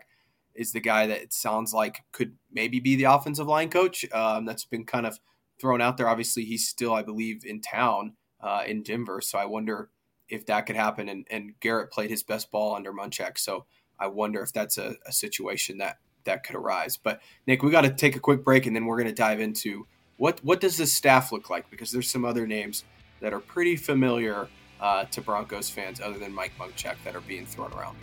is 0.56 0.72
the 0.72 0.80
guy 0.80 1.06
that 1.06 1.22
it 1.22 1.32
sounds 1.32 1.76
like 1.76 2.00
could 2.12 2.36
maybe 2.52 2.80
be 2.80 2.96
the 2.96 3.04
offensive 3.04 3.46
line 3.46 3.70
coach. 3.70 4.04
Um, 4.12 4.46
that's 4.46 4.66
been 4.66 4.84
kind 4.84 5.06
of 5.06 5.20
thrown 5.60 5.80
out 5.80 5.98
there. 5.98 6.10
Obviously, 6.10 6.44
he's 6.44 6.68
still, 6.68 6.92
I 6.92 7.04
believe, 7.04 7.46
in 7.46 7.62
town 7.62 8.14
uh, 8.42 8.64
in 8.66 8.82
Denver. 8.82 9.22
So 9.22 9.38
I 9.38 9.46
wonder 9.46 9.92
if 10.28 10.48
that 10.48 10.66
could 10.66 10.76
happen. 10.76 11.08
And, 11.08 11.28
and 11.30 11.54
Garrett 11.60 11.92
played 11.92 12.10
his 12.10 12.24
best 12.24 12.50
ball 12.50 12.76
under 12.76 12.92
Munchak. 12.92 13.38
So 13.38 13.66
I 14.00 14.08
wonder 14.08 14.42
if 14.42 14.52
that's 14.52 14.80
a, 14.80 14.96
a 15.06 15.12
situation 15.12 15.78
that 15.78 15.98
that 16.24 16.44
could 16.44 16.56
arise. 16.56 16.98
But 16.98 17.22
Nick, 17.46 17.62
we 17.62 17.70
got 17.70 17.82
to 17.82 17.92
take 17.92 18.16
a 18.16 18.20
quick 18.20 18.44
break 18.44 18.66
and 18.66 18.76
then 18.76 18.86
we're 18.86 18.98
going 18.98 19.08
to 19.08 19.14
dive 19.14 19.40
into 19.40 19.86
what 20.18 20.44
what 20.44 20.60
does 20.60 20.78
this 20.78 20.92
staff 20.92 21.32
look 21.32 21.52
like 21.52 21.70
because 21.70 21.92
there's 21.92 22.10
some 22.10 22.26
other 22.26 22.48
names 22.48 22.84
that 23.20 23.34
are 23.34 23.40
pretty 23.40 23.76
familiar 23.76 24.48
uh, 24.82 25.06
to 25.06 25.22
Broncos 25.22 25.70
fans 25.70 26.02
other 26.02 26.18
than 26.18 26.34
Mike 26.34 26.54
Munchak 26.60 26.96
that 27.04 27.16
are 27.16 27.22
being 27.22 27.46
thrown 27.46 27.72
around. 27.74 27.98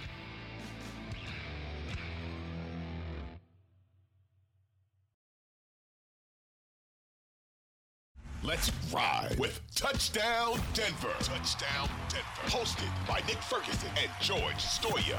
Let's 8.43 8.71
ride 8.93 9.37
with 9.39 9.61
Touchdown 9.75 10.59
Denver. 10.73 11.13
Touchdown 11.21 11.89
Denver. 12.09 12.25
Hosted 12.47 12.89
by 13.07 13.21
Nick 13.27 13.43
Ferguson 13.43 13.91
and 14.01 14.11
George 14.23 14.55
Stoia. 14.55 15.19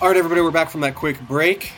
All 0.00 0.08
right, 0.08 0.16
everybody, 0.16 0.40
we're 0.40 0.50
back 0.50 0.68
from 0.68 0.80
that 0.80 0.94
quick 0.94 1.20
break. 1.28 1.72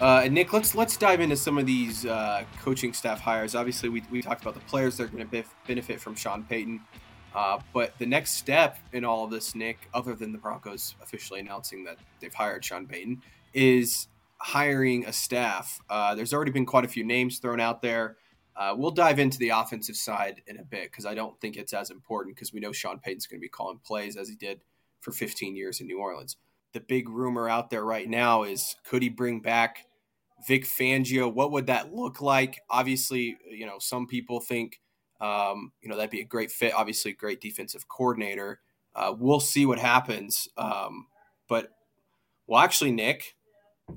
Uh, 0.00 0.28
Nick, 0.30 0.52
let's 0.52 0.76
let's 0.76 0.96
dive 0.96 1.20
into 1.20 1.36
some 1.36 1.58
of 1.58 1.66
these 1.66 2.06
uh, 2.06 2.44
coaching 2.60 2.92
staff 2.92 3.20
hires. 3.20 3.56
Obviously, 3.56 3.88
we, 3.88 4.02
we 4.12 4.22
talked 4.22 4.42
about 4.42 4.54
the 4.54 4.60
players 4.60 4.96
that 4.96 5.04
are 5.04 5.08
going 5.08 5.28
to 5.28 5.44
benefit 5.66 6.00
from 6.00 6.14
Sean 6.14 6.44
Payton. 6.44 6.80
Uh, 7.34 7.58
but 7.74 7.98
the 7.98 8.06
next 8.06 8.32
step 8.32 8.78
in 8.92 9.04
all 9.04 9.24
of 9.24 9.30
this, 9.30 9.54
Nick, 9.54 9.88
other 9.92 10.14
than 10.14 10.32
the 10.32 10.38
Broncos 10.38 10.94
officially 11.02 11.40
announcing 11.40 11.84
that 11.84 11.98
they've 12.20 12.32
hired 12.32 12.64
Sean 12.64 12.86
Payton, 12.86 13.22
is 13.52 14.08
hiring 14.38 15.04
a 15.04 15.12
staff. 15.12 15.80
Uh, 15.90 16.14
there's 16.14 16.32
already 16.32 16.52
been 16.52 16.66
quite 16.66 16.84
a 16.84 16.88
few 16.88 17.04
names 17.04 17.38
thrown 17.38 17.60
out 17.60 17.82
there. 17.82 18.16
Uh, 18.56 18.74
we'll 18.76 18.90
dive 18.90 19.18
into 19.18 19.38
the 19.38 19.50
offensive 19.50 19.96
side 19.96 20.42
in 20.46 20.58
a 20.58 20.64
bit 20.64 20.90
because 20.90 21.06
I 21.06 21.14
don't 21.14 21.38
think 21.40 21.56
it's 21.56 21.72
as 21.72 21.90
important 21.90 22.36
because 22.36 22.52
we 22.52 22.60
know 22.60 22.72
Sean 22.72 22.98
Payton's 22.98 23.26
going 23.26 23.40
to 23.40 23.44
be 23.44 23.48
calling 23.48 23.80
plays 23.84 24.16
as 24.16 24.28
he 24.28 24.36
did 24.36 24.60
for 25.00 25.12
15 25.12 25.54
years 25.54 25.80
in 25.80 25.86
New 25.86 25.98
Orleans. 25.98 26.36
The 26.72 26.80
big 26.80 27.08
rumor 27.08 27.48
out 27.48 27.70
there 27.70 27.84
right 27.84 28.08
now 28.08 28.42
is 28.42 28.76
could 28.84 29.02
he 29.02 29.08
bring 29.08 29.40
back 29.40 29.86
Vic 30.46 30.64
Fangio? 30.64 31.32
What 31.32 31.50
would 31.52 31.66
that 31.66 31.94
look 31.94 32.20
like? 32.20 32.60
Obviously, 32.70 33.38
you 33.50 33.66
know, 33.66 33.78
some 33.78 34.06
people 34.06 34.40
think, 34.40 34.80
um, 35.20 35.72
you 35.80 35.88
know, 35.88 35.96
that'd 35.96 36.10
be 36.10 36.20
a 36.20 36.24
great 36.24 36.50
fit. 36.50 36.74
Obviously, 36.74 37.12
great 37.12 37.40
defensive 37.40 37.88
coordinator. 37.88 38.60
Uh, 38.94 39.14
we'll 39.16 39.40
see 39.40 39.66
what 39.66 39.78
happens. 39.78 40.48
Um, 40.56 41.06
but, 41.48 41.70
well, 42.46 42.62
actually, 42.62 42.92
Nick, 42.92 43.34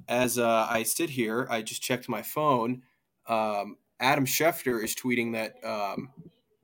as 0.08 0.38
uh, 0.38 0.68
I 0.70 0.84
sit 0.84 1.10
here, 1.10 1.48
I 1.50 1.62
just 1.62 1.82
checked 1.82 2.08
my 2.10 2.22
phone. 2.22 2.84
Um, 3.28 3.78
Adam 4.00 4.26
Schefter 4.26 4.84
is 4.84 4.96
tweeting 4.96 5.34
that 5.34 5.64
um, 5.68 6.10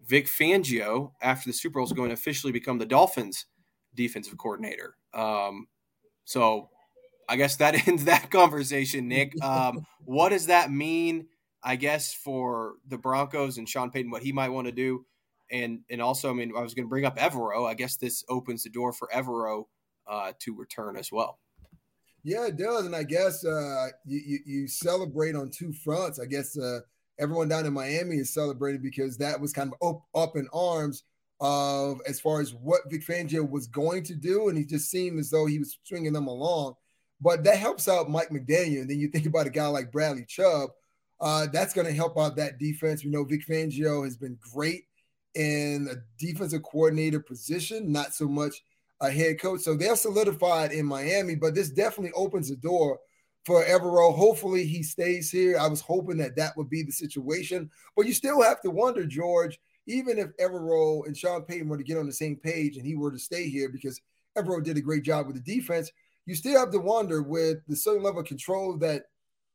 Vic 0.08 0.28
Fangio, 0.28 1.12
after 1.22 1.50
the 1.50 1.54
Super 1.54 1.80
Bowl, 1.80 1.86
is 1.86 1.94
going 1.94 2.10
to 2.10 2.14
officially 2.14 2.54
become 2.54 2.78
the 2.78 2.86
Dolphins' 2.86 3.46
defensive 3.94 4.38
coordinator. 4.38 4.96
Um, 5.14 5.68
so 6.28 6.70
I 7.30 7.38
guess 7.38 7.56
that 7.56 7.88
ends 7.88 8.04
that 8.04 8.30
conversation, 8.30 9.08
Nick. 9.08 9.42
Um, 9.42 9.86
what 10.04 10.30
does 10.30 10.48
that 10.48 10.70
mean? 10.70 11.28
I 11.64 11.78
guess 11.78 12.14
for 12.14 12.76
the 12.88 12.98
Broncos 12.98 13.58
and 13.58 13.68
Sean 13.68 13.90
Payton, 13.90 14.12
what 14.12 14.22
he 14.22 14.34
might 14.34 14.50
want 14.50 14.68
to 14.68 14.74
do, 14.74 15.06
and 15.50 15.80
and 15.90 16.02
also, 16.02 16.30
I 16.30 16.34
mean, 16.34 16.52
I 16.56 16.62
was 16.62 16.74
going 16.74 16.86
to 16.86 16.90
bring 16.90 17.06
up 17.06 17.18
Evero. 17.18 17.68
I 17.68 17.74
guess 17.74 17.96
this 17.96 18.26
opens 18.30 18.64
the 18.64 18.70
door 18.70 18.92
for 18.92 19.08
Evero 19.16 19.64
uh, 20.06 20.34
to 20.40 20.54
return 20.54 20.98
as 20.98 21.12
well. 21.12 21.40
Yeah, 22.24 22.48
it 22.48 22.58
does, 22.58 22.86
and 22.86 22.96
I 22.96 23.04
guess 23.04 23.46
uh, 23.46 23.88
you, 24.06 24.22
you, 24.26 24.40
you 24.46 24.68
celebrate 24.68 25.36
on 25.36 25.50
two 25.50 25.72
fronts. 25.72 26.20
I 26.20 26.26
guess 26.26 26.58
uh, 26.58 26.80
everyone 27.20 27.48
down 27.48 27.66
in 27.66 27.74
Miami 27.74 28.18
is 28.18 28.34
celebrating 28.34 28.82
because 28.82 29.18
that 29.18 29.40
was 29.40 29.54
kind 29.54 29.72
of 29.72 29.96
up, 29.96 30.02
up 30.14 30.36
in 30.36 30.48
arms 30.54 31.04
of 31.40 32.00
as 32.08 32.20
far 32.20 32.42
as 32.42 32.54
what 32.54 32.90
Vic 32.90 33.06
Fangio 33.06 33.48
was 33.48 33.68
going 33.68 34.04
to 34.04 34.16
do, 34.16 34.50
and 34.50 34.58
he 34.58 34.66
just 34.66 34.90
seemed 34.90 35.20
as 35.20 35.30
though 35.30 35.46
he 35.46 35.60
was 35.60 35.78
swinging 35.84 36.14
them 36.14 36.28
along. 36.28 36.74
But 37.22 37.44
that 37.44 37.58
helps 37.58 37.88
out 37.88 38.10
Mike 38.10 38.30
McDaniel. 38.30 38.82
And 38.82 38.90
then 38.90 39.00
you 39.00 39.08
think 39.08 39.26
about 39.26 39.48
a 39.48 39.52
guy 39.52 39.68
like 39.68 39.92
Bradley 39.92 40.26
Chubb, 40.28 40.70
uh, 41.20 41.48
that's 41.52 41.74
going 41.74 41.88
to 41.88 41.94
help 41.94 42.18
out 42.18 42.36
that 42.36 42.60
defense. 42.60 43.04
We 43.04 43.10
know 43.10 43.24
Vic 43.24 43.42
Fangio 43.48 44.04
has 44.04 44.18
been 44.18 44.38
great 44.54 44.84
in 45.36 45.88
a 45.92 45.96
defensive 46.20 46.64
coordinator 46.64 47.20
position, 47.20 47.92
not 47.92 48.14
so 48.14 48.28
much 48.28 48.62
a 49.02 49.10
head 49.10 49.40
coach. 49.40 49.62
So 49.62 49.76
they're 49.76 49.96
solidified 49.96 50.72
in 50.72 50.86
Miami, 50.86 51.36
but 51.36 51.56
this 51.56 51.70
definitely 51.70 52.12
opens 52.14 52.50
the 52.50 52.56
door 52.56 53.00
for 53.46 53.64
Evero. 53.64 54.14
Hopefully 54.16 54.66
he 54.66 54.84
stays 54.84 55.32
here. 55.32 55.58
I 55.58 55.68
was 55.68 55.82
hoping 55.82 56.18
that 56.18 56.36
that 56.36 56.58
would 56.58 56.70
be 56.70 56.84
the 56.84 56.92
situation, 56.92 57.70
but 57.96 58.06
you 58.06 58.14
still 58.14 58.42
have 58.42 58.62
to 58.62 58.72
wonder, 58.72 59.06
George, 59.06 59.60
even 59.88 60.20
if 60.20 60.36
Evero 60.38 61.06
and 61.06 61.18
Sean 61.18 61.44
Payton 61.44 61.68
were 61.68 61.78
to 61.78 61.84
get 61.84 61.98
on 61.98 62.06
the 62.06 62.14
same 62.14 62.36
page 62.36 62.78
and 62.78 62.86
he 62.86 62.96
were 62.96 63.12
to 63.12 63.20
stay 63.20 63.50
here 63.50 63.70
because 63.70 64.02
Evero 64.38 64.64
did 64.64 64.78
a 64.78 64.82
great 64.82 65.04
job 65.04 65.26
with 65.26 65.36
the 65.36 65.56
defense, 65.56 65.92
you 66.26 66.36
still 66.36 66.60
have 66.60 66.72
to 66.72 66.80
wonder 66.80 67.24
with 67.24 67.60
the 67.68 67.76
certain 67.76 68.04
level 68.04 68.20
of 68.20 68.28
control 68.28 68.78
that 68.78 69.06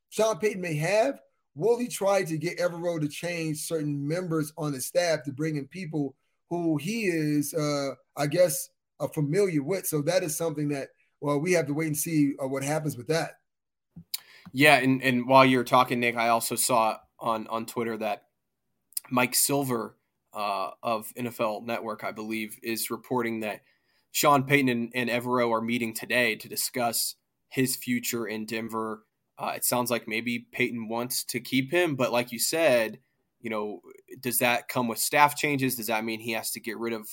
Sean 0.09 0.39
Payton 0.39 0.61
may 0.61 0.75
have, 0.75 1.21
will 1.55 1.79
he 1.79 1.87
try 1.87 2.25
to 2.25 2.39
get 2.39 2.59
Evero 2.59 3.01
to 3.01 3.09
change 3.09 3.59
certain 3.59 4.07
members 4.07 4.53
on 4.57 4.73
the 4.73 4.81
staff 4.81 5.23
to 5.25 5.33
bring 5.33 5.57
in 5.57 5.69
people 5.69 6.15
who 6.49 6.77
he 6.79 7.05
is, 7.05 7.55
uh, 7.55 7.91
I 8.17 8.27
guess, 8.27 8.71
uh, 9.01 9.09
familiar 9.09 9.63
with. 9.63 9.87
So 9.87 10.03
that 10.03 10.23
is 10.23 10.37
something 10.37 10.69
that 10.69 10.89
well 11.21 11.39
we 11.39 11.53
have 11.53 11.67
to 11.67 11.75
wait 11.75 11.87
and 11.87 11.97
see 11.97 12.35
uh, 12.43 12.49
what 12.49 12.63
happens 12.63 12.97
with 12.97 13.07
that. 13.09 13.39
Yeah, 14.53 14.77
and 14.77 15.03
and 15.03 15.27
while 15.27 15.47
you're 15.47 15.65
talking, 15.65 16.01
Nick, 16.01 16.17
I 16.17 16.29
also 16.29 16.57
saw 16.57 16.99
on 17.19 17.47
on 17.47 17.65
Twitter 17.65 17.97
that 17.99 18.25
Mike 19.11 19.35
Silver 19.35 19.97
uh, 20.35 20.71
of 20.83 21.13
NFL 21.17 21.65
Network, 21.65 22.05
I 22.05 22.13
believe, 22.13 22.59
is 22.63 22.91
reporting 22.91 23.41
that 23.41 23.63
Sean 24.11 24.45
Payton 24.45 24.69
and, 24.69 24.93
and 24.95 25.11
Evero 25.11 25.51
are 25.51 25.61
meeting 25.61 25.95
today 25.95 26.37
to 26.37 26.49
discuss 26.49 27.17
his 27.49 27.77
future 27.77 28.27
in 28.27 28.47
Denver. 28.47 29.05
Uh, 29.39 29.53
it 29.57 29.65
sounds 29.65 29.91
like 29.91 30.07
maybe 30.07 30.47
Payton 30.53 30.89
wants 30.89 31.25
to 31.25 31.41
keep 31.41 31.71
him, 31.71 31.97
but 31.97 32.13
like 32.13 32.33
you 32.33 32.39
said, 32.39 32.99
you 33.41 33.51
know, 33.51 33.81
does 34.21 34.39
that 34.39 34.69
come 34.69 34.89
with 34.89 34.99
staff 34.99 35.37
changes? 35.37 35.77
Does 35.77 35.89
that 35.89 36.05
mean 36.05 36.21
he 36.21 36.33
has 36.33 36.53
to 36.53 36.61
get 36.61 36.79
rid 36.79 36.93
of 36.93 37.09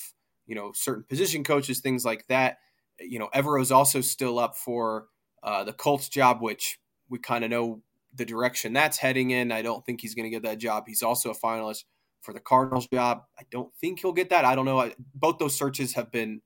you 0.50 0.56
know 0.56 0.72
certain 0.74 1.04
position 1.04 1.46
coaches, 1.46 1.80
things 1.80 2.04
like 2.04 2.28
that. 2.28 2.58
You 3.00 3.20
know, 3.20 3.30
Evero's 3.34 3.72
also 3.72 4.02
still 4.02 4.40
up 4.40 4.58
for 4.58 5.06
uh, 5.44 5.64
the 5.64 5.72
Colts 5.72 6.10
job, 6.10 6.42
which 6.42 6.80
we 7.08 7.20
kind 7.20 7.46
of 7.46 7.52
know 7.52 7.82
the 8.14 8.26
direction 8.26 8.74
that's 8.74 8.98
heading 8.98 9.30
in. 9.30 9.52
I 9.52 9.62
don't 9.62 9.86
think 9.86 10.02
he's 10.02 10.16
going 10.16 10.26
to 10.26 10.30
get 10.30 10.42
that 10.44 10.58
job. 10.58 10.86
He's 10.88 11.04
also 11.04 11.30
a 11.30 11.36
finalist 11.36 11.84
for 12.22 12.34
the 12.34 12.40
Cardinals 12.40 12.88
job. 12.88 13.24
I 13.38 13.44
don't 13.52 13.74
think 13.76 14.00
he'll 14.00 14.14
get 14.14 14.30
that. 14.30 14.46
I 14.46 14.56
don't 14.56 14.66
know. 14.66 14.80
I, 14.80 14.94
both 15.16 15.38
those 15.38 15.56
searches 15.56 15.94
have 15.94 16.12
been 16.12 16.42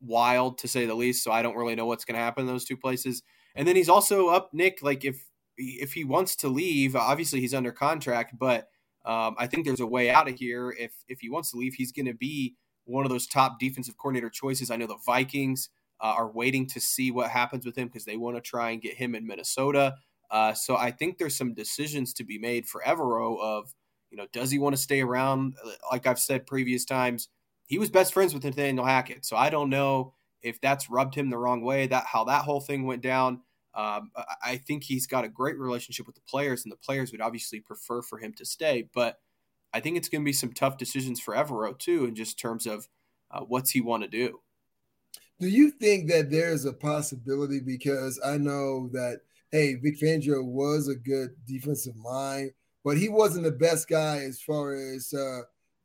wild 0.00 0.58
to 0.58 0.68
say 0.68 0.86
the 0.86 0.94
least, 0.94 1.24
so 1.24 1.32
I 1.32 1.42
don't 1.42 1.56
really 1.56 1.74
know 1.74 1.86
what's 1.86 2.04
going 2.04 2.16
to 2.16 2.22
happen 2.22 2.42
in 2.42 2.46
those 2.46 2.64
two 2.64 2.76
places. 2.76 3.22
And 3.54 3.66
then 3.66 3.76
he's 3.76 3.88
also 3.88 4.28
up, 4.28 4.50
Nick. 4.52 4.82
Like 4.82 5.04
if 5.04 5.24
if 5.56 5.92
he 5.92 6.04
wants 6.04 6.36
to 6.36 6.48
leave, 6.48 6.96
obviously 6.96 7.40
he's 7.40 7.54
under 7.54 7.72
contract, 7.72 8.34
but 8.38 8.68
um, 9.04 9.36
I 9.38 9.46
think 9.46 9.64
there's 9.64 9.80
a 9.80 9.86
way 9.86 10.10
out 10.10 10.28
of 10.28 10.34
here. 10.34 10.74
If 10.78 10.92
if 11.08 11.20
he 11.20 11.30
wants 11.30 11.50
to 11.52 11.56
leave, 11.56 11.74
he's 11.74 11.92
going 11.92 12.06
to 12.06 12.14
be 12.14 12.56
one 12.84 13.04
of 13.04 13.10
those 13.10 13.26
top 13.26 13.58
defensive 13.58 13.96
coordinator 13.96 14.30
choices. 14.30 14.70
I 14.70 14.76
know 14.76 14.86
the 14.86 14.98
Vikings 15.06 15.70
uh, 16.00 16.14
are 16.16 16.30
waiting 16.30 16.66
to 16.68 16.80
see 16.80 17.10
what 17.10 17.30
happens 17.30 17.64
with 17.64 17.76
him 17.76 17.88
because 17.88 18.04
they 18.04 18.16
want 18.16 18.36
to 18.36 18.40
try 18.40 18.70
and 18.70 18.82
get 18.82 18.94
him 18.94 19.14
in 19.14 19.26
Minnesota. 19.26 19.94
Uh, 20.30 20.52
so 20.52 20.76
I 20.76 20.90
think 20.90 21.18
there's 21.18 21.36
some 21.36 21.54
decisions 21.54 22.12
to 22.14 22.24
be 22.24 22.38
made 22.38 22.66
for 22.66 22.82
Evero 22.84 23.40
of, 23.40 23.72
you 24.14 24.18
know, 24.22 24.28
does 24.32 24.48
he 24.48 24.60
want 24.60 24.76
to 24.76 24.80
stay 24.80 25.00
around? 25.00 25.56
Uh, 25.64 25.70
like 25.90 26.06
I've 26.06 26.20
said 26.20 26.46
previous 26.46 26.84
times, 26.84 27.30
he 27.66 27.80
was 27.80 27.90
best 27.90 28.12
friends 28.12 28.32
with 28.32 28.44
Nathaniel 28.44 28.84
Hackett. 28.84 29.24
So 29.24 29.36
I 29.36 29.50
don't 29.50 29.70
know 29.70 30.14
if 30.40 30.60
that's 30.60 30.88
rubbed 30.88 31.16
him 31.16 31.30
the 31.30 31.36
wrong 31.36 31.62
way, 31.62 31.88
that 31.88 32.04
how 32.06 32.22
that 32.24 32.44
whole 32.44 32.60
thing 32.60 32.86
went 32.86 33.02
down. 33.02 33.40
Um, 33.74 34.12
I 34.40 34.58
think 34.58 34.84
he's 34.84 35.08
got 35.08 35.24
a 35.24 35.28
great 35.28 35.58
relationship 35.58 36.06
with 36.06 36.14
the 36.14 36.20
players, 36.28 36.62
and 36.62 36.70
the 36.70 36.76
players 36.76 37.10
would 37.10 37.20
obviously 37.20 37.58
prefer 37.58 38.02
for 38.02 38.18
him 38.18 38.32
to 38.34 38.44
stay. 38.44 38.88
But 38.94 39.18
I 39.72 39.80
think 39.80 39.96
it's 39.96 40.08
going 40.08 40.22
to 40.22 40.28
be 40.28 40.32
some 40.32 40.52
tough 40.52 40.76
decisions 40.76 41.18
for 41.18 41.34
Evero 41.34 41.76
too, 41.76 42.04
in 42.04 42.14
just 42.14 42.38
terms 42.38 42.68
of 42.68 42.86
uh, 43.32 43.40
what's 43.40 43.70
he 43.70 43.80
want 43.80 44.04
to 44.04 44.08
do. 44.08 44.38
Do 45.40 45.48
you 45.48 45.72
think 45.72 46.08
that 46.08 46.30
there's 46.30 46.66
a 46.66 46.72
possibility 46.72 47.58
because 47.58 48.20
I 48.24 48.36
know 48.38 48.90
that 48.92 49.22
hey, 49.50 49.74
Vic 49.74 49.98
Fangio 49.98 50.44
was 50.44 50.86
a 50.86 50.94
good 50.94 51.30
defensive 51.46 51.96
mind, 51.96 52.52
but 52.84 52.98
he 52.98 53.08
wasn't 53.08 53.44
the 53.44 53.50
best 53.50 53.88
guy 53.88 54.18
as 54.18 54.40
far 54.40 54.74
as 54.74 55.12
uh, 55.14 55.40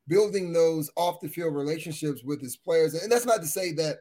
building 0.07 0.51
those 0.51 0.91
off 0.97 1.21
the 1.21 1.29
field 1.29 1.55
relationships 1.55 2.23
with 2.23 2.41
his 2.41 2.57
players. 2.57 2.93
And 2.93 3.11
that's 3.11 3.25
not 3.25 3.41
to 3.41 3.47
say 3.47 3.71
that 3.73 3.99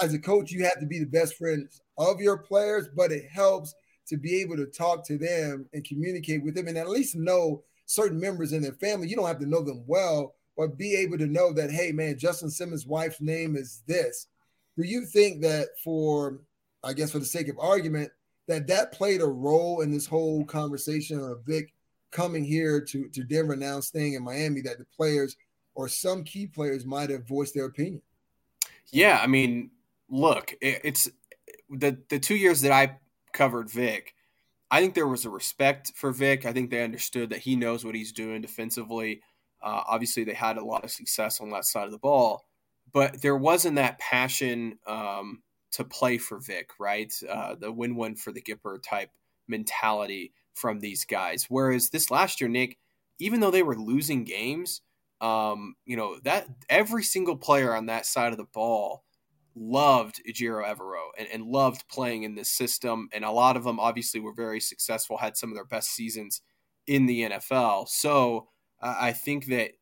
as 0.00 0.12
a 0.12 0.18
coach 0.18 0.50
you 0.50 0.64
have 0.64 0.80
to 0.80 0.86
be 0.86 0.98
the 0.98 1.06
best 1.06 1.36
friends 1.36 1.80
of 1.96 2.20
your 2.20 2.36
players, 2.36 2.88
but 2.94 3.12
it 3.12 3.24
helps 3.30 3.74
to 4.08 4.16
be 4.16 4.40
able 4.40 4.56
to 4.56 4.66
talk 4.66 5.06
to 5.06 5.16
them 5.16 5.66
and 5.72 5.84
communicate 5.84 6.44
with 6.44 6.54
them 6.54 6.68
and 6.68 6.76
at 6.76 6.88
least 6.88 7.16
know 7.16 7.62
certain 7.86 8.20
members 8.20 8.52
in 8.52 8.60
their 8.60 8.72
family. 8.72 9.08
You 9.08 9.16
don't 9.16 9.26
have 9.26 9.38
to 9.38 9.48
know 9.48 9.62
them 9.62 9.84
well, 9.86 10.34
but 10.56 10.76
be 10.76 10.94
able 10.96 11.18
to 11.18 11.26
know 11.26 11.52
that, 11.52 11.70
hey, 11.70 11.92
man, 11.92 12.18
Justin 12.18 12.50
Simmons' 12.50 12.86
wife's 12.86 13.20
name 13.20 13.56
is 13.56 13.82
this. 13.86 14.26
Do 14.76 14.84
you 14.84 15.06
think 15.06 15.42
that 15.42 15.68
for, 15.82 16.40
I 16.82 16.92
guess, 16.92 17.12
for 17.12 17.18
the 17.20 17.24
sake 17.24 17.48
of 17.48 17.58
argument, 17.58 18.10
that 18.48 18.66
that 18.66 18.92
played 18.92 19.20
a 19.20 19.26
role 19.26 19.82
in 19.82 19.92
this 19.92 20.06
whole 20.06 20.44
conversation 20.44 21.20
of 21.20 21.44
Vic 21.46 21.72
coming 22.12 22.44
here 22.44 22.80
to, 22.80 23.08
to 23.08 23.24
Denver 23.24 23.56
now 23.56 23.80
staying 23.80 24.14
in 24.14 24.22
Miami, 24.22 24.60
that 24.62 24.78
the 24.78 24.86
players 24.96 25.36
or 25.74 25.88
some 25.88 26.22
key 26.22 26.46
players 26.46 26.84
might 26.84 27.10
have 27.10 27.26
voiced 27.26 27.54
their 27.54 27.64
opinion? 27.64 28.02
Yeah, 28.90 29.18
I 29.22 29.26
mean, 29.26 29.70
look, 30.08 30.54
it's 30.60 31.10
the 31.70 31.98
the 32.08 32.18
two 32.18 32.36
years 32.36 32.60
that 32.60 32.72
I 32.72 32.98
covered 33.32 33.70
Vic. 33.70 34.14
I 34.70 34.80
think 34.80 34.94
there 34.94 35.08
was 35.08 35.24
a 35.24 35.30
respect 35.30 35.92
for 35.96 36.12
Vic. 36.12 36.46
I 36.46 36.52
think 36.52 36.70
they 36.70 36.84
understood 36.84 37.30
that 37.30 37.40
he 37.40 37.56
knows 37.56 37.84
what 37.84 37.94
he's 37.94 38.12
doing 38.12 38.40
defensively. 38.40 39.22
Uh, 39.62 39.82
obviously, 39.86 40.24
they 40.24 40.34
had 40.34 40.56
a 40.56 40.64
lot 40.64 40.84
of 40.84 40.90
success 40.90 41.40
on 41.40 41.50
that 41.50 41.64
side 41.64 41.86
of 41.86 41.92
the 41.92 41.98
ball, 41.98 42.44
but 42.92 43.20
there 43.22 43.36
wasn't 43.36 43.76
that 43.76 43.98
passion 43.98 44.78
um, 44.86 45.42
to 45.72 45.84
play 45.84 46.18
for 46.18 46.38
Vic, 46.38 46.70
right? 46.78 47.12
Uh, 47.28 47.54
the 47.54 47.70
win-win 47.70 48.14
for 48.16 48.32
the 48.32 48.42
Gipper 48.42 48.82
type 48.82 49.10
mentality 49.48 50.32
from 50.54 50.80
these 50.80 51.04
guys. 51.04 51.46
Whereas 51.48 51.90
this 51.90 52.10
last 52.10 52.40
year, 52.40 52.48
Nick, 52.48 52.78
even 53.18 53.40
though 53.40 53.50
they 53.50 53.62
were 53.62 53.76
losing 53.76 54.24
games, 54.24 54.82
um, 55.20 55.76
you 55.84 55.96
know 55.96 56.18
that 56.24 56.48
every 56.68 57.04
single 57.04 57.36
player 57.36 57.74
on 57.74 57.86
that 57.86 58.06
side 58.06 58.32
of 58.32 58.38
the 58.38 58.44
ball 58.52 59.04
loved 59.54 60.20
Ejiro 60.28 60.64
Evero 60.64 61.08
and, 61.18 61.28
and 61.32 61.44
loved 61.44 61.86
playing 61.88 62.22
in 62.22 62.34
this 62.34 62.50
system. 62.50 63.08
And 63.12 63.24
a 63.24 63.30
lot 63.30 63.56
of 63.56 63.64
them 63.64 63.78
obviously 63.78 64.20
were 64.20 64.32
very 64.32 64.60
successful, 64.60 65.18
had 65.18 65.36
some 65.36 65.50
of 65.50 65.54
their 65.54 65.64
best 65.64 65.90
seasons 65.90 66.40
in 66.86 67.06
the 67.06 67.22
NFL. 67.22 67.88
So 67.88 68.48
I 68.80 69.12
think 69.12 69.46
that 69.46 69.72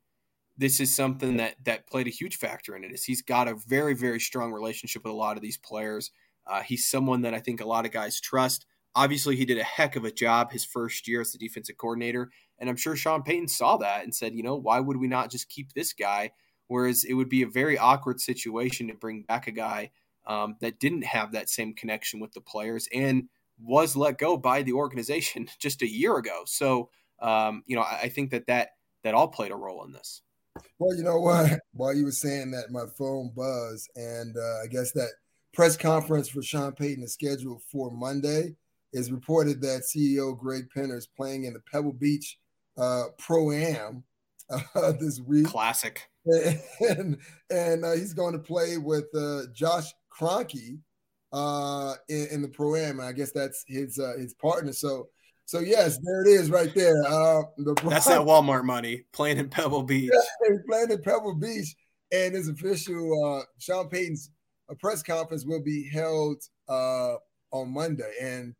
this 0.59 0.79
is 0.79 0.95
something 0.95 1.39
that 1.39 1.55
that 1.65 1.87
played 1.87 2.07
a 2.07 2.11
huge 2.11 2.37
factor 2.37 2.77
in 2.77 2.85
it. 2.85 2.93
Is 2.93 3.05
he's 3.05 3.23
got 3.23 3.49
a 3.49 3.57
very 3.67 3.95
very 3.95 4.21
strong 4.21 4.53
relationship 4.53 5.05
with 5.05 5.13
a 5.13 5.17
lot 5.17 5.37
of 5.37 5.43
these 5.43 5.57
players. 5.57 6.11
Uh, 6.47 6.61
he's 6.61 6.87
someone 6.87 7.23
that 7.23 7.33
I 7.33 7.41
think 7.41 7.61
a 7.61 7.67
lot 7.67 7.87
of 7.87 7.93
guys 7.93 8.21
trust. 8.21 8.67
Obviously, 8.95 9.37
he 9.37 9.45
did 9.45 9.59
a 9.59 9.65
heck 9.65 9.97
of 9.97 10.05
a 10.05 10.11
job 10.11 10.51
his 10.51 10.65
first 10.65 11.07
year 11.07 11.21
as 11.21 11.33
the 11.33 11.39
defensive 11.39 11.77
coordinator, 11.77 12.31
and 12.59 12.69
I'm 12.69 12.77
sure 12.77 12.97
Sean 12.97 13.23
Payton 13.23 13.49
saw 13.49 13.77
that 13.79 14.05
and 14.05 14.15
said, 14.15 14.35
you 14.35 14.43
know, 14.43 14.57
why 14.57 14.81
would 14.81 14.97
we 14.97 15.07
not 15.07 15.31
just 15.31 15.49
keep 15.49 15.73
this 15.73 15.93
guy? 15.93 16.33
Whereas 16.69 17.05
it 17.05 17.15
would 17.15 17.29
be 17.29 17.43
a 17.43 17.49
very 17.49 17.79
awkward 17.79 18.21
situation 18.21 18.89
to 18.89 18.95
bring 18.95 19.23
back 19.23 19.47
a 19.47 19.53
guy 19.53 19.91
um, 20.27 20.57
that 20.61 20.79
didn't 20.79 21.05
have 21.05 21.33
that 21.33 21.49
same 21.49 21.75
connection 21.75 22.21
with 22.21 22.33
the 22.33 22.41
players 22.41 22.89
and 22.93 23.29
was 23.63 23.97
let 23.97 24.19
go 24.19 24.37
by 24.37 24.63
the 24.63 24.73
organization 24.73 25.49
just 25.59 25.83
a 25.83 25.91
year 25.91 26.17
ago. 26.17 26.43
So, 26.47 26.91
um, 27.21 27.63
you 27.67 27.77
know, 27.77 27.83
I, 27.83 28.03
I 28.03 28.09
think 28.09 28.31
that 28.31 28.47
that 28.47 28.71
that 29.03 29.15
all 29.15 29.29
played 29.29 29.51
a 29.51 29.57
role 29.57 29.85
in 29.85 29.93
this. 29.93 30.23
Well, 30.79 30.97
you 30.97 31.03
know 31.03 31.19
what? 31.19 31.59
While 31.73 31.95
you 31.95 32.05
were 32.05 32.13
saying 32.13 32.51
that, 32.53 32.71
my 32.71 32.85
phone 32.99 33.33
buzzed, 33.35 33.91
and 33.97 34.37
uh, 34.37 34.63
I 34.63 34.67
guess 34.71 34.93
that 34.93 35.11
press 35.53 35.77
conference 35.77 36.29
for 36.29 36.43
Sean 36.43 36.73
Payton 36.73 37.05
is 37.05 37.15
scheduled 37.15 37.63
for 37.71 37.91
Monday. 37.91 38.57
Is 38.93 39.13
reported 39.13 39.61
that 39.63 39.83
CEO 39.83 40.37
Greg 40.37 40.65
Penner 40.75 40.97
is 40.97 41.07
playing 41.07 41.45
in 41.45 41.53
the 41.53 41.61
Pebble 41.73 41.93
Beach 41.93 42.39
uh, 42.77 43.05
Pro 43.19 43.53
Am 43.53 44.03
uh, 44.51 44.93
this 44.99 45.21
week. 45.21 45.47
Classic. 45.47 46.09
And 46.81 47.17
and 47.51 47.85
uh, 47.85 47.93
he's 47.93 48.15
going 48.15 48.35
to 48.35 48.39
play 48.39 48.77
with 48.77 49.07
uh, 49.17 49.43
Josh 49.55 49.91
Kroenke 50.13 50.79
uh, 51.33 51.95
in, 52.09 52.27
in, 52.31 52.43
the 52.43 52.49
Pro 52.49 52.77
Am. 52.77 53.01
I 53.01 53.13
guess 53.13 53.33
that's 53.33 53.65
his 53.67 53.99
uh, 53.99 54.15
his 54.19 54.35
partner. 54.35 54.73
So 54.73 55.09
so 55.47 55.61
yes, 55.61 55.99
there 56.03 56.23
it 56.23 56.29
is 56.29 56.51
right 56.51 56.73
there. 56.75 57.03
Uh, 57.05 57.43
the 57.57 57.75
That's 57.89 58.07
that 58.07 58.21
Walmart 58.21 58.65
money 58.65 59.05
playing 59.13 59.39
in 59.39 59.49
Pebble 59.49 59.83
Beach. 59.83 60.11
Yeah, 60.13 60.57
playing 60.69 60.91
in 60.91 61.03
Pebble 61.03 61.35
Beach, 61.35 61.75
and 62.13 62.35
his 62.35 62.49
official 62.49 63.39
uh, 63.41 63.45
Sean 63.59 63.89
Payton's 63.89 64.31
a 64.71 64.77
press 64.77 65.03
conference 65.03 65.45
will 65.45 65.63
be 65.63 65.89
held 65.89 66.43
uh, 66.69 67.15
on 67.51 67.73
Monday. 67.73 68.13
And 68.21 68.55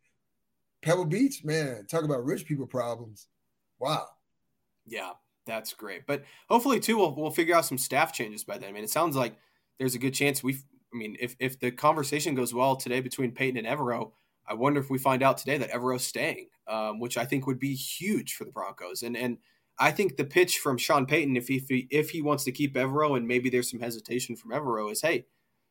Pebble 0.83 1.05
Beach, 1.05 1.45
man, 1.45 1.87
talk 1.87 2.05
about 2.05 2.25
rich 2.25 2.47
people 2.47 2.67
problems. 2.67 3.27
Wow. 3.79 4.07
Yeah, 4.87 5.13
that's 5.47 5.75
great. 5.75 6.07
But 6.07 6.25
hopefully, 6.49 6.81
too, 6.81 6.97
we'll, 6.97 7.15
we'll 7.15 7.31
figure 7.31 7.55
out 7.55 7.65
some 7.65 7.79
staff 7.79 8.13
changes 8.13 8.45
by 8.45 8.59
then. 8.59 8.71
I 8.71 8.73
mean, 8.73 8.85
it 8.85 8.91
sounds 8.91 9.17
like 9.17 9.37
there's 9.79 9.95
a 9.95 9.99
good 9.99 10.15
chance 10.15 10.43
we. 10.43 10.55
I 10.93 10.97
mean, 10.97 11.17
if 11.21 11.37
if 11.39 11.61
the 11.61 11.71
conversation 11.71 12.35
goes 12.35 12.53
well 12.53 12.75
today 12.75 13.01
between 13.01 13.31
Payton 13.31 13.65
and 13.65 13.67
Evero, 13.67 14.13
I 14.47 14.55
wonder 14.55 14.81
if 14.81 14.91
we 14.91 14.99
find 14.99 15.23
out 15.23 15.39
today 15.39 15.57
that 15.59 15.71
Evero's 15.71 16.05
staying, 16.05 16.49
um, 16.67 16.99
which 16.99 17.17
I 17.17 17.25
think 17.25 17.47
would 17.47 17.61
be 17.61 17.75
huge 17.75 18.35
for 18.35 18.45
the 18.45 18.51
Broncos. 18.51 19.05
And 19.05 19.17
and 19.17 19.39
I 19.79 19.93
think 19.93 20.17
the 20.17 20.25
pitch 20.25 20.59
from 20.59 20.77
Sean 20.77 21.07
Payton, 21.07 21.37
if 21.37 21.49
he, 21.49 21.57
if 21.57 21.69
he, 21.69 21.89
if 21.91 22.11
he 22.11 22.21
wants 22.21 22.45
to 22.45 22.53
keep 22.53 22.75
Evero, 22.75 23.17
and 23.17 23.27
maybe 23.27 23.49
there's 23.49 23.71
some 23.71 23.81
hesitation 23.81 24.37
from 24.37 24.51
Evero, 24.51 24.93
is 24.93 25.01
hey, 25.01 25.27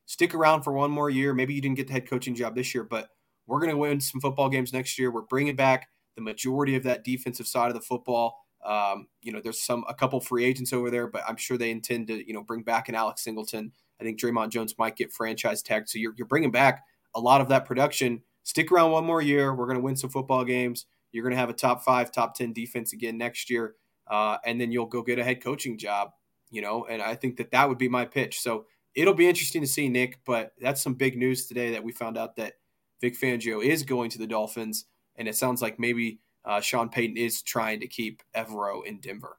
stick 0.06 0.34
around 0.34 0.64
for 0.64 0.74
one 0.74 0.90
more 0.90 1.10
year. 1.10 1.34
Maybe 1.34 1.54
you 1.54 1.62
didn't 1.62 1.78
get 1.78 1.88
the 1.88 1.94
head 1.94 2.10
coaching 2.10 2.34
job 2.34 2.56
this 2.56 2.74
year, 2.74 2.84
but 2.84 3.10
we're 3.50 3.60
going 3.60 3.72
to 3.72 3.78
win 3.78 4.00
some 4.00 4.22
football 4.22 4.50
games 4.50 4.74
next 4.74 4.98
year. 4.98 5.12
We're 5.12 5.22
bringing 5.22 5.56
back 5.56 5.90
the 6.16 6.22
majority 6.22 6.76
of 6.76 6.84
that 6.84 7.04
defensive 7.04 7.48
side 7.48 7.68
of 7.68 7.74
the 7.74 7.82
football. 7.82 8.38
Um, 8.66 9.08
you 9.22 9.32
know, 9.32 9.42
there's 9.42 9.62
some 9.62 9.86
a 9.88 9.94
couple 9.94 10.20
free 10.20 10.46
agents 10.46 10.74
over 10.74 10.90
there, 10.92 11.08
but 11.08 11.24
I'm 11.28 11.38
sure 11.38 11.58
they 11.58 11.72
intend 11.72 12.08
to 12.08 12.28
you 12.28 12.34
know 12.34 12.44
bring 12.44 12.64
back 12.64 12.90
an 12.90 12.96
Alex 12.96 13.24
Singleton. 13.24 13.72
I 14.00 14.04
think 14.04 14.20
Dre'Mont 14.20 14.50
Jones 14.50 14.76
might 14.78 14.96
get 14.96 15.12
franchise 15.12 15.62
tagged, 15.62 15.90
so 15.90 16.00
you're 16.00 16.14
you're 16.18 16.28
bringing 16.28 16.52
back 16.52 16.84
a 17.16 17.20
lot 17.20 17.42
of 17.42 17.50
that 17.50 17.66
production 17.66 18.22
stick 18.50 18.72
around 18.72 18.92
one 18.92 19.06
more 19.06 19.22
year. 19.22 19.54
We're 19.54 19.68
going 19.68 19.78
to 19.78 19.84
win 19.84 19.96
some 19.96 20.10
football 20.10 20.44
games. 20.44 20.88
You're 21.12 21.24
going 21.24 21.34
to 21.34 21.40
have 21.40 21.50
a 21.50 21.54
top 21.54 21.84
five, 21.84 22.12
top 22.12 22.36
10 22.36 22.52
defense 22.52 22.94
again 22.94 23.18
next 23.18 23.50
year. 23.50 23.76
Uh, 24.08 24.38
and 24.44 24.60
then 24.60 24.72
you'll 24.72 24.88
go 24.88 25.04
get 25.04 25.20
a 25.20 25.24
head 25.24 25.42
coaching 25.42 25.78
job, 25.78 26.12
you 26.50 26.62
know, 26.62 26.86
and 26.86 27.02
I 27.02 27.14
think 27.14 27.38
that 27.38 27.52
that 27.52 27.70
would 27.70 27.78
be 27.78 27.88
my 27.88 28.06
pitch. 28.06 28.40
So 28.42 28.66
it'll 28.96 29.14
be 29.14 29.30
interesting 29.30 29.62
to 29.62 29.68
see, 29.68 29.88
Nick, 29.88 30.20
but 30.26 30.54
that's 30.60 30.82
some 30.82 30.96
big 30.96 31.16
news 31.16 31.46
today 31.46 31.72
that 31.72 31.84
we 31.84 31.92
found 31.92 32.18
out 32.18 32.36
that 32.38 32.54
Vic 33.02 33.20
Fangio 33.20 33.64
is 33.64 33.84
going 33.84 34.10
to 34.12 34.18
the 34.18 34.28
Dolphins. 34.28 34.86
And 35.16 35.28
it 35.28 35.36
sounds 35.36 35.62
like 35.62 35.80
maybe 35.80 36.20
uh, 36.46 36.62
Sean 36.62 36.90
Payton 36.90 37.18
is 37.18 37.42
trying 37.42 37.80
to 37.82 37.88
keep 37.88 38.22
Evero 38.36 38.86
in 38.86 39.00
Denver. 39.00 39.38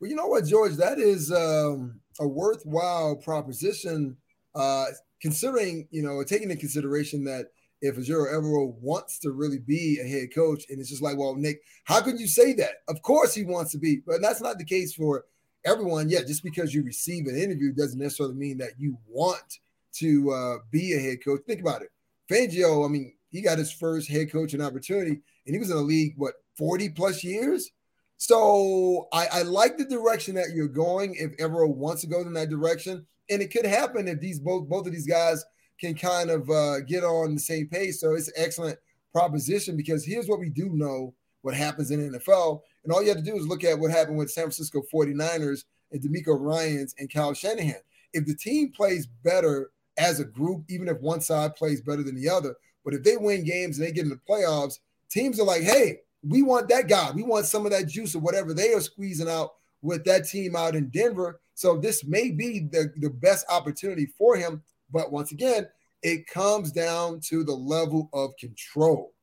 Well, 0.00 0.10
you 0.10 0.16
know 0.16 0.26
what, 0.26 0.44
George? 0.44 0.74
That 0.76 0.98
is 0.98 1.32
um, 1.32 2.00
a 2.20 2.28
worthwhile 2.28 3.16
proposition, 3.16 4.16
uh, 4.54 4.86
considering, 5.20 5.88
you 5.90 6.02
know, 6.02 6.22
taking 6.24 6.50
into 6.50 6.60
consideration 6.60 7.24
that– 7.24 7.46
if 7.82 7.96
Ejiro 7.96 8.32
Evero 8.32 8.74
wants 8.80 9.18
to 9.18 9.32
really 9.32 9.58
be 9.58 9.98
a 10.00 10.06
head 10.06 10.28
coach. 10.34 10.64
And 10.70 10.78
it's 10.78 10.88
just 10.88 11.02
like, 11.02 11.18
well, 11.18 11.34
Nick, 11.34 11.60
how 11.84 12.00
can 12.00 12.16
you 12.16 12.28
say 12.28 12.54
that? 12.54 12.76
Of 12.88 13.02
course 13.02 13.34
he 13.34 13.44
wants 13.44 13.72
to 13.72 13.78
be, 13.78 14.00
but 14.06 14.22
that's 14.22 14.40
not 14.40 14.56
the 14.56 14.64
case 14.64 14.94
for 14.94 15.24
everyone. 15.66 16.08
Yeah, 16.08 16.20
just 16.20 16.44
because 16.44 16.72
you 16.72 16.84
receive 16.84 17.26
an 17.26 17.36
interview 17.36 17.72
doesn't 17.72 17.98
necessarily 17.98 18.36
mean 18.36 18.58
that 18.58 18.74
you 18.78 18.96
want 19.08 19.58
to 19.94 20.30
uh, 20.30 20.56
be 20.70 20.94
a 20.94 21.00
head 21.00 21.18
coach. 21.24 21.40
Think 21.46 21.60
about 21.60 21.82
it. 21.82 21.90
Fangio, 22.30 22.84
I 22.84 22.88
mean, 22.88 23.14
he 23.30 23.40
got 23.40 23.58
his 23.58 23.72
first 23.72 24.08
head 24.08 24.30
coaching 24.30 24.60
opportunity, 24.60 25.20
and 25.46 25.54
he 25.54 25.58
was 25.58 25.70
in 25.70 25.76
the 25.76 25.82
league 25.82 26.14
what 26.16 26.34
40 26.56 26.90
plus 26.90 27.24
years. 27.24 27.70
So 28.18 29.08
I, 29.12 29.26
I 29.32 29.42
like 29.42 29.76
the 29.76 29.84
direction 29.84 30.34
that 30.36 30.50
you're 30.54 30.68
going. 30.68 31.16
If 31.16 31.36
Evero 31.38 31.68
wants 31.74 32.02
to 32.02 32.06
go 32.06 32.20
in 32.20 32.32
that 32.34 32.50
direction, 32.50 33.04
and 33.30 33.42
it 33.42 33.50
could 33.50 33.66
happen 33.66 34.06
if 34.06 34.20
these 34.20 34.38
both 34.38 34.68
both 34.68 34.86
of 34.86 34.92
these 34.92 35.06
guys 35.06 35.44
can 35.80 35.94
kind 35.94 36.30
of 36.30 36.48
uh, 36.48 36.80
get 36.80 37.02
on 37.02 37.34
the 37.34 37.40
same 37.40 37.66
page. 37.66 37.96
So 37.96 38.14
it's 38.14 38.28
an 38.28 38.34
excellent 38.36 38.78
proposition 39.12 39.76
because 39.76 40.04
here's 40.04 40.28
what 40.28 40.38
we 40.38 40.48
do 40.48 40.70
know 40.70 41.14
what 41.40 41.54
happens 41.54 41.90
in 41.90 42.12
NFL. 42.12 42.60
And 42.84 42.92
all 42.92 43.02
you 43.02 43.08
have 43.08 43.18
to 43.18 43.24
do 43.24 43.36
is 43.36 43.46
look 43.46 43.64
at 43.64 43.78
what 43.78 43.90
happened 43.90 44.16
with 44.16 44.30
San 44.30 44.44
Francisco 44.44 44.82
49ers 44.92 45.64
and 45.90 46.00
DeMeco 46.00 46.38
Ryans 46.38 46.94
and 46.98 47.12
Kyle 47.12 47.34
Shanahan. 47.34 47.80
If 48.12 48.26
the 48.26 48.36
team 48.36 48.70
plays 48.70 49.06
better 49.06 49.70
as 50.02 50.20
a 50.20 50.24
group, 50.24 50.64
even 50.68 50.88
if 50.88 51.00
one 51.00 51.20
side 51.20 51.56
plays 51.56 51.80
better 51.80 52.02
than 52.02 52.16
the 52.16 52.28
other, 52.28 52.54
but 52.84 52.94
if 52.94 53.02
they 53.02 53.16
win 53.16 53.44
games 53.44 53.78
and 53.78 53.86
they 53.86 53.92
get 53.92 54.04
in 54.04 54.10
the 54.10 54.20
playoffs, 54.28 54.78
teams 55.08 55.38
are 55.38 55.46
like, 55.46 55.62
hey, 55.62 55.98
we 56.22 56.42
want 56.42 56.68
that 56.68 56.88
guy. 56.88 57.10
We 57.12 57.22
want 57.22 57.46
some 57.46 57.64
of 57.64 57.72
that 57.72 57.88
juice 57.88 58.14
or 58.14 58.20
whatever 58.20 58.52
they 58.54 58.72
are 58.74 58.80
squeezing 58.80 59.28
out 59.28 59.52
with 59.80 60.04
that 60.04 60.28
team 60.28 60.56
out 60.56 60.76
in 60.76 60.88
Denver. 60.88 61.40
So 61.54 61.76
this 61.76 62.04
may 62.04 62.30
be 62.30 62.60
the, 62.60 62.92
the 62.96 63.10
best 63.10 63.46
opportunity 63.48 64.06
for 64.18 64.36
him 64.36 64.62
but 64.92 65.10
once 65.10 65.32
again, 65.32 65.66
it 66.02 66.26
comes 66.26 66.70
down 66.70 67.20
to 67.28 67.42
the 67.42 67.54
level 67.54 68.10
of 68.12 68.36
control. 68.38 69.14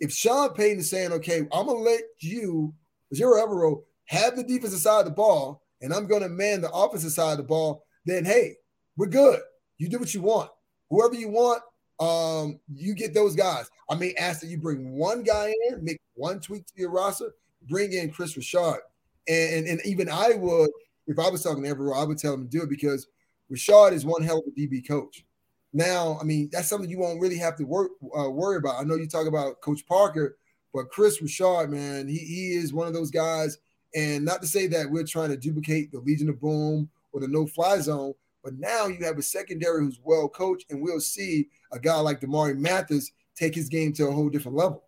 If 0.00 0.12
Sean 0.12 0.54
Payton 0.54 0.80
is 0.80 0.90
saying, 0.90 1.12
okay, 1.12 1.40
I'm 1.52 1.66
going 1.66 1.84
to 1.84 1.90
let 1.90 2.00
you, 2.20 2.74
Ejiro 3.14 3.44
Evero, 3.44 3.82
have 4.06 4.34
the 4.34 4.42
defensive 4.42 4.80
side 4.80 5.00
of 5.00 5.04
the 5.04 5.10
ball, 5.12 5.62
and 5.82 5.92
I'm 5.92 6.06
going 6.06 6.22
to 6.22 6.28
man 6.28 6.62
the 6.62 6.70
offensive 6.70 7.12
side 7.12 7.32
of 7.32 7.38
the 7.38 7.44
ball, 7.44 7.84
then 8.06 8.24
hey, 8.24 8.56
we're 8.96 9.06
good. 9.06 9.40
You 9.80 9.88
do 9.88 9.98
what 9.98 10.12
you 10.12 10.20
want. 10.20 10.50
Whoever 10.90 11.14
you 11.14 11.30
want, 11.30 11.62
um, 12.00 12.60
you 12.74 12.94
get 12.94 13.14
those 13.14 13.34
guys. 13.34 13.70
I 13.88 13.94
may 13.94 14.12
ask 14.14 14.40
that 14.40 14.48
you 14.48 14.58
bring 14.58 14.92
one 14.92 15.22
guy 15.22 15.54
in, 15.68 15.82
make 15.82 15.98
one 16.14 16.38
tweak 16.38 16.66
to 16.66 16.72
your 16.76 16.90
roster, 16.90 17.34
bring 17.66 17.94
in 17.94 18.10
Chris 18.10 18.36
Richard. 18.36 18.80
And, 19.26 19.54
and, 19.54 19.66
and 19.66 19.80
even 19.86 20.10
I 20.10 20.32
would, 20.34 20.68
if 21.06 21.18
I 21.18 21.30
was 21.30 21.42
talking 21.42 21.62
to 21.64 21.74
Evero, 21.74 21.98
I 21.98 22.04
would 22.04 22.18
tell 22.18 22.34
him 22.34 22.44
to 22.44 22.50
do 22.50 22.62
it 22.62 22.68
because 22.68 23.06
Richard 23.48 23.94
is 23.94 24.04
one 24.04 24.22
hell 24.22 24.38
of 24.38 24.44
a 24.46 24.50
DB 24.60 24.86
coach. 24.86 25.24
Now, 25.72 26.18
I 26.20 26.24
mean, 26.24 26.50
that's 26.52 26.68
something 26.68 26.90
you 26.90 26.98
won't 26.98 27.20
really 27.20 27.38
have 27.38 27.56
to 27.56 27.64
work, 27.64 27.92
uh, 28.18 28.28
worry 28.28 28.58
about. 28.58 28.78
I 28.78 28.84
know 28.84 28.96
you 28.96 29.06
talk 29.06 29.26
about 29.26 29.62
Coach 29.62 29.86
Parker, 29.86 30.36
but 30.74 30.90
Chris 30.90 31.22
Richard, 31.22 31.70
man, 31.70 32.06
he, 32.06 32.18
he 32.18 32.52
is 32.52 32.74
one 32.74 32.86
of 32.86 32.92
those 32.92 33.10
guys 33.10 33.58
And 33.94 34.26
not 34.26 34.42
to 34.42 34.46
say 34.46 34.66
that 34.68 34.90
we're 34.90 35.04
trying 35.04 35.30
to 35.30 35.38
duplicate 35.38 35.90
the 35.90 36.00
Legion 36.00 36.28
of 36.28 36.38
Boom 36.38 36.90
or 37.12 37.20
the 37.20 37.28
no 37.28 37.46
fly 37.46 37.78
zone, 37.78 38.14
but 38.42 38.54
now 38.58 38.86
you 38.86 39.04
have 39.04 39.18
a 39.18 39.22
secondary 39.22 39.80
who's 39.80 40.00
well 40.02 40.28
coached, 40.28 40.70
and 40.70 40.82
we'll 40.82 41.00
see 41.00 41.48
a 41.72 41.78
guy 41.78 41.98
like 42.00 42.20
Damarri 42.20 42.56
Mathis 42.56 43.12
take 43.36 43.54
his 43.54 43.68
game 43.68 43.92
to 43.94 44.08
a 44.08 44.12
whole 44.12 44.28
different 44.28 44.56
level. 44.56 44.84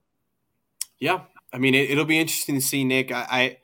Yeah, 0.98 1.22
I 1.52 1.58
mean, 1.58 1.74
it, 1.74 1.96
will 1.96 2.04
be 2.04 2.18
interesting 2.18 2.54
to 2.54 2.60
see 2.60 2.84
Nick. 2.84 3.10
I, 3.10 3.26
I 3.30 3.56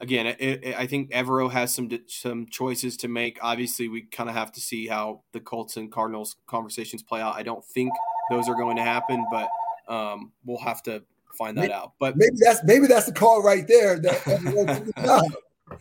again, 0.00 0.26
it, 0.26 0.40
it, 0.40 0.78
I 0.78 0.86
think 0.86 1.10
Evero 1.10 1.50
has 1.50 1.74
some 1.74 1.90
some 2.06 2.46
choices 2.46 2.96
to 2.98 3.08
make. 3.08 3.38
Obviously, 3.42 3.88
we 3.88 4.02
kind 4.02 4.28
of 4.28 4.34
have 4.34 4.52
to 4.52 4.60
see 4.60 4.86
how 4.86 5.22
the 5.32 5.40
Colts 5.40 5.76
and 5.76 5.92
Cardinals 5.92 6.36
conversations 6.46 7.02
play 7.02 7.20
out. 7.20 7.36
I 7.36 7.42
don't 7.42 7.64
think 7.64 7.92
those 8.30 8.48
are 8.48 8.54
going 8.54 8.76
to 8.76 8.82
happen, 8.82 9.24
but 9.30 9.48
um, 9.88 10.32
we'll 10.44 10.58
have 10.58 10.82
to 10.84 11.02
find 11.36 11.56
that 11.56 11.62
maybe, 11.62 11.72
out. 11.72 11.92
But 11.98 12.16
maybe 12.16 12.36
that's 12.40 12.62
maybe 12.64 12.86
that's 12.86 13.06
the 13.06 13.12
call 13.12 13.42
right 13.42 13.66
there. 13.66 13.98
That 13.98 15.32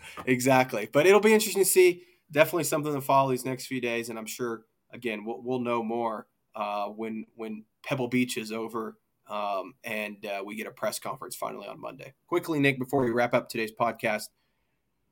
exactly, 0.25 0.89
but 0.91 1.05
it'll 1.07 1.19
be 1.19 1.33
interesting 1.33 1.63
to 1.63 1.69
see. 1.69 2.03
Definitely 2.31 2.65
something 2.65 2.93
to 2.93 3.01
follow 3.01 3.31
these 3.31 3.45
next 3.45 3.67
few 3.67 3.81
days, 3.81 4.09
and 4.09 4.19
I'm 4.19 4.25
sure 4.25 4.63
again 4.91 5.25
we'll, 5.25 5.41
we'll 5.41 5.59
know 5.59 5.83
more 5.83 6.27
uh, 6.55 6.87
when 6.87 7.25
when 7.35 7.63
Pebble 7.83 8.07
Beach 8.07 8.37
is 8.37 8.51
over 8.51 8.97
um, 9.29 9.73
and 9.83 10.25
uh, 10.25 10.41
we 10.45 10.55
get 10.55 10.67
a 10.67 10.71
press 10.71 10.99
conference 10.99 11.35
finally 11.35 11.67
on 11.67 11.79
Monday. 11.79 12.13
Quickly, 12.27 12.59
Nick, 12.59 12.79
before 12.79 13.03
we 13.03 13.11
wrap 13.11 13.33
up 13.33 13.49
today's 13.49 13.71
podcast, 13.71 14.27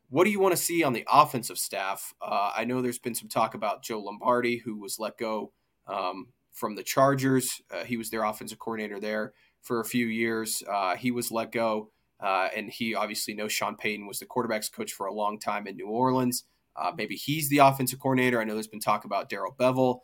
what 0.09 0.23
do 0.23 0.29
you 0.29 0.39
want 0.39 0.53
to 0.55 0.61
see 0.61 0.83
on 0.83 0.93
the 0.93 1.05
offensive 1.11 1.57
staff? 1.57 2.13
Uh, 2.21 2.51
I 2.55 2.63
know 2.63 2.81
there's 2.81 2.99
been 2.99 3.15
some 3.15 3.29
talk 3.29 3.55
about 3.55 3.83
Joe 3.83 3.99
Lombardi, 3.99 4.57
who 4.57 4.77
was 4.77 4.99
let 4.99 5.17
go 5.17 5.51
um, 5.87 6.27
from 6.51 6.75
the 6.75 6.83
Chargers. 6.83 7.61
Uh, 7.71 7.83
he 7.83 7.97
was 7.97 8.09
their 8.09 8.23
offensive 8.23 8.59
coordinator 8.59 8.99
there 8.99 9.33
for 9.61 9.79
a 9.79 9.85
few 9.85 10.07
years. 10.07 10.63
Uh, 10.69 10.95
he 10.95 11.11
was 11.11 11.31
let 11.31 11.51
go, 11.51 11.91
uh, 12.21 12.49
and 12.55 12.69
he 12.69 12.95
obviously 12.95 13.33
knows 13.33 13.51
Sean 13.51 13.75
Payton 13.75 14.07
was 14.07 14.19
the 14.19 14.25
quarterbacks 14.25 14.71
coach 14.71 14.93
for 14.93 15.07
a 15.07 15.13
long 15.13 15.39
time 15.39 15.67
in 15.67 15.75
New 15.75 15.87
Orleans. 15.87 16.45
Uh, 16.75 16.91
maybe 16.95 17.15
he's 17.15 17.49
the 17.49 17.59
offensive 17.59 17.99
coordinator. 17.99 18.39
I 18.39 18.43
know 18.43 18.53
there's 18.53 18.67
been 18.67 18.79
talk 18.79 19.05
about 19.05 19.29
Darrell 19.29 19.55
Bevell, 19.57 19.99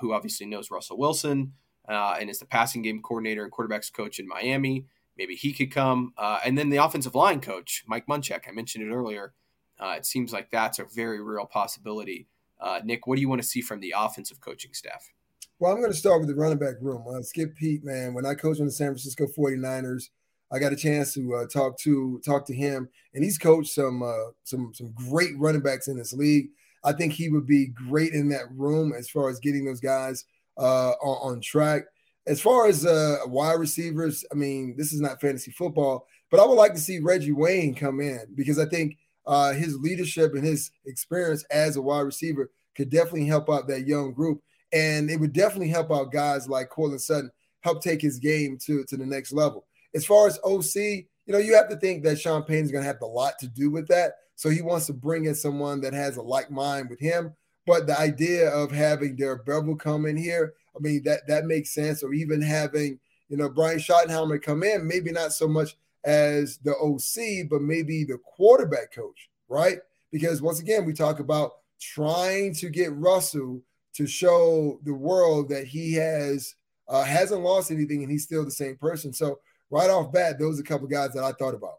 who 0.00 0.12
obviously 0.12 0.46
knows 0.46 0.70
Russell 0.70 0.98
Wilson 0.98 1.52
uh, 1.90 2.16
and 2.20 2.30
is 2.30 2.38
the 2.38 2.46
passing 2.46 2.82
game 2.82 3.02
coordinator 3.02 3.42
and 3.42 3.52
quarterbacks 3.52 3.92
coach 3.92 4.18
in 4.18 4.28
Miami. 4.28 4.86
Maybe 5.18 5.34
he 5.34 5.52
could 5.52 5.72
come. 5.72 6.14
Uh, 6.16 6.38
and 6.44 6.56
then 6.56 6.70
the 6.70 6.78
offensive 6.78 7.14
line 7.14 7.40
coach, 7.40 7.84
Mike 7.86 8.06
Munchak, 8.06 8.48
I 8.48 8.52
mentioned 8.52 8.84
it 8.84 8.94
earlier. 8.94 9.34
Uh, 9.78 9.94
it 9.96 10.06
seems 10.06 10.32
like 10.32 10.50
that's 10.50 10.78
a 10.78 10.84
very 10.84 11.20
real 11.20 11.46
possibility. 11.46 12.28
Uh, 12.60 12.80
Nick, 12.84 13.06
what 13.06 13.16
do 13.16 13.20
you 13.20 13.28
want 13.28 13.42
to 13.42 13.48
see 13.48 13.60
from 13.60 13.80
the 13.80 13.94
offensive 13.96 14.40
coaching 14.40 14.72
staff? 14.72 15.10
Well, 15.58 15.72
I'm 15.72 15.78
going 15.78 15.90
to 15.90 15.96
start 15.96 16.20
with 16.20 16.28
the 16.28 16.34
running 16.34 16.58
back 16.58 16.76
room. 16.80 17.04
Uh, 17.08 17.22
Skip 17.22 17.54
Peete, 17.56 17.84
man, 17.84 18.14
when 18.14 18.24
I 18.24 18.34
coached 18.34 18.60
on 18.60 18.66
the 18.66 18.72
San 18.72 18.88
Francisco 18.88 19.26
49ers, 19.26 20.04
I 20.52 20.58
got 20.58 20.72
a 20.72 20.76
chance 20.76 21.14
to 21.14 21.34
uh, 21.36 21.46
talk 21.46 21.78
to 21.80 22.20
talk 22.24 22.46
to 22.46 22.54
him, 22.54 22.88
and 23.14 23.24
he's 23.24 23.38
coached 23.38 23.72
some 23.72 24.02
uh, 24.02 24.30
some 24.44 24.72
some 24.74 24.92
great 25.10 25.38
running 25.38 25.62
backs 25.62 25.88
in 25.88 25.96
this 25.96 26.12
league. 26.12 26.48
I 26.82 26.92
think 26.92 27.12
he 27.12 27.28
would 27.28 27.46
be 27.46 27.66
great 27.66 28.14
in 28.14 28.28
that 28.30 28.50
room 28.52 28.92
as 28.96 29.10
far 29.10 29.28
as 29.28 29.38
getting 29.38 29.64
those 29.64 29.80
guys– 29.80 30.24
uh, 30.60 30.92
on, 31.02 31.34
on 31.34 31.40
track. 31.40 31.84
As 32.26 32.40
far 32.40 32.66
as 32.66 32.84
uh, 32.86 33.18
wide 33.26 33.58
receivers, 33.58 34.24
I 34.30 34.34
mean, 34.34 34.74
this 34.76 34.92
is 34.92 35.00
not 35.00 35.20
fantasy 35.20 35.50
football, 35.50 36.06
but 36.30 36.38
I 36.38 36.46
would 36.46 36.54
like 36.54 36.74
to 36.74 36.80
see 36.80 37.00
Reggie 37.00 37.32
Wayne 37.32 37.74
come 37.74 38.00
in 38.00 38.20
because 38.34 38.58
I 38.58 38.66
think 38.66 38.98
uh, 39.26 39.52
his 39.52 39.78
leadership 39.78 40.34
and 40.34 40.44
his 40.44 40.70
experience 40.86 41.44
as 41.50 41.76
a 41.76 41.82
wide 41.82 42.00
receiver 42.00 42.50
could 42.76 42.90
definitely 42.90 43.26
help 43.26 43.50
out 43.50 43.66
that 43.68 43.86
young 43.86 44.12
group. 44.12 44.42
And 44.72 45.10
it 45.10 45.18
would 45.18 45.32
definitely 45.32 45.70
help 45.70 45.90
out 45.90 46.12
guys 46.12 46.48
like 46.48 46.68
Courtland 46.68 47.00
Sutton, 47.00 47.30
help 47.62 47.82
take 47.82 48.00
his 48.00 48.18
game 48.18 48.58
to, 48.66 48.84
to 48.84 48.96
the 48.96 49.06
next 49.06 49.32
level. 49.32 49.66
As 49.94 50.06
far 50.06 50.26
as 50.26 50.38
OC, 50.44 50.74
you 50.74 51.32
know, 51.32 51.38
you 51.38 51.54
have 51.54 51.68
to 51.68 51.76
think 51.76 52.04
that 52.04 52.18
Sean 52.18 52.42
Payton 52.42 52.64
is 52.64 52.72
going 52.72 52.82
to 52.82 52.88
have 52.88 53.00
a 53.02 53.06
lot 53.06 53.38
to 53.40 53.48
do 53.48 53.70
with 53.70 53.88
that. 53.88 54.14
So 54.36 54.48
he 54.48 54.62
wants 54.62 54.86
to 54.86 54.92
bring 54.92 55.26
in 55.26 55.34
someone 55.34 55.80
that 55.82 55.92
has 55.92 56.16
a 56.16 56.22
like 56.22 56.50
mind 56.50 56.88
with 56.88 57.00
him 57.00 57.34
but 57.70 57.86
the 57.86 57.98
idea 58.00 58.50
of 58.50 58.72
having 58.72 59.16
Darrell 59.16 59.44
Bevell 59.44 59.78
come 59.78 60.06
in 60.06 60.16
here, 60.16 60.54
I 60.74 60.80
mean, 60.80 61.02
that 61.04 61.26
that 61.28 61.44
makes 61.44 61.70
sense. 61.70 62.02
Or 62.02 62.12
even 62.12 62.42
having, 62.42 62.98
you 63.28 63.36
know, 63.36 63.48
Brian 63.48 63.78
Schottenheimer 63.78 64.42
come 64.42 64.62
in, 64.62 64.86
maybe 64.86 65.12
not 65.12 65.32
so 65.32 65.46
much 65.46 65.76
as 66.04 66.58
the 66.58 66.74
OC, 66.76 67.48
but 67.48 67.62
maybe 67.62 68.02
the 68.02 68.18
quarterback 68.18 68.92
coach, 68.92 69.28
right? 69.48 69.78
Because 70.10 70.42
once 70.42 70.58
again, 70.58 70.84
we 70.84 70.92
talk 70.92 71.20
about 71.20 71.52
trying 71.80 72.54
to 72.54 72.70
get 72.70 72.92
Russell 72.94 73.62
to 73.94 74.06
show 74.06 74.80
the 74.84 74.94
world 74.94 75.48
that 75.50 75.66
he 75.66 75.92
has 75.94 76.54
uh, 76.88 77.04
hasn't 77.04 77.42
lost 77.42 77.70
anything 77.70 78.02
and 78.02 78.10
he's 78.10 78.24
still 78.24 78.44
the 78.44 78.50
same 78.50 78.76
person. 78.76 79.12
So 79.12 79.38
right 79.70 79.90
off 79.90 80.12
bat, 80.12 80.38
those 80.38 80.58
are 80.58 80.62
a 80.62 80.66
couple 80.66 80.86
guys 80.86 81.12
that 81.12 81.24
I 81.24 81.32
thought 81.32 81.54
about. 81.54 81.78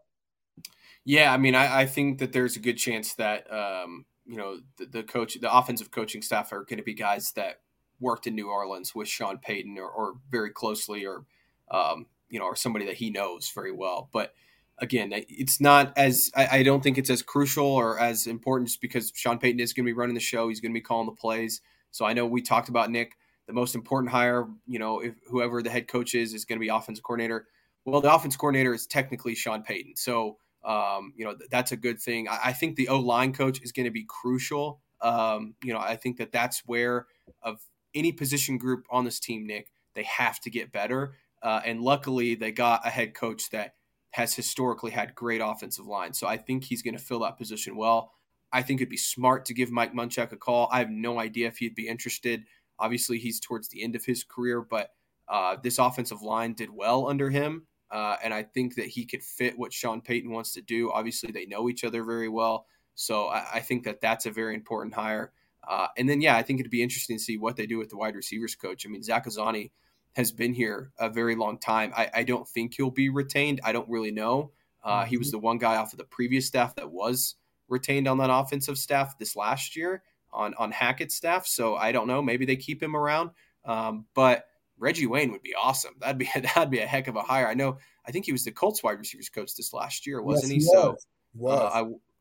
Yeah, 1.04 1.32
I 1.32 1.36
mean, 1.36 1.54
I, 1.54 1.82
I 1.82 1.86
think 1.86 2.18
that 2.18 2.32
there's 2.32 2.56
a 2.56 2.60
good 2.60 2.76
chance 2.78 3.14
that 3.14 3.52
um, 3.52 4.04
you 4.24 4.36
know 4.36 4.60
the, 4.78 4.86
the 4.86 5.02
coach, 5.02 5.38
the 5.40 5.52
offensive 5.52 5.90
coaching 5.90 6.22
staff 6.22 6.52
are 6.52 6.64
going 6.64 6.78
to 6.78 6.84
be 6.84 6.94
guys 6.94 7.32
that 7.32 7.60
worked 8.00 8.26
in 8.26 8.34
New 8.34 8.50
Orleans 8.50 8.94
with 8.94 9.08
Sean 9.08 9.38
Payton 9.38 9.78
or, 9.78 9.88
or 9.88 10.14
very 10.30 10.50
closely, 10.50 11.04
or 11.06 11.24
um, 11.70 12.06
you 12.28 12.38
know, 12.38 12.46
or 12.46 12.56
somebody 12.56 12.86
that 12.86 12.96
he 12.96 13.10
knows 13.10 13.50
very 13.54 13.72
well. 13.72 14.08
But 14.12 14.34
again, 14.78 15.12
it's 15.12 15.60
not 15.60 15.92
as 15.96 16.30
I, 16.36 16.58
I, 16.58 16.62
don't 16.62 16.82
think 16.82 16.98
it's 16.98 17.10
as 17.10 17.22
crucial 17.22 17.66
or 17.66 17.98
as 17.98 18.26
important 18.26 18.68
just 18.68 18.80
because 18.80 19.12
Sean 19.14 19.38
Payton 19.38 19.60
is 19.60 19.72
going 19.72 19.84
to 19.84 19.88
be 19.88 19.96
running 19.96 20.14
the 20.14 20.20
show. 20.20 20.48
He's 20.48 20.60
going 20.60 20.72
to 20.72 20.78
be 20.78 20.82
calling 20.82 21.06
the 21.06 21.12
plays. 21.12 21.60
So 21.90 22.04
I 22.04 22.12
know 22.12 22.26
we 22.26 22.42
talked 22.42 22.68
about 22.68 22.90
Nick. 22.90 23.16
The 23.46 23.52
most 23.52 23.74
important 23.74 24.12
hire, 24.12 24.46
you 24.66 24.78
know, 24.78 25.00
if 25.00 25.14
whoever 25.28 25.62
the 25.62 25.70
head 25.70 25.88
coach 25.88 26.14
is, 26.14 26.32
is 26.32 26.44
going 26.44 26.58
to 26.58 26.60
be 26.60 26.68
offensive 26.68 27.02
coordinator. 27.02 27.46
Well, 27.84 28.00
the 28.00 28.14
offense 28.14 28.36
coordinator 28.36 28.72
is 28.72 28.86
technically 28.86 29.34
Sean 29.34 29.62
Payton. 29.62 29.96
So 29.96 30.36
um, 30.64 31.12
you 31.16 31.24
know, 31.24 31.34
th- 31.34 31.50
that's 31.50 31.72
a 31.72 31.76
good 31.76 32.00
thing. 32.00 32.28
I, 32.28 32.38
I 32.46 32.52
think 32.52 32.76
the 32.76 32.88
O 32.88 32.98
line 32.98 33.32
coach 33.32 33.60
is 33.62 33.72
going 33.72 33.84
to 33.84 33.90
be 33.90 34.04
crucial. 34.04 34.80
Um, 35.00 35.54
you 35.62 35.72
know, 35.72 35.80
I 35.80 35.96
think 35.96 36.18
that 36.18 36.32
that's 36.32 36.62
where 36.66 37.06
of 37.42 37.60
any 37.94 38.12
position 38.12 38.58
group 38.58 38.86
on 38.90 39.04
this 39.04 39.18
team, 39.18 39.46
Nick, 39.46 39.72
they 39.94 40.04
have 40.04 40.40
to 40.40 40.50
get 40.50 40.72
better. 40.72 41.14
Uh, 41.42 41.60
and 41.64 41.80
luckily, 41.80 42.34
they 42.36 42.52
got 42.52 42.86
a 42.86 42.90
head 42.90 43.14
coach 43.14 43.50
that 43.50 43.74
has 44.10 44.34
historically 44.34 44.92
had 44.92 45.14
great 45.14 45.40
offensive 45.42 45.86
line. 45.86 46.14
So 46.14 46.26
I 46.26 46.36
think 46.36 46.64
he's 46.64 46.82
going 46.82 46.96
to 46.96 47.02
fill 47.02 47.20
that 47.20 47.38
position 47.38 47.76
well. 47.76 48.12
I 48.52 48.62
think 48.62 48.80
it'd 48.80 48.90
be 48.90 48.96
smart 48.96 49.46
to 49.46 49.54
give 49.54 49.70
Mike 49.70 49.94
Munchak 49.94 50.30
a 50.32 50.36
call. 50.36 50.68
I 50.70 50.78
have 50.78 50.90
no 50.90 51.18
idea 51.18 51.48
if 51.48 51.56
he'd 51.56 51.74
be 51.74 51.88
interested. 51.88 52.44
Obviously, 52.78 53.18
he's 53.18 53.40
towards 53.40 53.68
the 53.68 53.82
end 53.82 53.96
of 53.96 54.04
his 54.04 54.22
career, 54.22 54.60
but 54.60 54.90
uh, 55.28 55.56
this 55.62 55.78
offensive 55.78 56.22
line 56.22 56.52
did 56.52 56.68
well 56.70 57.08
under 57.08 57.30
him. 57.30 57.66
Uh, 57.92 58.16
and 58.24 58.32
I 58.32 58.42
think 58.42 58.74
that 58.76 58.86
he 58.86 59.04
could 59.04 59.22
fit 59.22 59.58
what 59.58 59.72
Sean 59.72 60.00
Payton 60.00 60.30
wants 60.30 60.54
to 60.54 60.62
do. 60.62 60.90
Obviously, 60.90 61.30
they 61.30 61.44
know 61.44 61.68
each 61.68 61.84
other 61.84 62.02
very 62.02 62.28
well. 62.28 62.66
So 62.94 63.26
I, 63.26 63.46
I 63.54 63.60
think 63.60 63.84
that 63.84 64.00
that's 64.00 64.24
a 64.24 64.30
very 64.30 64.54
important 64.54 64.94
hire. 64.94 65.32
Uh, 65.68 65.88
and 65.98 66.08
then, 66.08 66.22
yeah, 66.22 66.36
I 66.36 66.42
think 66.42 66.58
it'd 66.58 66.72
be 66.72 66.82
interesting 66.82 67.18
to 67.18 67.22
see 67.22 67.36
what 67.36 67.56
they 67.56 67.66
do 67.66 67.78
with 67.78 67.90
the 67.90 67.96
wide 67.98 68.16
receivers 68.16 68.54
coach. 68.54 68.86
I 68.86 68.88
mean, 68.88 69.02
Zach 69.02 69.26
Azzanni 69.26 69.70
has 70.14 70.32
been 70.32 70.54
here 70.54 70.90
a 70.98 71.10
very 71.10 71.36
long 71.36 71.58
time. 71.58 71.92
I, 71.94 72.10
I 72.14 72.22
don't 72.22 72.48
think 72.48 72.74
he'll 72.74 72.90
be 72.90 73.10
retained. 73.10 73.60
I 73.62 73.72
don't 73.72 73.88
really 73.88 74.10
know. 74.10 74.52
Uh, 74.82 75.04
he 75.04 75.16
was 75.18 75.28
mm-hmm. 75.28 75.36
the 75.36 75.40
one 75.40 75.58
guy 75.58 75.76
off 75.76 75.92
of 75.92 75.98
the 75.98 76.04
previous 76.04 76.46
staff 76.46 76.74
that 76.76 76.90
was 76.90 77.36
retained 77.68 78.08
on 78.08 78.18
that 78.18 78.30
offensive 78.32 78.78
staff 78.78 79.16
this 79.18 79.36
last 79.36 79.76
year 79.76 80.02
on 80.32 80.54
on 80.54 80.72
Hackett's 80.72 81.14
staff. 81.14 81.46
So 81.46 81.76
I 81.76 81.92
don't 81.92 82.06
know. 82.06 82.22
Maybe 82.22 82.46
they 82.46 82.56
keep 82.56 82.82
him 82.82 82.96
around. 82.96 83.30
Um, 83.64 84.06
but 84.14 84.46
Reggie 84.82 85.06
Wayne 85.06 85.30
would 85.30 85.42
be 85.42 85.54
awesome. 85.54 85.94
That'd 86.00 86.18
be 86.18 86.28
that'd 86.34 86.70
be 86.70 86.80
a 86.80 86.86
heck 86.86 87.06
of 87.06 87.16
a 87.16 87.22
hire. 87.22 87.46
I 87.46 87.54
know. 87.54 87.78
I 88.06 88.10
think 88.10 88.26
he 88.26 88.32
was 88.32 88.44
the 88.44 88.50
Colts 88.50 88.82
wide 88.82 88.98
receivers 88.98 89.28
coach 89.28 89.54
this 89.54 89.72
last 89.72 90.06
year, 90.06 90.20
wasn't 90.20 90.52
yes, 90.52 90.64
he? 90.64 90.70
he? 90.70 90.76
Was. 90.76 91.06
So 91.40 91.48
uh, 91.48 91.70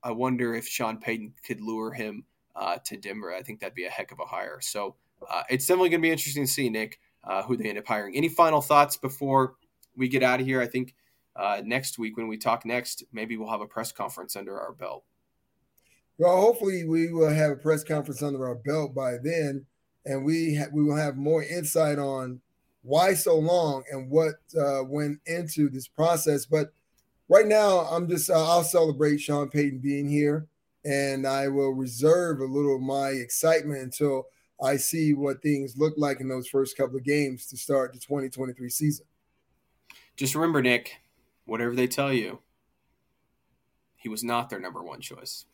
I 0.03 0.09
I 0.09 0.11
wonder 0.11 0.53
if 0.53 0.67
Sean 0.67 0.97
Payton 0.97 1.33
could 1.45 1.59
lure 1.59 1.91
him 1.91 2.23
uh, 2.55 2.77
to 2.85 2.97
Denver. 2.97 3.33
I 3.33 3.41
think 3.41 3.59
that'd 3.59 3.73
be 3.73 3.85
a 3.85 3.89
heck 3.89 4.11
of 4.11 4.19
a 4.19 4.25
hire. 4.25 4.59
So 4.61 4.95
uh, 5.29 5.41
it's 5.49 5.65
definitely 5.65 5.89
going 5.89 6.01
to 6.01 6.05
be 6.05 6.11
interesting 6.11 6.45
to 6.45 6.51
see 6.51 6.69
Nick 6.69 6.99
uh, 7.23 7.41
who 7.43 7.57
they 7.57 7.69
end 7.69 7.79
up 7.79 7.87
hiring. 7.87 8.15
Any 8.15 8.29
final 8.29 8.61
thoughts 8.61 8.95
before 8.95 9.55
we 9.95 10.07
get 10.07 10.23
out 10.23 10.39
of 10.39 10.45
here? 10.45 10.61
I 10.61 10.67
think 10.67 10.95
uh, 11.35 11.61
next 11.65 11.97
week 11.97 12.15
when 12.15 12.27
we 12.27 12.37
talk 12.37 12.63
next, 12.65 13.03
maybe 13.11 13.37
we'll 13.37 13.49
have 13.49 13.61
a 13.61 13.67
press 13.67 13.91
conference 13.91 14.35
under 14.35 14.59
our 14.59 14.71
belt. 14.71 15.03
Well, 16.19 16.39
hopefully 16.39 16.85
we 16.85 17.11
will 17.11 17.29
have 17.29 17.51
a 17.51 17.55
press 17.55 17.83
conference 17.83 18.21
under 18.21 18.47
our 18.47 18.55
belt 18.55 18.93
by 18.93 19.17
then, 19.23 19.65
and 20.05 20.23
we 20.23 20.55
ha- 20.55 20.69
we 20.71 20.83
will 20.83 20.95
have 20.95 21.17
more 21.17 21.43
insight 21.43 21.97
on 21.97 22.41
why 22.83 23.13
so 23.13 23.37
long 23.37 23.83
and 23.91 24.09
what 24.09 24.35
uh, 24.59 24.83
went 24.83 25.19
into 25.25 25.69
this 25.69 25.87
process. 25.87 26.45
But 26.45 26.73
right 27.29 27.47
now, 27.47 27.79
I'm 27.79 28.07
just 28.07 28.29
uh, 28.29 28.49
I'll 28.49 28.63
celebrate 28.63 29.19
Sean 29.19 29.49
Payton 29.49 29.79
being 29.79 30.09
here, 30.09 30.47
and 30.83 31.27
I 31.27 31.47
will 31.47 31.71
reserve 31.71 32.39
a 32.39 32.45
little 32.45 32.75
of 32.75 32.81
my 32.81 33.09
excitement 33.09 33.81
until 33.81 34.25
I 34.61 34.77
see 34.77 35.13
what 35.13 35.41
things 35.41 35.77
look 35.77 35.93
like 35.97 36.19
in 36.19 36.27
those 36.27 36.47
first 36.47 36.77
couple 36.77 36.97
of 36.97 37.03
games 37.03 37.47
to 37.47 37.57
start 37.57 37.93
the 37.93 37.99
2023 37.99 38.69
season. 38.69 39.05
Just 40.15 40.35
remember, 40.35 40.61
Nick, 40.61 40.97
whatever 41.45 41.75
they 41.75 41.87
tell 41.87 42.13
you, 42.13 42.39
he 43.95 44.09
was 44.09 44.23
not 44.23 44.49
their 44.49 44.59
number 44.59 44.83
one 44.83 45.01
choice. 45.01 45.45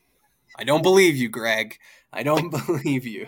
I 0.55 0.63
don't 0.63 0.83
believe 0.83 1.15
you, 1.15 1.29
Greg. 1.29 1.77
I 2.13 2.23
don't 2.23 2.49
believe 2.67 3.05
you. 3.05 3.27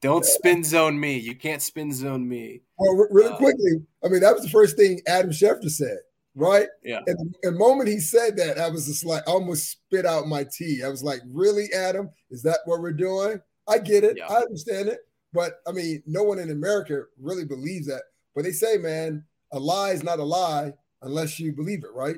Don't 0.00 0.24
spin 0.24 0.64
zone 0.64 0.98
me. 0.98 1.18
You 1.18 1.34
can't 1.34 1.60
spin 1.62 1.92
zone 1.92 2.28
me. 2.28 2.62
Well, 2.78 3.08
really 3.10 3.32
uh, 3.32 3.36
quickly, 3.36 3.84
I 4.04 4.08
mean, 4.08 4.20
that 4.20 4.34
was 4.34 4.44
the 4.44 4.50
first 4.50 4.76
thing 4.76 5.00
Adam 5.06 5.30
Schefter 5.30 5.70
said. 5.70 5.98
right? 6.34 6.68
Yeah. 6.82 7.00
And 7.06 7.34
the 7.42 7.52
moment 7.52 7.88
he 7.88 8.00
said 8.00 8.36
that, 8.36 8.58
I 8.58 8.68
was 8.68 8.86
just 8.86 9.04
like, 9.04 9.22
I 9.26 9.32
almost 9.32 9.70
spit 9.70 10.06
out 10.06 10.28
my 10.28 10.44
tea. 10.44 10.82
I 10.84 10.88
was 10.88 11.02
like, 11.02 11.20
really, 11.28 11.68
Adam? 11.74 12.10
Is 12.30 12.42
that 12.42 12.60
what 12.64 12.80
we're 12.80 12.92
doing? 12.92 13.40
I 13.68 13.78
get 13.78 14.04
it. 14.04 14.16
Yeah. 14.16 14.26
I 14.28 14.36
understand 14.36 14.88
it. 14.88 15.00
But 15.32 15.54
I 15.66 15.72
mean, 15.72 16.02
no 16.06 16.22
one 16.22 16.38
in 16.38 16.50
America 16.50 17.04
really 17.20 17.44
believes 17.44 17.86
that. 17.88 18.02
But 18.34 18.44
they 18.44 18.52
say, 18.52 18.76
man, 18.78 19.24
a 19.52 19.58
lie 19.58 19.90
is 19.90 20.02
not 20.02 20.18
a 20.18 20.24
lie 20.24 20.72
unless 21.02 21.38
you 21.38 21.52
believe 21.52 21.84
it, 21.84 21.92
right? 21.92 22.16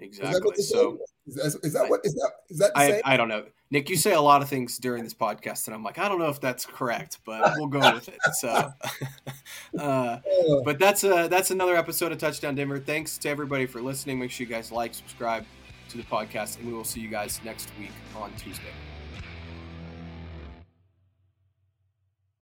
Exactly. 0.00 0.54
Is 0.56 0.68
so 0.68 0.98
is 1.26 1.34
that, 1.34 1.58
is 1.62 1.72
that 1.72 1.90
what 1.90 2.00
is 2.04 2.14
that 2.14 2.30
is 2.50 2.58
that 2.58 2.72
I, 2.74 3.00
I 3.04 3.16
don't 3.16 3.28
know. 3.28 3.44
Nick, 3.70 3.90
you 3.90 3.96
say 3.96 4.12
a 4.14 4.20
lot 4.20 4.40
of 4.40 4.48
things 4.48 4.78
during 4.78 5.04
this 5.04 5.12
podcast, 5.12 5.66
and 5.66 5.74
I'm 5.74 5.82
like, 5.82 5.98
I 5.98 6.08
don't 6.08 6.18
know 6.18 6.30
if 6.30 6.40
that's 6.40 6.64
correct, 6.64 7.18
but 7.26 7.52
we'll 7.56 7.66
go 7.66 7.80
with 7.92 8.08
it. 8.08 8.18
So, 8.34 8.48
uh, 9.78 10.18
but 10.64 10.78
that's 10.78 11.04
uh, 11.04 11.28
that's 11.28 11.50
another 11.50 11.76
episode 11.76 12.12
of 12.12 12.18
Touchdown 12.18 12.54
Denver. 12.54 12.78
Thanks 12.78 13.18
to 13.18 13.28
everybody 13.28 13.66
for 13.66 13.82
listening. 13.82 14.18
Make 14.18 14.30
sure 14.30 14.46
you 14.46 14.52
guys 14.52 14.72
like, 14.72 14.94
subscribe 14.94 15.44
to 15.90 15.96
the 15.96 16.04
podcast, 16.04 16.58
and 16.58 16.66
we 16.66 16.72
will 16.72 16.84
see 16.84 17.00
you 17.00 17.08
guys 17.08 17.40
next 17.44 17.70
week 17.78 17.92
on 18.16 18.32
Tuesday. 18.36 18.72